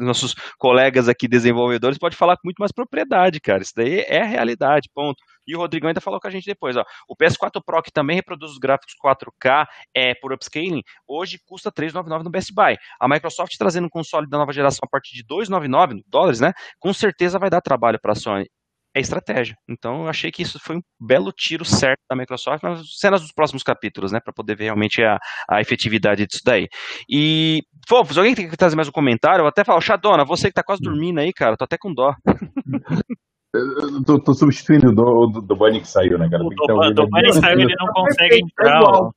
[0.00, 3.62] nossos colegas aqui desenvolvedores podem falar com muito mais propriedade, cara.
[3.62, 5.22] Isso daí é a realidade, ponto.
[5.46, 6.84] E o Rodrigo ainda falou com a gente depois, ó.
[7.08, 12.24] O PS4 Pro, que também reproduz os gráficos 4K é, por upscaling, hoje custa 399
[12.24, 12.76] no Best Buy.
[13.00, 16.52] A Microsoft trazendo um console da nova geração a partir de 299 dólares, né?
[16.78, 18.46] Com certeza vai dar trabalho para a Sony
[18.94, 19.56] é estratégia.
[19.68, 23.32] Então eu achei que isso foi um belo tiro certo da Microsoft, mas cenas dos
[23.32, 25.18] próximos capítulos, né, para poder ver realmente a,
[25.48, 26.68] a efetividade disso daí.
[27.08, 29.42] E, fofos, alguém tem que trazer mais um comentário?
[29.42, 32.14] Eu até falo, Xadona, você que tá quase dormindo aí, cara, tô até com dó.
[33.52, 36.44] Eu tô, tô, substituindo o do, do, do Bunny que saiu, né, cara?
[36.44, 39.10] O do, do saiu, ele não consegue entrar.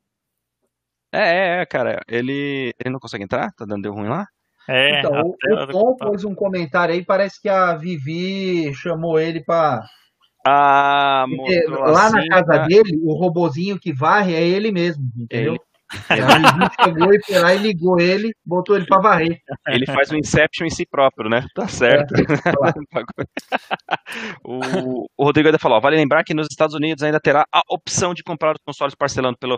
[1.13, 2.01] É, é, é, cara.
[2.07, 3.51] Ele, ele não consegue entrar?
[3.51, 4.25] Tá dando deu ruim lá?
[4.67, 6.11] É, Então, o, o do Tom computador.
[6.11, 9.83] pôs um comentário aí, parece que a Vivi chamou ele pra.
[10.45, 12.65] Ah, Porque lá assim, na casa tá?
[12.65, 15.53] dele, o robozinho que varre é ele mesmo, entendeu?
[15.53, 15.61] Ele.
[16.83, 19.39] Chegou e foi lá e ligou ele, botou ele pra varrer.
[19.67, 21.45] Ele faz um Inception em si próprio, né?
[21.55, 22.13] Tá certo.
[24.43, 27.61] o, o Rodrigo ainda falou: ó, vale lembrar que nos Estados Unidos ainda terá a
[27.69, 29.57] opção de comprar os consoles parcelando pelo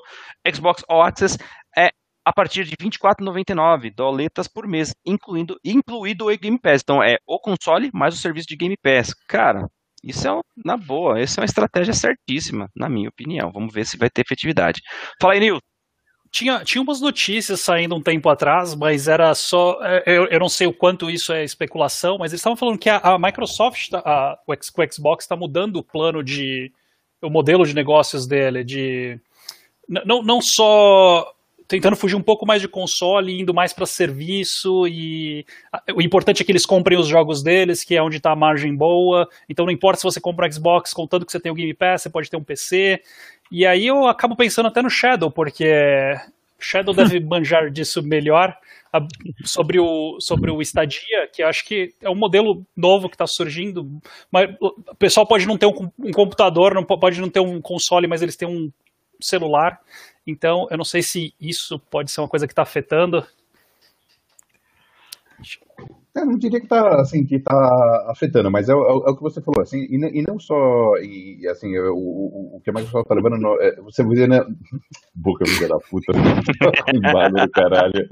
[0.54, 1.38] Xbox All Access
[1.78, 1.90] é,
[2.26, 6.82] a partir de R$ 24,99 doletas por mês, incluindo incluído o Game Pass.
[6.84, 9.14] Então é o console mais o serviço de Game Pass.
[9.28, 9.68] Cara,
[10.04, 13.52] isso é um- na boa, essa é uma estratégia certíssima, na minha opinião.
[13.52, 14.82] Vamos ver se vai ter efetividade.
[15.22, 15.60] Fala aí, Nil.
[16.36, 19.80] Tinha, tinha umas notícias saindo um tempo atrás, mas era só.
[19.82, 22.90] é, Eu, eu não sei o quanto isso é especulação, mas eles estavam falando que
[22.90, 26.74] a, a Microsoft, tá- a- o, X- o Xbox, está mudando o plano de.
[27.22, 29.18] o modelo de negócios dele, de.
[29.88, 31.32] Não, não só
[31.68, 35.46] tentando fugir um pouco mais de console, indo mais para serviço e
[35.96, 38.76] o importante é que eles comprem os jogos deles, que é onde está a margem
[38.76, 39.28] boa.
[39.50, 42.04] Então não importa se você compra um Xbox, contanto que você tem o Game Pass,
[42.04, 43.02] você pode ter um PC.
[43.52, 45.66] E aí eu acabo pensando até no Shadow, porque
[46.60, 48.56] Shadow deve manjar disso melhor
[48.94, 49.06] a-
[49.44, 53.28] sobre o sobre o Stadia, que eu acho que é um modelo novo que está
[53.28, 53.88] surgindo.
[54.32, 57.62] Mas o pessoal pode não ter um, um computador, não po- pode não ter um
[57.62, 58.72] console, mas eles têm um
[59.22, 59.80] celular.
[60.26, 63.26] Então eu não sei se isso pode ser uma coisa que está afetando.
[66.16, 69.16] É, não diria que tá, assim, que tá afetando, mas é, o- é é o
[69.18, 72.62] que você falou, assim, e, não- e não só, e, e, assim, o, o, o
[72.62, 74.40] que a Microsoft tá levando, no- é, você vê, né,
[75.14, 76.14] boca filha da puta,
[76.88, 78.08] arrombado do caralho,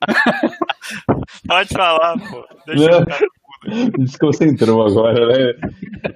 [1.48, 2.46] Pode falar, pô.
[2.66, 3.20] Deixa eu ficar.
[3.98, 5.54] desconcentrou agora, né,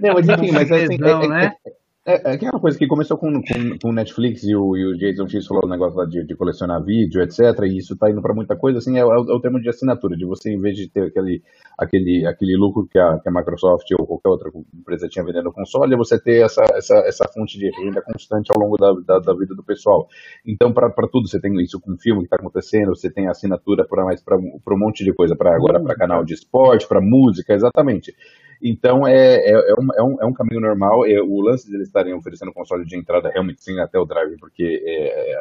[0.00, 1.54] não, mas enfim, mas é, assim, é, é, né?
[1.66, 1.73] É,
[2.06, 5.26] é aquela coisa que começou com, com, com o Netflix e o, e o Jason
[5.26, 7.40] X falou o negócio lá de, de colecionar vídeo, etc.
[7.62, 9.70] E isso tá indo para muita coisa, assim, é, é o, é o termo de
[9.70, 11.42] assinatura, de você, em vez de ter aquele,
[11.78, 15.94] aquele, aquele lucro que a, que a Microsoft ou qualquer outra empresa tinha vendendo console,
[15.94, 19.32] é você ter essa, essa, essa fonte de renda constante ao longo da, da, da
[19.32, 20.06] vida do pessoal.
[20.46, 24.04] Então, para tudo, você tem isso com filme que está acontecendo, você tem assinatura para
[24.04, 28.14] mais para um monte de coisa, para agora para canal de esporte, para música, exatamente.
[28.62, 31.06] Então é, é, é, um, é, um, é um caminho normal.
[31.06, 34.82] É, o lance deles estarem oferecendo console de entrada realmente sim até o Drive, porque
[34.84, 35.34] é,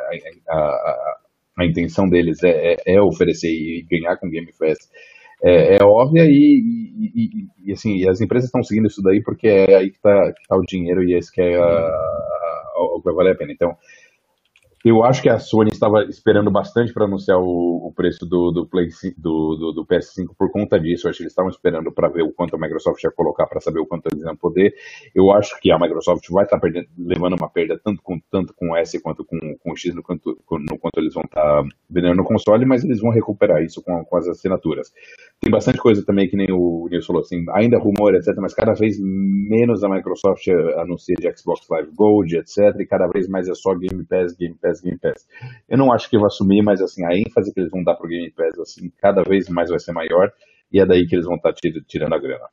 [0.50, 1.18] a, a,
[1.60, 4.78] a, intenção deles é, é, é oferecer e ganhar com Game Pass.
[5.44, 9.48] É, é óbvia e, e, e, e, assim, as empresas estão seguindo isso daí porque
[9.48, 12.24] é aí que está tá o dinheiro e esse que é a,
[12.78, 13.52] o que vai valer a pena.
[13.52, 13.76] Então,
[14.84, 18.66] eu acho que a Sony estava esperando bastante para anunciar o, o, preço do, do,
[18.66, 21.08] Play, do, do, do, PS5 por conta disso.
[21.08, 23.62] Eu acho que eles estavam esperando para ver o quanto a Microsoft ia colocar para
[23.62, 24.74] saber o quanto eles iam poder.
[25.16, 28.54] Eu acho que a Microsoft vai estar tá perdendo, levando uma perda tanto com, tanto
[28.54, 31.42] com o S quanto com, com o X no quanto, no quanto eles vão estar
[31.42, 34.92] tá vendendo no console, mas eles vão recuperar isso com, com as assinaturas.
[35.40, 38.74] Tem bastante coisa também que nem o Nilson falou, assim, ainda rumor, etc., mas cada
[38.74, 40.48] vez menos a Microsoft
[40.78, 44.56] anuncia de Xbox Live Gold, etc., e cada vez mais é só Game Pass, Game
[44.62, 45.28] Pass, Game Pass.
[45.68, 48.08] Eu não acho que vai assumir, mas assim, a ênfase que eles vão dar pro
[48.08, 50.32] Game Pass, assim, cada vez mais vai ser maior,
[50.72, 52.48] e é daí que eles vão estar tirando a grana.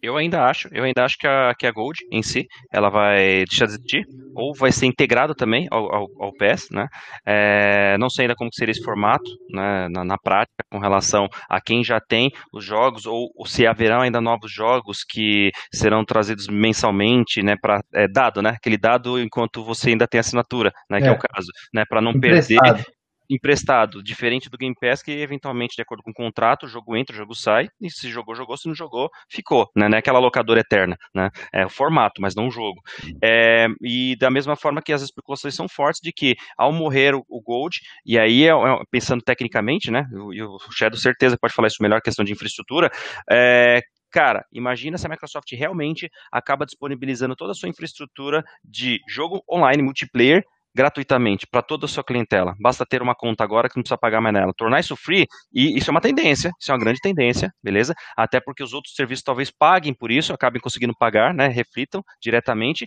[0.00, 3.44] Eu ainda acho, eu ainda acho que a, que a Gold em si, ela vai
[3.44, 6.86] deixar de existir, ou vai ser integrado também ao, ao, ao PES, né?
[7.26, 11.60] É, não sei ainda como seria esse formato, né, na, na, prática, com relação a
[11.60, 16.46] quem já tem os jogos, ou, ou se haverão ainda novos jogos que serão trazidos
[16.46, 18.50] mensalmente, né, para é, dado, né?
[18.50, 21.00] Aquele dado enquanto você ainda tem assinatura, né?
[21.00, 21.84] Que é, é o caso, né?
[21.88, 22.76] Para não Emprestado.
[22.76, 22.94] perder
[23.28, 27.14] emprestado, diferente do Game Pass, que eventualmente, de acordo com o contrato, o jogo entra,
[27.14, 29.88] o jogo sai, e se jogou, jogou, se não jogou, ficou, né?
[29.88, 31.30] Não é aquela locadora eterna, né?
[31.52, 32.80] É o formato, mas não o jogo.
[33.22, 37.24] É, e da mesma forma que as especulações são fortes de que, ao morrer o,
[37.28, 38.52] o Gold, e aí, é,
[38.90, 40.06] pensando tecnicamente, né?
[40.32, 42.90] E o Shadow certeza pode falar isso melhor, questão de infraestrutura,
[43.30, 43.80] é,
[44.14, 49.82] Cara, imagina se a Microsoft realmente acaba disponibilizando toda a sua infraestrutura de jogo online,
[49.82, 50.44] multiplayer,
[50.74, 52.54] gratuitamente para toda a sua clientela.
[52.60, 54.52] Basta ter uma conta agora que não precisa pagar mais nela.
[54.56, 57.94] Tornar isso free, e isso é uma tendência, isso é uma grande tendência, beleza?
[58.16, 61.48] Até porque os outros serviços talvez paguem por isso, acabem conseguindo pagar, né?
[61.48, 62.86] Reflitam diretamente.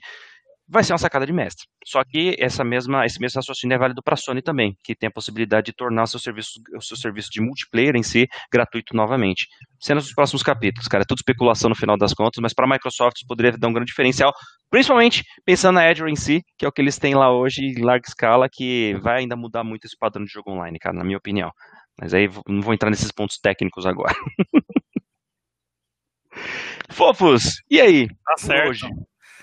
[0.69, 1.65] Vai ser uma sacada de mestre.
[1.85, 5.07] Só que essa mesma, esse mesmo raciocínio é válido para a Sony também, que tem
[5.07, 8.93] a possibilidade de tornar o seu serviço, o seu serviço de multiplayer em si gratuito
[8.93, 9.47] novamente.
[9.79, 11.03] Cenas dos próximos capítulos, cara.
[11.03, 13.73] É tudo especulação no final das contas, mas para a Microsoft isso poderia dar um
[13.73, 14.33] grande diferencial,
[14.69, 17.81] principalmente pensando na Azure em si, que é o que eles têm lá hoje em
[17.81, 21.17] larga escala, que vai ainda mudar muito esse padrão de jogo online, cara, na minha
[21.17, 21.49] opinião.
[21.97, 24.13] Mas aí não vou entrar nesses pontos técnicos agora.
[26.89, 28.07] Fofos, e aí?
[28.07, 28.69] Tá certo.
[28.69, 28.87] Hoje,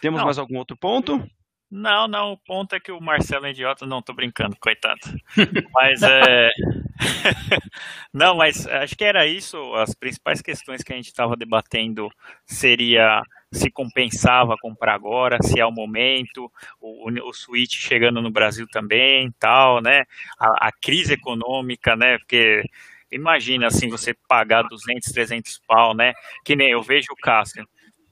[0.04, 0.26] temos Não.
[0.26, 1.26] mais algum outro ponto?
[1.70, 5.00] Não, não, o ponto é que o Marcelo é idiota, não, tô brincando, coitado.
[5.72, 6.50] Mas é.
[8.12, 9.56] não, mas acho que era isso.
[9.74, 12.10] As principais questões que a gente estava debatendo
[12.46, 18.66] seria se compensava comprar agora, se é o momento, o, o Switch chegando no Brasil
[18.70, 20.04] também, tal, né?
[20.38, 22.18] A, a crise econômica, né?
[22.18, 22.62] Porque
[23.10, 26.12] imagina assim você pagar 200, 300 pau, né?
[26.44, 27.66] Que nem eu vejo o Cássio.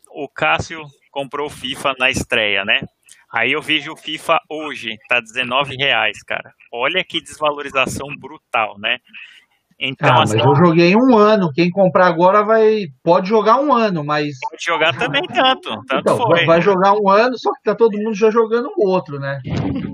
[0.09, 2.81] O Cássio comprou o FIFA na estreia, né?
[3.33, 6.53] Aí eu vejo o FIFA hoje, tá 19 reais, cara.
[6.73, 8.99] Olha que desvalorização brutal, né?
[9.85, 11.53] Então, ah, assim, mas eu joguei um ano.
[11.53, 16.17] Quem comprar agora vai pode jogar um ano, mas pode jogar também tanto, tanto então,
[16.19, 16.45] foi.
[16.47, 19.41] Vai jogar um ano, só que tá todo mundo já jogando o outro, né?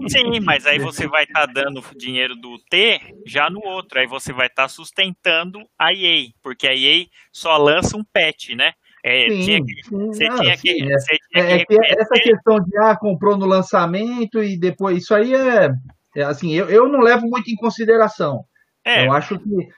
[0.09, 3.99] Sim, mas aí você vai estar tá dando dinheiro do T já no outro.
[3.99, 8.51] Aí você vai estar tá sustentando a EA, porque a EA só lança um patch,
[8.51, 8.74] né?
[9.09, 10.98] É, sim, tinha que, sim, você, tinha que, é.
[10.98, 15.14] você tinha é, que, é essa questão de ah, comprou no lançamento e depois isso
[15.14, 15.70] aí é,
[16.16, 18.44] é assim eu, eu não levo muito em consideração.
[18.85, 19.06] É.
[19.06, 19.68] Eu acho que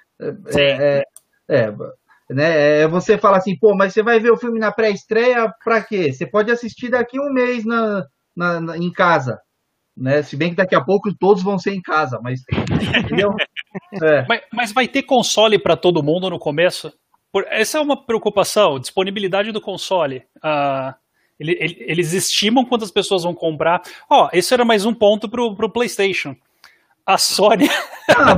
[0.57, 1.03] é,
[1.49, 1.73] é,
[2.31, 5.83] né, é você fala assim, pô, mas você vai ver o filme na pré-estreia para
[5.83, 6.13] quê?
[6.13, 9.41] Você pode assistir daqui um mês na, na, na, em casa.
[9.97, 10.23] Né?
[10.23, 12.41] Se bem que daqui a pouco todos vão ser em casa, mas.
[14.03, 14.25] é.
[14.29, 16.93] mas, mas, vai ter console para todo mundo no começo?
[17.33, 20.25] Por, essa é uma preocupação, disponibilidade do console.
[20.39, 20.95] Uh,
[21.39, 23.81] ele, ele, eles estimam quantas pessoas vão comprar.
[24.09, 26.37] Ó, oh, esse era mais um ponto pro, pro PlayStation.
[27.07, 27.69] A Sony.
[28.13, 28.37] Ah,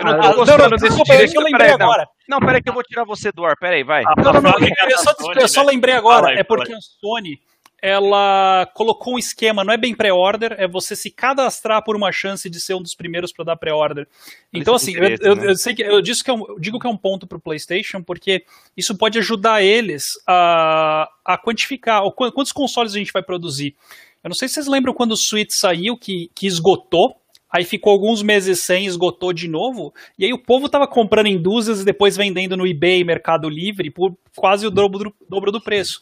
[0.00, 2.06] cara, eu não não, não, desculpa, eu lembrei agora.
[2.28, 3.56] Não, peraí que eu vou tirar você do ar.
[3.58, 4.04] Peraí, vai.
[4.06, 6.38] Ah, não, não, não, eu só, eu só lembrei agora.
[6.38, 7.40] É porque a Sony
[7.82, 12.50] ela colocou um esquema, não é bem pré-order, é você se cadastrar por uma chance
[12.50, 14.06] de ser um dos primeiros para dar pré-order.
[14.52, 15.50] Então, assim, eu, eu, né?
[15.50, 17.40] eu, sei que eu, disse que é eu digo que é um ponto para o
[17.40, 18.42] PlayStation, porque
[18.76, 23.76] isso pode ajudar eles a, a quantificar o, quantos consoles a gente vai produzir.
[24.24, 27.14] Eu não sei se vocês lembram quando o Switch saiu, que, que esgotou.
[27.50, 29.94] Aí ficou alguns meses sem, esgotou de novo.
[30.18, 33.90] E aí o povo tava comprando em dúzias e depois vendendo no eBay, Mercado Livre,
[33.90, 36.00] por quase o dobro do, dobro do preço.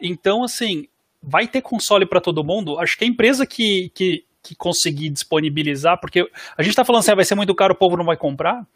[0.00, 0.86] Então, assim,
[1.26, 2.78] vai ter console para todo mundo.
[2.78, 6.20] Acho que a empresa que, que, que conseguir disponibilizar, porque
[6.56, 8.66] a gente está falando assim, ah, vai ser muito caro, o povo não vai comprar.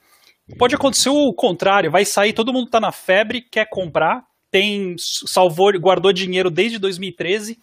[0.59, 5.79] Pode acontecer o contrário, vai sair, todo mundo está na febre, quer comprar, tem salvou,
[5.79, 7.59] guardou dinheiro desde 2013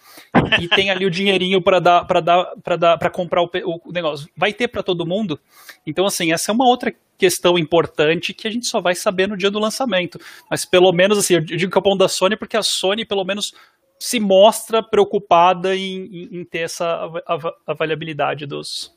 [0.62, 3.50] e tem ali o dinheirinho para dar para dar para dar para comprar o,
[3.86, 4.30] o, negócio.
[4.38, 5.40] Vai ter para todo mundo.
[5.86, 9.38] Então assim, essa é uma outra questão importante que a gente só vai saber no
[9.38, 10.20] dia do lançamento.
[10.50, 13.04] Mas pelo menos assim, eu digo que é o ponto da Sony porque a Sony
[13.04, 13.52] pelo menos
[14.00, 17.10] se mostra preocupada em, em, em ter essa
[17.68, 18.96] avaliabilidade dos,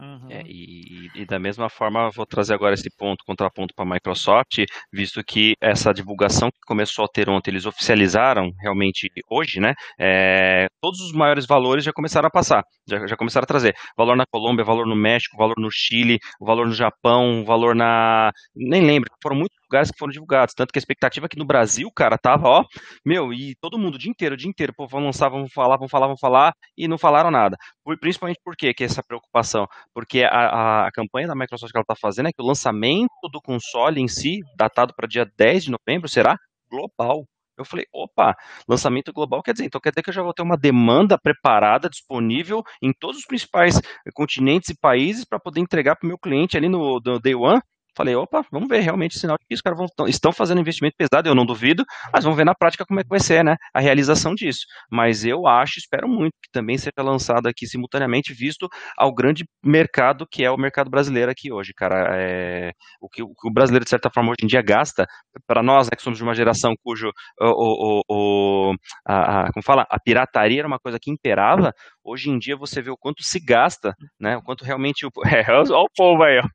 [0.00, 0.30] Uhum.
[0.30, 4.64] É, e, e, da mesma forma, vou trazer agora esse ponto, contraponto para a Microsoft,
[4.92, 9.74] visto que essa divulgação que começou a ter ontem, eles oficializaram realmente hoje, né?
[9.98, 13.74] É, todos os maiores valores já começaram a passar, já, já, começaram a trazer.
[13.96, 18.30] Valor na Colômbia, valor no México, valor no Chile, valor no Japão, valor na.
[18.54, 20.54] Nem lembro, foram muitos lugares que foram divulgados.
[20.54, 22.64] Tanto que a expectativa aqui no Brasil, cara, tava, ó,
[23.04, 25.76] meu, e todo mundo o dia inteiro, o dia inteiro, pô, vão lançar, vamos falar,
[25.76, 27.56] vamos falar, vamos falar, e não falaram nada.
[28.00, 29.66] Principalmente por quê que essa preocupação?
[29.94, 33.40] Porque a, a, campanha da Microsoft que ela está fazendo é que o lançamento do
[33.40, 36.36] console em si, datado para dia 10 de novembro, será
[36.70, 37.24] global.
[37.56, 38.36] Eu falei, opa,
[38.68, 41.90] lançamento global quer dizer, então quer dizer que eu já vou ter uma demanda preparada,
[41.90, 43.80] disponível em todos os principais
[44.14, 47.60] continentes e países para poder entregar para o meu cliente ali no, no Day One
[47.98, 51.34] Falei, opa, vamos ver realmente sinal de que os caras estão fazendo investimento pesado, eu
[51.34, 54.36] não duvido, mas vamos ver na prática como é que vai ser, né, a realização
[54.36, 54.60] disso.
[54.88, 60.28] Mas eu acho, espero muito que também seja lançado aqui simultaneamente, visto ao grande mercado
[60.30, 62.06] que é o mercado brasileiro aqui hoje, cara.
[62.16, 62.70] É,
[63.00, 65.04] o, que, o, que, o brasileiro, de certa forma, hoje em dia gasta,
[65.44, 67.10] para nós, né, que somos de uma geração cujo,
[67.40, 71.72] o, o, a, a, como fala, a pirataria era uma coisa que imperava,
[72.04, 75.44] hoje em dia você vê o quanto se gasta, né, o quanto realmente, o, é,
[75.50, 76.48] olha o povo aí, ó,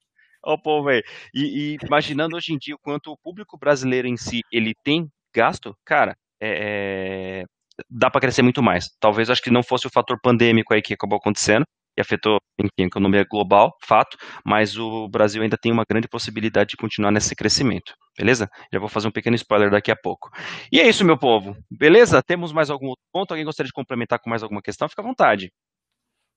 [0.45, 1.01] O povo aí.
[1.33, 5.07] E, e, imaginando hoje em dia o quanto o público brasileiro em si ele tem
[5.33, 7.45] gasto, cara, é, é,
[7.89, 8.89] dá para crescer muito mais.
[8.99, 11.65] Talvez acho que não fosse o fator pandêmico aí que acabou acontecendo,
[11.95, 16.71] que afetou, enfim, a economia global, fato, mas o Brasil ainda tem uma grande possibilidade
[16.71, 18.49] de continuar nesse crescimento, beleza?
[18.71, 20.29] Já vou fazer um pequeno spoiler daqui a pouco.
[20.71, 22.21] E é isso, meu povo, beleza?
[22.21, 23.31] Temos mais algum outro ponto?
[23.31, 24.89] Alguém gostaria de complementar com mais alguma questão?
[24.89, 25.51] Fica à vontade.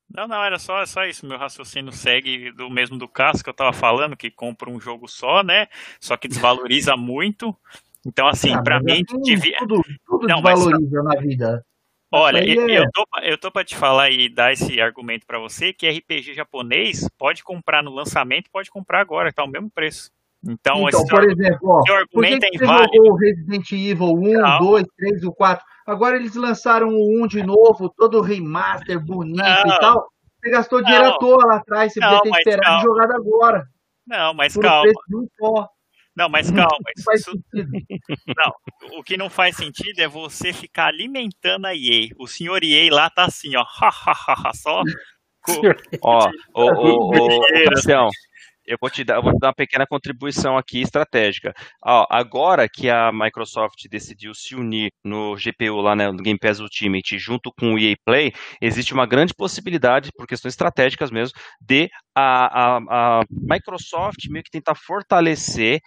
[0.09, 1.27] Não, não, era só, só isso.
[1.27, 5.09] Meu raciocínio segue do mesmo do Cássio que eu tava falando, que compra um jogo
[5.09, 5.69] só, né?
[6.01, 7.55] Só que desvaloriza muito.
[8.07, 9.59] Então, assim, ah, para mim, assim, devia.
[9.59, 11.15] Tudo, tudo não, desvaloriza mas...
[11.15, 11.67] na vida.
[12.13, 12.79] Olha, é...
[12.79, 16.35] eu, tô, eu tô pra te falar e dar esse argumento para você que RPG
[16.35, 20.11] japonês pode comprar no lançamento, pode comprar agora, tá o mesmo preço.
[20.49, 24.13] Então, Então, por exemplo, ó, por que, argumento que é você jogou o Resident Evil
[24.15, 24.59] 1, Não.
[24.59, 25.65] 2, 3, o 4?
[25.87, 29.75] Agora eles lançaram o 1 de novo, todo remaster, bonito Não.
[29.75, 30.07] e tal.
[30.43, 31.15] Você gastou dinheiro Não.
[31.15, 32.83] à toa lá atrás, você Não, podia ter esperado calma.
[32.85, 33.65] jogado agora.
[34.07, 34.91] Não, mas Por calma.
[35.13, 35.65] um.
[36.17, 36.69] Não, mas calma.
[36.97, 37.71] Não faz Isso- sentido.
[38.99, 42.09] o que não faz sentido é você ficar alimentando a EA.
[42.19, 43.65] O senhor EA lá tá assim, ó.
[44.55, 44.83] só.
[46.03, 48.09] Ó, ô, ô, ô, ô, Dinheiro, Cassião,
[48.67, 51.55] eu vou te dar, vou te dar uma pequena contribuição aqui estratégica.
[51.85, 56.61] Ó, agora que a Microsoft decidiu se unir no GPU lá, né, no Game Pass
[56.61, 61.89] Ultimate, junto com o EA Play, existe uma grande possibilidade, por questões estratégicas mesmo, de
[62.15, 65.81] a, a, a Microsoft meio que tentar fortalecer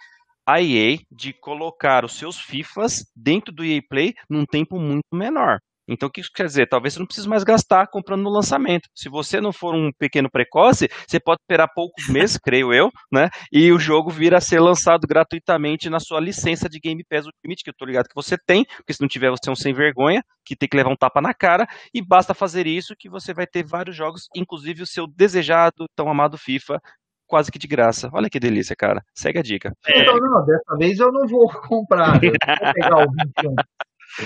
[0.46, 5.60] a EA de colocar os seus FIFAs dentro do EA Play num tempo muito menor.
[5.90, 6.68] Então, o que isso quer dizer?
[6.68, 8.88] Talvez você não precise mais gastar comprando no lançamento.
[8.94, 13.28] Se você não for um pequeno precoce, você pode esperar poucos meses, creio eu, né?
[13.52, 17.64] E o jogo vir a ser lançado gratuitamente na sua licença de Game Pass Ultimate,
[17.64, 19.74] que eu tô ligado que você tem, porque se não tiver, você é um sem
[19.74, 23.34] vergonha, que tem que levar um tapa na cara, e basta fazer isso que você
[23.34, 26.80] vai ter vários jogos, inclusive o seu desejado, tão amado FIFA,
[27.26, 28.10] quase que de graça.
[28.12, 29.02] Olha que delícia, cara.
[29.14, 29.72] Segue a dica.
[29.86, 30.02] É.
[30.02, 32.22] Então, não, dessa vez eu não vou comprar.
[32.22, 33.54] Eu vou pegar o 21.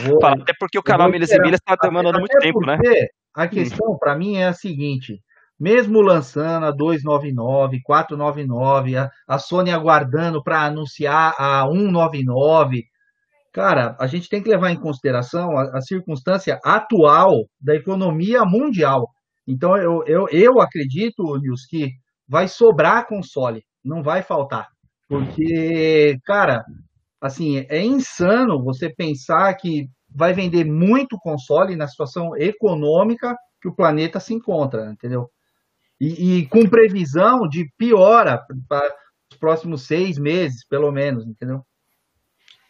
[0.07, 1.39] Vou- Até porque o canal Milhas e.
[1.41, 2.77] Milhas está demandando muito tempo, né?
[3.35, 5.21] A questão para mim é a seguinte:
[5.59, 12.85] mesmo lançando a 299, 499, a, a Sony aguardando para anunciar a 199,
[13.53, 19.09] cara, a gente tem que levar em consideração a, a circunstância atual da economia mundial.
[19.47, 21.91] Então eu, eu, eu acredito, Nils, que
[22.29, 24.69] vai sobrar console, não vai faltar.
[25.09, 26.65] Porque, cara,
[27.21, 33.75] assim, é insano você pensar que vai vender muito console na situação econômica que o
[33.75, 35.29] planeta se encontra, entendeu?
[36.01, 38.95] E, e com previsão de piora para
[39.33, 41.65] os próximos seis meses, pelo menos, entendeu?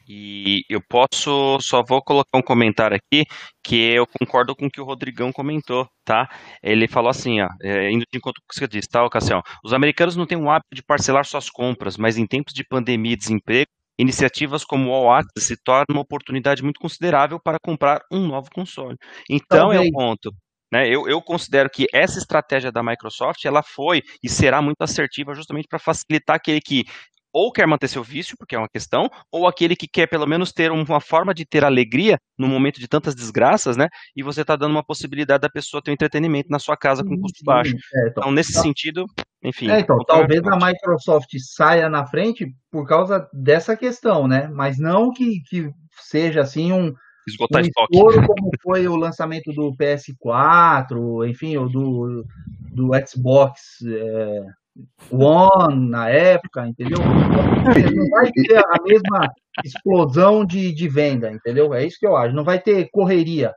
[0.07, 3.25] E eu posso, só vou colocar um comentário aqui,
[3.63, 6.29] que eu concordo com o que o Rodrigão comentou, tá?
[6.63, 9.43] Ele falou assim, ó, é, indo de encontro com o que você disse, tá, Cassião?
[9.65, 13.15] Os americanos não têm o hábito de parcelar suas compras, mas em tempos de pandemia
[13.15, 18.01] e desemprego, iniciativas como o All Access se tornam uma oportunidade muito considerável para comprar
[18.11, 18.97] um novo console.
[19.29, 19.89] Então é Talvez.
[19.89, 20.35] o ponto.
[20.73, 25.33] Né, eu, eu considero que essa estratégia da Microsoft ela foi e será muito assertiva
[25.33, 26.85] justamente para facilitar aquele que
[27.35, 30.53] ou quer manter seu vício, porque é uma questão, ou aquele que quer pelo menos
[30.53, 33.89] ter uma forma de ter alegria no momento de tantas desgraças, né?
[34.15, 37.21] E você está dando uma possibilidade da pessoa ter um entretenimento na sua casa com
[37.21, 37.75] custo baixo.
[37.75, 39.05] É, então, nesse sentido,
[39.45, 39.71] enfim.
[39.71, 44.49] é, então, talvez a Microsoft saia na frente por causa dessa questão, né?
[44.53, 46.95] Mas não que, que seja assim um,
[47.29, 47.95] esgotar um estoque.
[47.95, 52.25] estouro como foi o lançamento do PS4, enfim, ou do,
[52.73, 54.41] do Xbox é,
[55.11, 56.99] One na época, entendeu?
[56.99, 59.31] Não vai ter a mesma
[59.63, 61.73] explosão de, de venda, entendeu?
[61.73, 62.35] É isso que eu acho.
[62.35, 63.55] Não vai ter correria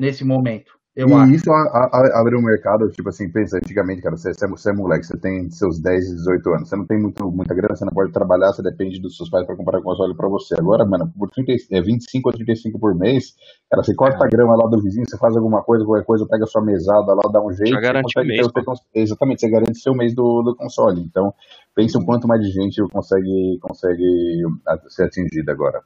[0.00, 1.32] nesse momento, eu e acho.
[1.34, 4.74] isso a- a- abre um mercado, tipo assim, pensa, antigamente, cara, você, você é- é
[4.74, 7.92] moleque, você tem seus 10, 18 anos, você não tem muito, muita grana, você não
[7.92, 10.54] pode trabalhar, você depende dos seus pais para comprar console para você.
[10.58, 13.34] Agora, mano, por 30, é 25 ou 35 por mês,
[13.70, 16.44] cara, você corta a grama lá do vizinho, você faz alguma coisa, qualquer coisa, pega
[16.44, 19.40] a sua mesada lá, dá um jeito, Já garante mês, ter o seu cons- Exatamente,
[19.40, 21.00] você garante o seu mês do, do console.
[21.02, 21.32] Então,
[21.74, 25.82] pensa o quanto mais de gente consegue, consegue a- ser atingida agora.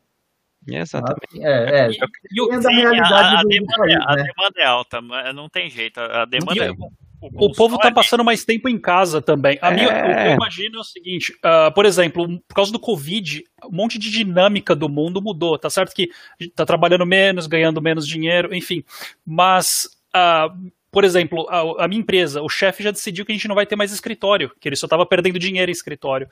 [0.68, 1.40] Exatamente.
[1.42, 1.88] É, é.
[1.88, 4.24] O, Sim, a, demanda, país, é- a né?
[4.24, 5.98] demanda é alta, mas não tem jeito.
[6.00, 6.72] A demanda E é.
[7.20, 9.58] o povo tá passando mais tempo em casa também.
[9.62, 10.02] A minha, É.
[10.02, 13.74] o que eu imagino é o seguinte, ah, por exemplo, por causa do Covid, um
[13.76, 15.58] monte de dinâmica do mundo mudou.
[15.58, 18.84] Tá certo que a gente tá trabalhando menos, ganhando menos dinheiro, enfim.
[19.26, 20.48] Mas, ah,
[20.92, 23.64] por exemplo, a, a minha empresa, o chefe já decidiu que a gente não vai
[23.64, 26.28] ter mais escritório, que ele só estava perdendo dinheiro em escritório.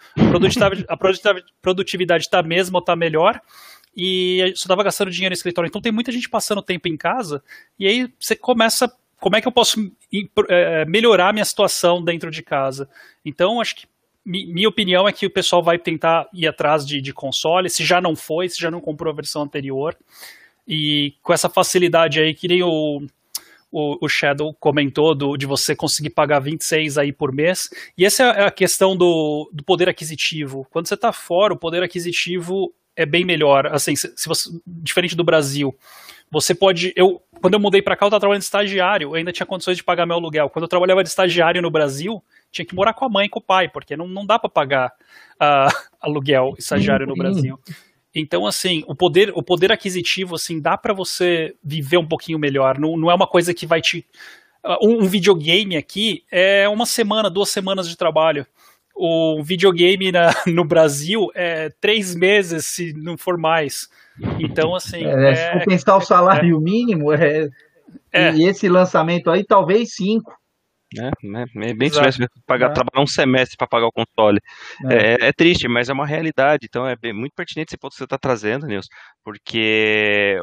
[0.89, 0.97] A
[1.63, 3.41] produtividade, está mesmo ou está melhor,
[4.01, 5.67] e só estava gastando dinheiro em escritório.
[5.67, 7.43] Então tem muita gente passando tempo em casa,
[7.77, 8.91] e aí você começa.
[9.19, 9.81] Como é que eu posso
[10.49, 12.89] eh, melhorar a minha situação dentro de casa?
[13.25, 13.87] Então, acho que
[14.25, 17.85] mi- minha opinião é que o pessoal vai tentar ir atrás de, de console, se
[17.85, 19.97] já não foi, se já não comprou a versão anterior.
[20.69, 23.03] E com essa facilidade aí, que nem o,
[23.73, 27.71] o, o Shadow comentou, do, de você conseguir pagar 26 aí por mês.
[27.97, 30.65] E essa é a questão do, do poder aquisitivo.
[30.71, 33.69] Quando você está fora, o poder aquisitivo é bem melhor.
[33.69, 35.75] Assim, se, se você, diferente do Brasil.
[36.31, 36.93] Você pode.
[36.95, 39.79] Eu, quando eu mudei para cá, eu estava trabalhando de estagiário, eu ainda tinha condições
[39.79, 40.51] de pagar meu aluguel.
[40.51, 43.39] Quando eu trabalhava de estagiário no Brasil, tinha que morar com a mãe e com
[43.39, 44.93] o pai, porque não, não dá para pagar
[45.41, 45.69] ah,
[46.03, 47.19] aluguel estagiário no Sim.
[47.19, 47.61] Brasil.
[48.15, 52.79] Então, assim, o poder, o poder aquisitivo, assim, dá para você viver um pouquinho melhor.
[52.79, 54.05] Não, não é uma coisa que vai te.
[54.63, 58.45] ah, Um, um videogame aqui é uma semana, duas semanas de trabalho.
[58.99, 63.89] O videogame na, no Brasil é três meses, se não for mais.
[64.41, 65.05] Então, assim.
[65.05, 67.49] É, se for pensar o salário mínimo, é,
[68.13, 68.33] É.
[68.33, 70.37] e esse lançamento aí, talvez cinco.
[70.97, 71.45] É, né?
[71.69, 72.07] É bem Exato.
[72.09, 72.73] difícil pagar, É.
[72.73, 74.41] trabalhar um semestre para pagar o console.
[74.91, 75.25] É.
[75.25, 76.67] É, é triste, mas é uma realidade.
[76.67, 78.89] Então é bem- muito pertinente esse ponto que você está trazendo, Nilson,
[79.23, 80.39] porque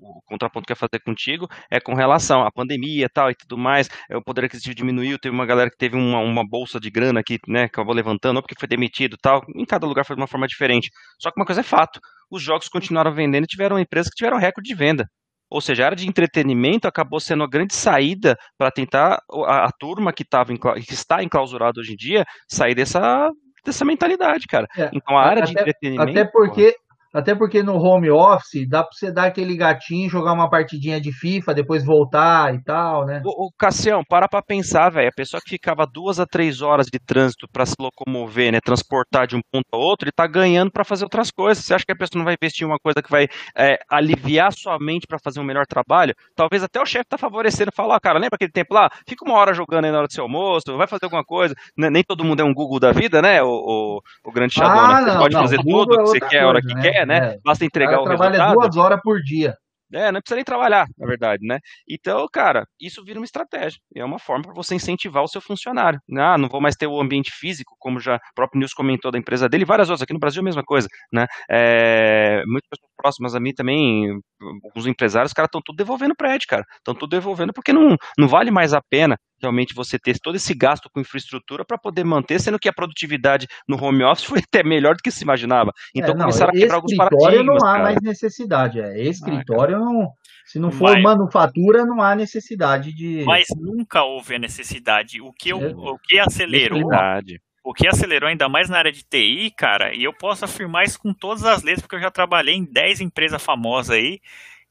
[0.00, 3.28] o, o contraponto que eu ia fazer contigo é com relação à pandemia e tal
[3.30, 3.88] e tudo mais.
[4.08, 7.20] é, O poder aquisitivo diminuiu, teve uma galera que teve uma, uma bolsa de grana
[7.22, 9.42] que né, acabou levantando, ou porque foi demitido tal.
[9.56, 10.90] Em cada lugar foi de uma forma diferente.
[11.20, 11.98] Só que uma coisa é fato:
[12.30, 15.08] os jogos continuaram vendendo e tiveram empresas que tiveram recorde de venda.
[15.50, 19.70] Ou seja, a área de entretenimento acabou sendo a grande saída para tentar a, a
[19.72, 23.30] turma que, tava encla- que está enclausurada hoje em dia sair dessa,
[23.64, 24.66] dessa mentalidade, cara.
[24.76, 26.10] É, Então a área de até- entretenimento.
[26.10, 26.76] Até porque,
[27.18, 31.12] até porque no home office dá pra você dar aquele gatinho, jogar uma partidinha de
[31.12, 33.20] FIFA, depois voltar e tal, né?
[33.24, 35.08] Ô, Cassião, para pra pensar, velho.
[35.08, 39.26] A pessoa que ficava duas a três horas de trânsito para se locomover, né, transportar
[39.26, 41.64] de um ponto a outro, ele tá ganhando para fazer outras coisas.
[41.64, 43.26] Você acha que a pessoa não vai investir em uma coisa que vai
[43.56, 46.14] é, aliviar sua mente para fazer um melhor trabalho?
[46.36, 48.88] Talvez até o chefe tá favorecendo, falar, cara, lembra aquele tempo lá?
[49.08, 51.54] Fica uma hora jogando aí na hora do seu almoço, vai fazer alguma coisa.
[51.76, 54.98] Né, Nem todo mundo é um Google da vida, né, o, o, o grande Xadona.
[54.98, 56.82] Ah, Você não, pode não, fazer tudo é que você quer, a hora que né?
[56.82, 57.34] quer, né?
[57.34, 57.38] É.
[57.44, 58.54] Basta O entregar o trabalha resultado.
[58.54, 59.56] duas horas por dia.
[59.90, 61.58] É, não precisa nem trabalhar, na verdade, né?
[61.88, 63.80] Então, cara, isso vira uma estratégia.
[63.96, 65.98] É uma forma para você incentivar o seu funcionário.
[66.18, 69.18] Ah, não vou mais ter o ambiente físico, como já o próprio Nils comentou da
[69.18, 70.02] empresa dele, e várias outras.
[70.02, 71.26] Aqui no Brasil, a mesma coisa, né?
[71.50, 74.20] É, muitas pessoas próximas a mim também,
[74.64, 76.64] alguns empresários, os caras estão tudo devolvendo prédio, cara.
[76.76, 80.52] Estão tudo devolvendo porque não, não vale mais a pena realmente você ter todo esse
[80.54, 84.62] gasto com infraestrutura para poder manter, sendo que a produtividade no home office foi até
[84.64, 85.72] melhor do que se imaginava.
[85.94, 87.82] Então É, não, começaram a quebrar alguns escritório paradigmas, não há cara.
[87.84, 88.80] mais necessidade.
[88.80, 90.08] É, escritório não.
[90.46, 91.02] Se não for Vai.
[91.02, 93.22] manufatura, não há necessidade de.
[93.26, 95.20] Mas nunca houve a necessidade.
[95.20, 95.68] O que, eu- É.
[95.74, 97.38] o que acelerou, Verdade.
[97.68, 100.98] O que acelerou ainda mais na área de TI, cara, e eu posso afirmar isso
[100.98, 104.22] com todas as letras, porque eu já trabalhei em 10 empresas famosas aí,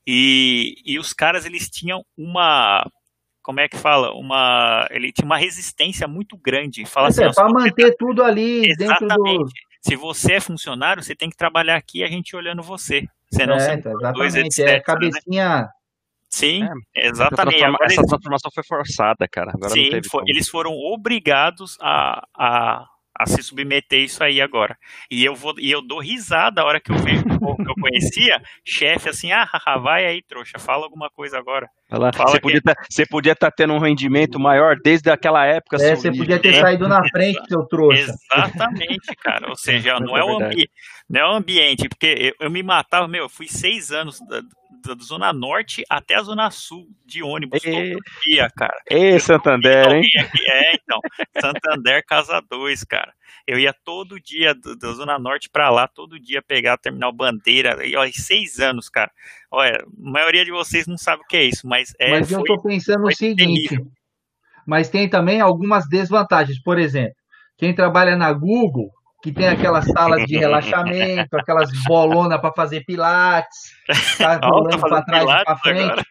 [0.08, 2.84] e, e os caras, eles tinham uma,
[3.44, 4.12] como é que fala?
[4.14, 6.88] Uma, ele tinha uma resistência muito grande.
[6.88, 9.14] Fala Mas assim, é, para manter tudo ali dentro do.
[9.14, 9.54] Exatamente.
[9.80, 13.08] Se você é funcionário, você tem que trabalhar aqui a gente olhando você.
[13.32, 14.62] Senão É, você então, não produz, exatamente.
[14.62, 14.68] etc.
[14.68, 14.74] É
[15.30, 15.70] né?
[16.30, 16.64] Sim,
[16.96, 17.58] Essa, exatamente.
[17.58, 19.52] transforma- essa eles- transformação foi forçada, cara.
[19.52, 19.90] Agora não Sim,
[20.28, 22.86] eles foram obrigados a, a,
[23.20, 24.78] a se submeter a isso aí agora.
[25.10, 27.70] E eu vou e eu dou risada a hora que eu vejo o povo que
[27.72, 31.68] eu conhecia, chefe assim, ah, haha, vai aí, trouxa, fala alguma coisa agora.
[31.90, 32.12] Lá.
[32.14, 35.78] Fala Você que- podia tá- você podia estar tendo um rendimento maior desde aquela época.
[35.78, 36.60] É, você podia ter É.
[36.62, 38.02] saído na frente, seu trouxa.
[38.02, 39.50] Exatamente, cara.
[39.50, 40.54] Ou seja, não é é, o verdade.
[40.56, 40.70] ambi
[41.10, 44.20] não é o ambiente, porque eu, eu me matava, meu, eu fui seis anos
[44.88, 48.80] da, Zona Norte até a Zona Sul de ônibus E- todo dia, cara.
[48.90, 50.02] Ei, Santander, hein?
[50.20, 51.00] Aqui- É, então,
[51.40, 53.14] Santander Casa 2, cara.
[53.46, 57.12] Eu ia todo dia do- da Zona Norte pra lá, todo dia pegar o terminal
[57.14, 57.86] Bandeira.
[57.86, 59.12] E olha, seis anos, cara.
[59.52, 62.12] Olha, a maioria de vocês não sabe o que é isso, mas é.
[62.12, 63.88] Mas eu foi- estou pensando o seguinte: terrível.
[64.66, 66.62] mas tem também algumas desvantagens.
[66.62, 67.16] Por exemplo,
[67.58, 68.90] quem trabalha na Google,
[69.22, 73.72] que tem aquelas salas de relaxamento, aquelas bolonas para fazer pilates,
[74.18, 75.84] tá Ó, rolando tá para trás e para frente.
[75.84, 76.04] agora.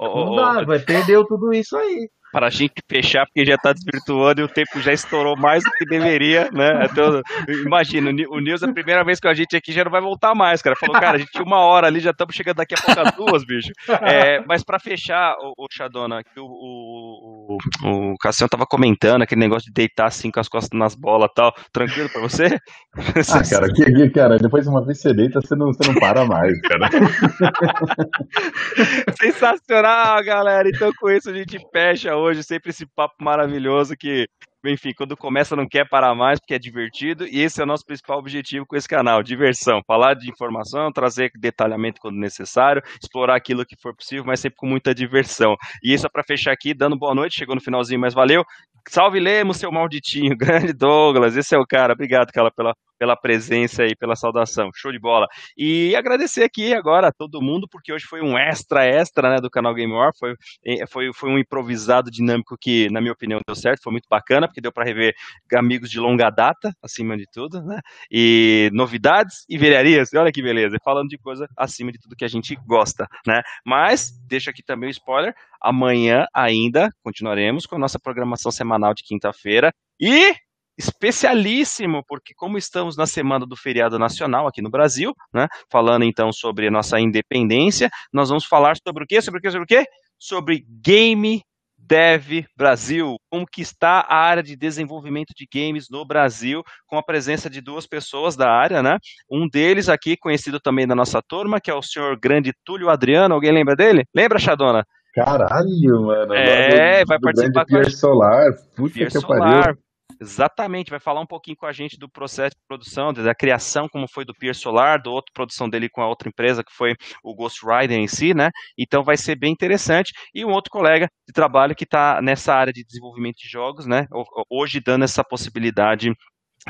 [0.00, 2.10] Não dá, vai, perdeu tudo isso aí.
[2.32, 5.70] Para a gente fechar, porque já está desvirtuando e o tempo já estourou mais do
[5.72, 6.86] que deveria, né?
[6.90, 7.20] Então,
[7.64, 10.00] imagina, o Ni- o Nils, a primeira vez que a gente aqui já não vai
[10.00, 10.76] voltar mais, cara.
[10.76, 13.44] Falou, cara, a gente tinha uma hora ali, já estamos chegando daqui a pouco duas,
[13.44, 13.72] bicho.
[14.02, 19.22] É, mas para fechar, o, o Xadona, que o, o, o, o Cassiano tava comentando
[19.22, 21.54] aquele negócio de deitar assim com as costas nas bolas e tal.
[21.72, 22.58] Tranquilo para você?
[22.96, 22.96] Ah,
[23.48, 26.60] cara, que, cara, depois de uma vez você deita, você não, você não para mais,
[26.62, 26.88] cara.
[29.20, 30.68] Sensacional, galera.
[30.68, 34.28] Então, com isso, a gente fecha hoje sempre esse papo maravilhoso que,
[34.64, 37.26] enfim, quando começa não quer parar mais porque é divertido.
[37.26, 39.80] E esse é o nosso principal objetivo com esse canal: diversão.
[39.86, 44.66] Falar de informação, trazer detalhamento quando necessário, explorar aquilo que for possível, mas sempre com
[44.66, 45.56] muita diversão.
[45.82, 47.36] E isso é para fechar aqui, dando boa noite.
[47.36, 48.44] Chegou no finalzinho, mas valeu.
[48.88, 50.36] Salve Lemos, seu malditinho.
[50.38, 51.92] Grande Douglas, esse é o cara.
[51.92, 54.70] Obrigado, cara, pela, pela presença e pela saudação.
[54.74, 55.26] Show de bola.
[55.56, 59.48] E agradecer aqui agora a todo mundo, porque hoje foi um extra, extra, né, do
[59.48, 60.12] canal Game War.
[60.18, 60.34] Foi,
[60.66, 63.82] eh, foi, foi um improvisado dinâmico que, na minha opinião, deu certo.
[63.82, 65.14] Foi muito bacana, porque deu para rever
[65.54, 67.80] amigos de longa data, acima de tudo, né?
[68.10, 70.12] E novidades e velharias.
[70.12, 70.76] Olha que beleza.
[70.84, 73.40] Falando de coisa acima de tudo que a gente gosta, né?
[73.64, 75.34] Mas, deixa aqui também o spoiler.
[75.58, 79.72] Amanhã ainda continuaremos com a nossa programação semanal de quinta-feira.
[79.98, 80.34] E
[80.80, 86.32] especialíssimo, porque como estamos na semana do feriado nacional aqui no Brasil, né, falando então
[86.32, 89.20] sobre a nossa independência, nós vamos falar sobre o quê?
[89.20, 89.50] Sobre o quê?
[89.50, 89.84] Sobre o quê?
[90.18, 91.42] Sobre Game
[91.78, 93.16] Dev Brasil,
[93.58, 98.36] está a área de desenvolvimento de games no Brasil, com a presença de duas pessoas
[98.36, 98.96] da área, né?
[99.30, 103.34] Um deles aqui, conhecido também da nossa turma, que é o senhor grande Túlio Adriano,
[103.34, 104.04] alguém lembra dele?
[104.14, 104.84] Lembra, Xadona?
[105.12, 106.34] Caralho, mano.
[106.34, 108.52] É, vai participar com a Solar.
[108.92, 109.64] Pier que Solar.
[109.64, 109.89] pariu.
[110.18, 114.06] Exatamente, vai falar um pouquinho com a gente do processo de produção, da criação, como
[114.08, 117.34] foi do Pier Solar, do outro produção dele com a outra empresa, que foi o
[117.34, 118.50] Ghost Rider em si, né?
[118.78, 120.12] Então vai ser bem interessante.
[120.34, 124.06] E um outro colega de trabalho que está nessa área de desenvolvimento de jogos, né?
[124.50, 126.10] Hoje dando essa possibilidade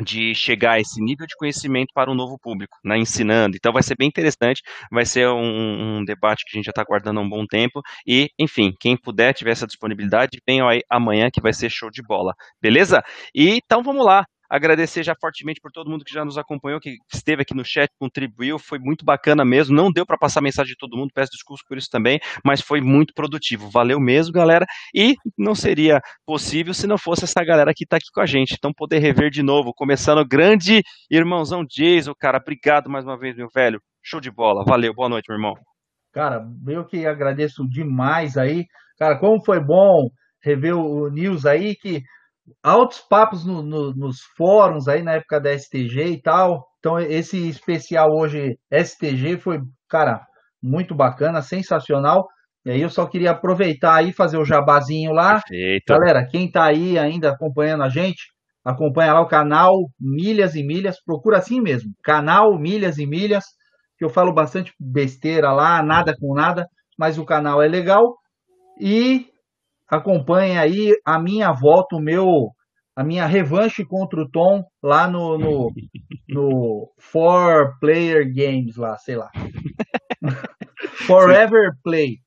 [0.02, 3.56] de chegar a esse nível de conhecimento para um novo público, né, ensinando.
[3.56, 6.82] Então vai ser bem interessante, vai ser um, um debate que a gente já está
[6.82, 11.28] aguardando há um bom tempo e, enfim, quem puder, tiver essa disponibilidade, venham aí amanhã
[11.32, 13.02] que vai ser show de bola, beleza?
[13.34, 16.96] E então vamos lá, agradecer já fortemente por todo mundo que já nos acompanhou, que
[17.12, 19.76] esteve aqui no chat, contribuiu, foi muito bacana mesmo.
[19.76, 22.80] Não deu para passar mensagem de todo mundo, peço desculpas por isso também, mas foi
[22.80, 23.70] muito produtivo.
[23.70, 24.66] Valeu mesmo, galera.
[24.94, 28.54] E não seria possível se não fosse essa galera que está aqui com a gente.
[28.58, 32.38] Então, poder rever de novo, começando o grande irmãozão Jason, cara.
[32.38, 33.80] Obrigado mais uma vez, meu velho.
[34.02, 34.64] Show de bola.
[34.66, 35.54] Valeu, boa noite, meu irmão.
[36.12, 38.64] Cara, eu que agradeço demais aí.
[38.98, 40.08] Cara, como foi bom
[40.42, 42.02] rever o News aí, que
[42.62, 46.66] altos papos no, no, nos fóruns aí na época da STG e tal.
[46.78, 50.26] Então, esse especial hoje, STG, foi, cara,
[50.62, 52.26] muito bacana, sensacional.
[52.64, 55.40] E aí eu só queria aproveitar aí fazer o jabazinho lá.
[55.40, 55.84] Perfeito.
[55.88, 58.30] Galera, quem tá aí ainda acompanhando a gente,
[58.64, 63.44] acompanha lá o canal Milhas e Milhas, procura assim mesmo, canal Milhas e Milhas,
[63.98, 66.66] que eu falo bastante besteira lá, nada com nada,
[66.98, 68.16] mas o canal é legal.
[68.78, 69.26] E
[69.90, 72.50] acompanhe aí a minha volta, o meu,
[72.96, 75.72] a minha revanche contra o Tom lá no, no,
[76.28, 79.30] no Four Player Games lá, sei lá.
[81.06, 82.18] Forever Play.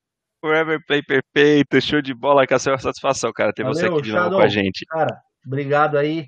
[0.41, 4.03] Forever Play perfeito, show de bola, com a sua satisfação, cara, ter você Valeu, aqui
[4.03, 4.39] de novo Shadow.
[4.39, 4.85] com a gente.
[4.85, 6.27] Cara, obrigado aí.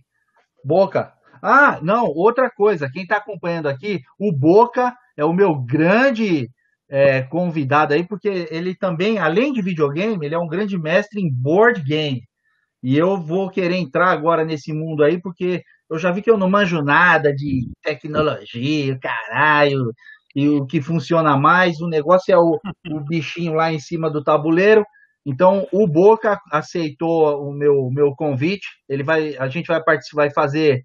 [0.63, 1.13] Boca.
[1.43, 6.49] Ah, não, outra coisa, quem está acompanhando aqui, o Boca é o meu grande
[6.89, 11.31] é, convidado aí, porque ele também, além de videogame, ele é um grande mestre em
[11.31, 12.23] board game.
[12.83, 16.37] E eu vou querer entrar agora nesse mundo aí, porque eu já vi que eu
[16.37, 19.91] não manjo nada de tecnologia, caralho,
[20.35, 22.59] e o que funciona mais, o negócio é o,
[22.91, 24.85] o bichinho lá em cima do tabuleiro.
[25.25, 28.67] Então, o Boca aceitou o meu, meu convite.
[28.87, 30.83] Ele vai, a gente vai participar, vai fazer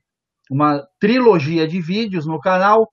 [0.50, 2.88] uma trilogia de vídeos no canal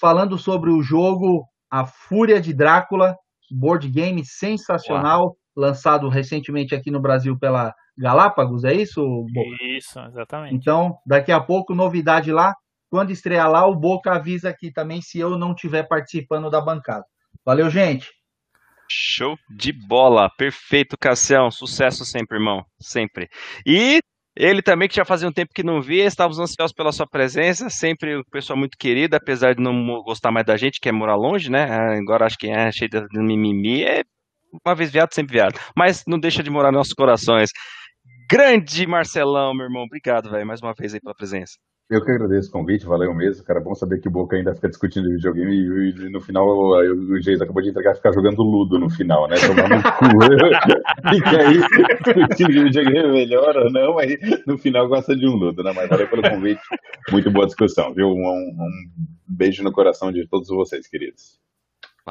[0.00, 3.16] falando sobre o jogo A Fúria de Drácula,
[3.50, 9.02] board game sensacional, lançado recentemente aqui no Brasil pela Galápagos, é isso,
[9.32, 9.62] Boca?
[9.62, 10.54] Isso, exatamente.
[10.54, 12.54] Então, daqui a pouco, novidade lá.
[12.88, 17.04] Quando estrear lá, o Boca avisa aqui também se eu não estiver participando da bancada.
[17.44, 18.08] Valeu, gente!
[18.92, 23.28] Show de bola, perfeito, Cassião, sucesso sempre, irmão, sempre.
[23.64, 24.00] E
[24.40, 27.68] ele também, que já fazia um tempo que não via, estávamos ansiosos pela sua presença,
[27.68, 29.72] sempre um pessoa muito querida, apesar de não
[30.02, 31.64] gostar mais da gente, que é morar longe, né?
[31.98, 34.02] Agora acho que é cheio de mimimi, é
[34.64, 35.58] uma vez viado, sempre viado.
[35.76, 37.50] Mas não deixa de morar nos nossos corações.
[38.30, 41.54] Grande Marcelão, meu irmão, obrigado, velho, mais uma vez aí pela presença.
[41.90, 43.58] Eu que agradeço o convite, valeu mesmo, cara.
[43.58, 47.40] Bom saber que o Boca ainda fica discutindo videogame e, e no final o Geis
[47.40, 49.34] acabou de entregar ficar jogando Ludo no final, né?
[49.40, 51.10] Tomando um cu.
[51.10, 51.58] Fica aí
[52.28, 55.72] discutindo videogame é melhor ou não, mas no final gosta de um Ludo, né?
[55.74, 56.60] Mas valeu pelo convite,
[57.10, 58.06] muito boa discussão, viu?
[58.06, 58.70] Um, um
[59.26, 61.40] beijo no coração de todos vocês, queridos.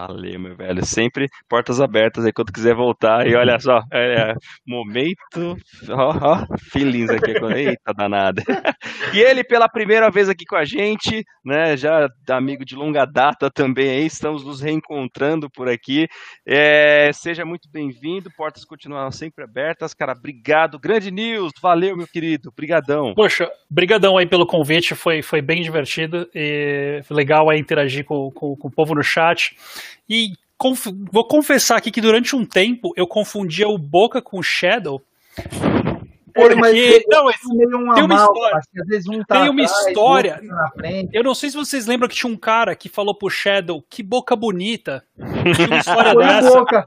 [0.08, 0.86] Valeu, meu velho.
[0.86, 3.28] Sempre portas abertas aí quando quiser voltar.
[3.28, 4.34] E olha só, é,
[4.66, 5.58] momento.
[5.90, 7.34] Ó, ó, feelings aqui.
[7.56, 8.42] Eita danada.
[9.12, 11.76] E ele, pela primeira vez aqui com a gente, né?
[11.76, 14.06] Já amigo de longa data também aí.
[14.06, 16.08] Estamos nos reencontrando por aqui.
[16.48, 18.30] É, seja muito bem-vindo.
[18.38, 19.96] Portas continuam sempre abertas.
[19.96, 20.80] Cara, obrigado.
[20.80, 21.52] Grande news.
[21.60, 22.52] Valeu, meu querido.
[22.56, 23.14] Brigadão.
[23.16, 24.94] Poxa, brigadão aí pelo convite.
[24.94, 26.28] Foi, foi bem divertido.
[26.36, 29.56] E legal aí interagir com, com, com o povo no chat.
[30.10, 34.44] E conf vou confessar aqui que durante um tempo eu confundia o Boca com o
[34.44, 35.02] Shadow.
[36.34, 36.76] Porque, mas
[37.08, 37.36] não, mas
[37.74, 38.58] uma tem uma mal, história.
[38.58, 40.42] às vezes um tá tem uma atrás, história.
[41.12, 44.04] Eu não sei se vocês lembram que tinha um cara que falou pro Shadow que
[44.04, 45.04] boca bonita.
[45.56, 46.60] Tinha uma história dessa.
[46.60, 46.86] Boca.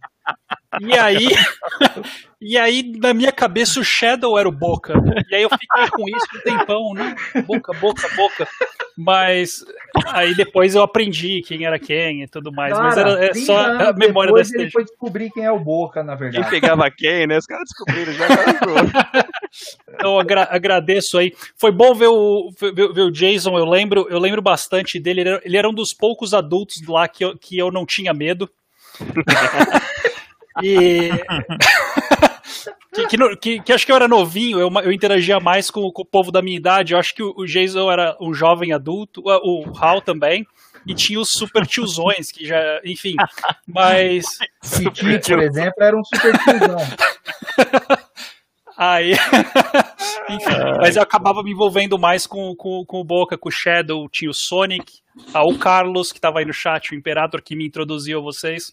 [0.81, 1.29] E aí,
[2.41, 4.95] e aí, na minha cabeça, o Shadow era o Boca.
[5.31, 7.15] E aí eu fiquei com isso um tempão, né?
[7.47, 8.49] Boca, boca, boca.
[8.97, 9.65] Mas
[10.09, 12.77] aí depois eu aprendi quem era quem e tudo mais.
[12.77, 15.53] Mas Cara, era é 30 só a memória depois dessa ele foi descobrir quem é
[15.53, 16.51] o Boca, na Quem verdade.
[16.51, 17.39] pegava quem, né?
[17.39, 18.29] Os caras descobriram já.
[18.29, 19.29] Cara,
[19.95, 21.33] Então, agra agradeço aí.
[21.57, 25.21] Foi bom ver o, ver, ver o Jason, eu lembro, eu lembro bastante dele.
[25.21, 28.13] Ele era, ele era um dos poucos adultos lá que eu, que eu não tinha
[28.15, 28.49] medo.
[30.61, 31.11] e,
[32.93, 36.03] que, que, que, que, acho que eu era novinho, eu, eu interagia mais com, com,
[36.03, 36.93] o povo da minha idade.
[36.93, 40.47] Eu acho que o, o Jason era um jovem adulto, o Hal também.
[40.85, 43.15] E tinha os super tiozões, que já, enfim.
[43.67, 44.25] Mas.
[44.93, 46.79] Titi, por exemplo, era um super tiozão.
[48.77, 49.13] Aí.
[50.29, 54.09] Enfim, mas eu acabava me envolvendo mais com, com, com o Boca, com o Shadow,
[54.09, 55.03] tinha o Sonic,
[55.33, 58.73] ah, o Carlos, que estava aí no chat, o Imperator, que me introduziu a vocês.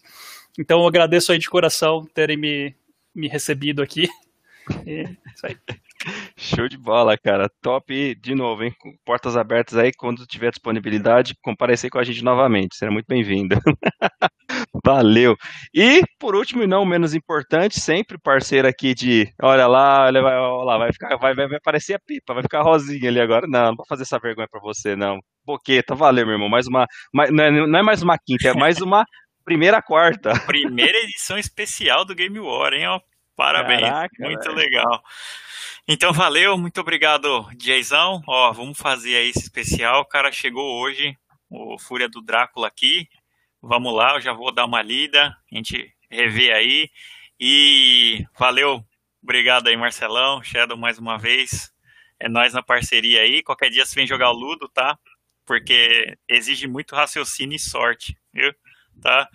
[0.60, 2.76] Então eu agradeço aí de coração terem me,
[3.14, 4.06] me recebido aqui.
[4.86, 5.04] E,
[5.34, 5.56] isso aí.
[6.36, 7.50] Show de bola, cara.
[7.62, 8.74] Top de novo, hein?
[9.02, 12.76] Portas abertas aí, quando tiver disponibilidade, comparecer com a gente novamente.
[12.76, 13.56] Será muito bem-vindo.
[14.84, 15.34] Valeu.
[15.74, 19.32] E, por último e não menos importante, sempre parceiro aqui de.
[19.42, 22.42] Olha lá, olha, vai, olha lá, vai, ficar, vai, vai, vai aparecer a pipa, vai
[22.42, 23.46] ficar rosinha ali agora.
[23.48, 25.20] Não, não vou fazer essa vergonha pra você, não.
[25.42, 26.50] Boqueta, valeu, meu irmão.
[26.50, 26.86] Mais uma.
[27.14, 29.04] Mais, não, é, não é mais uma quinta, é mais uma
[29.50, 30.32] primeira quarta.
[30.46, 32.86] Primeira edição especial do Game War, hein?
[32.86, 33.00] Ó,
[33.34, 33.80] parabéns.
[33.80, 34.54] Caraca, muito véio.
[34.54, 35.02] legal.
[35.88, 38.22] Então, valeu, muito obrigado, Jayzão.
[38.28, 40.02] Ó, vamos fazer aí esse especial.
[40.02, 41.16] O cara chegou hoje,
[41.50, 43.08] o Fúria do Drácula aqui.
[43.60, 46.88] Vamos lá, eu já vou dar uma lida, a gente rever aí.
[47.38, 48.84] E valeu,
[49.20, 51.72] obrigado aí, Marcelão, Shadow, mais uma vez.
[52.20, 53.42] É nós na parceria aí.
[53.42, 54.96] Qualquer dia você vem jogar o Ludo, tá?
[55.44, 58.54] Porque exige muito raciocínio e sorte, viu?
[59.00, 59.28] Tá?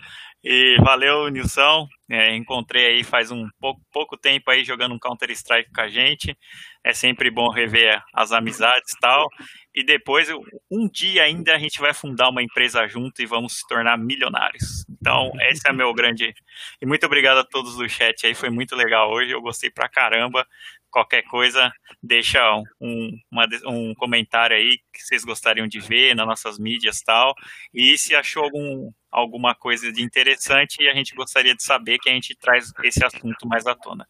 [0.48, 1.88] E valeu, Nilson.
[2.08, 6.38] É, encontrei aí faz um pouco, pouco tempo aí jogando um Counter-Strike com a gente.
[6.84, 9.28] É sempre bom rever as amizades e tal.
[9.74, 10.28] E depois,
[10.70, 14.86] um dia ainda, a gente vai fundar uma empresa junto e vamos se tornar milionários.
[14.88, 16.32] Então, esse é meu grande.
[16.80, 19.32] E muito obrigado a todos do chat aí, foi muito legal hoje.
[19.32, 20.46] Eu gostei pra caramba.
[20.90, 22.40] Qualquer coisa, deixa
[22.80, 27.34] um, uma, um comentário aí que vocês gostariam de ver nas nossas mídias e tal.
[27.74, 32.10] E se achou algum, alguma coisa de interessante e a gente gostaria de saber que
[32.10, 34.06] a gente traz esse assunto mais à tona.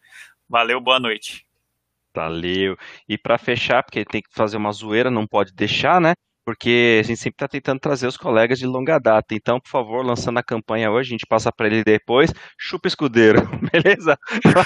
[0.49, 1.45] Valeu, boa noite.
[2.13, 2.75] Valeu.
[3.07, 6.13] E para fechar, porque tem que fazer uma zoeira, não pode deixar, né?
[6.45, 9.33] Porque a gente sempre está tentando trazer os colegas de longa data.
[9.35, 12.33] Então, por favor, lançando a campanha hoje, a gente passa para ele depois.
[12.57, 14.17] Chupa escudeiro, beleza?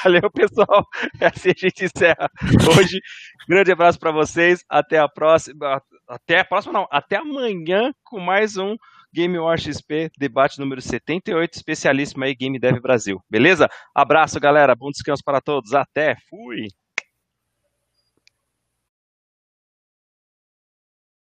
[0.04, 0.86] Valeu, pessoal.
[1.20, 2.30] É assim a gente encerra
[2.78, 3.00] hoje.
[3.48, 4.64] Grande abraço para vocês.
[4.70, 5.82] Até a próxima.
[6.08, 6.88] Até a próxima, não.
[6.92, 8.76] Até amanhã com mais um
[9.14, 13.22] Game War XP, debate número 78, especialíssimo aí, Game Dev Brasil.
[13.30, 13.70] Beleza?
[13.94, 14.76] Abraço, galera.
[14.76, 15.74] Bom descanso para todos.
[15.74, 16.16] Até.
[16.30, 16.68] Fui.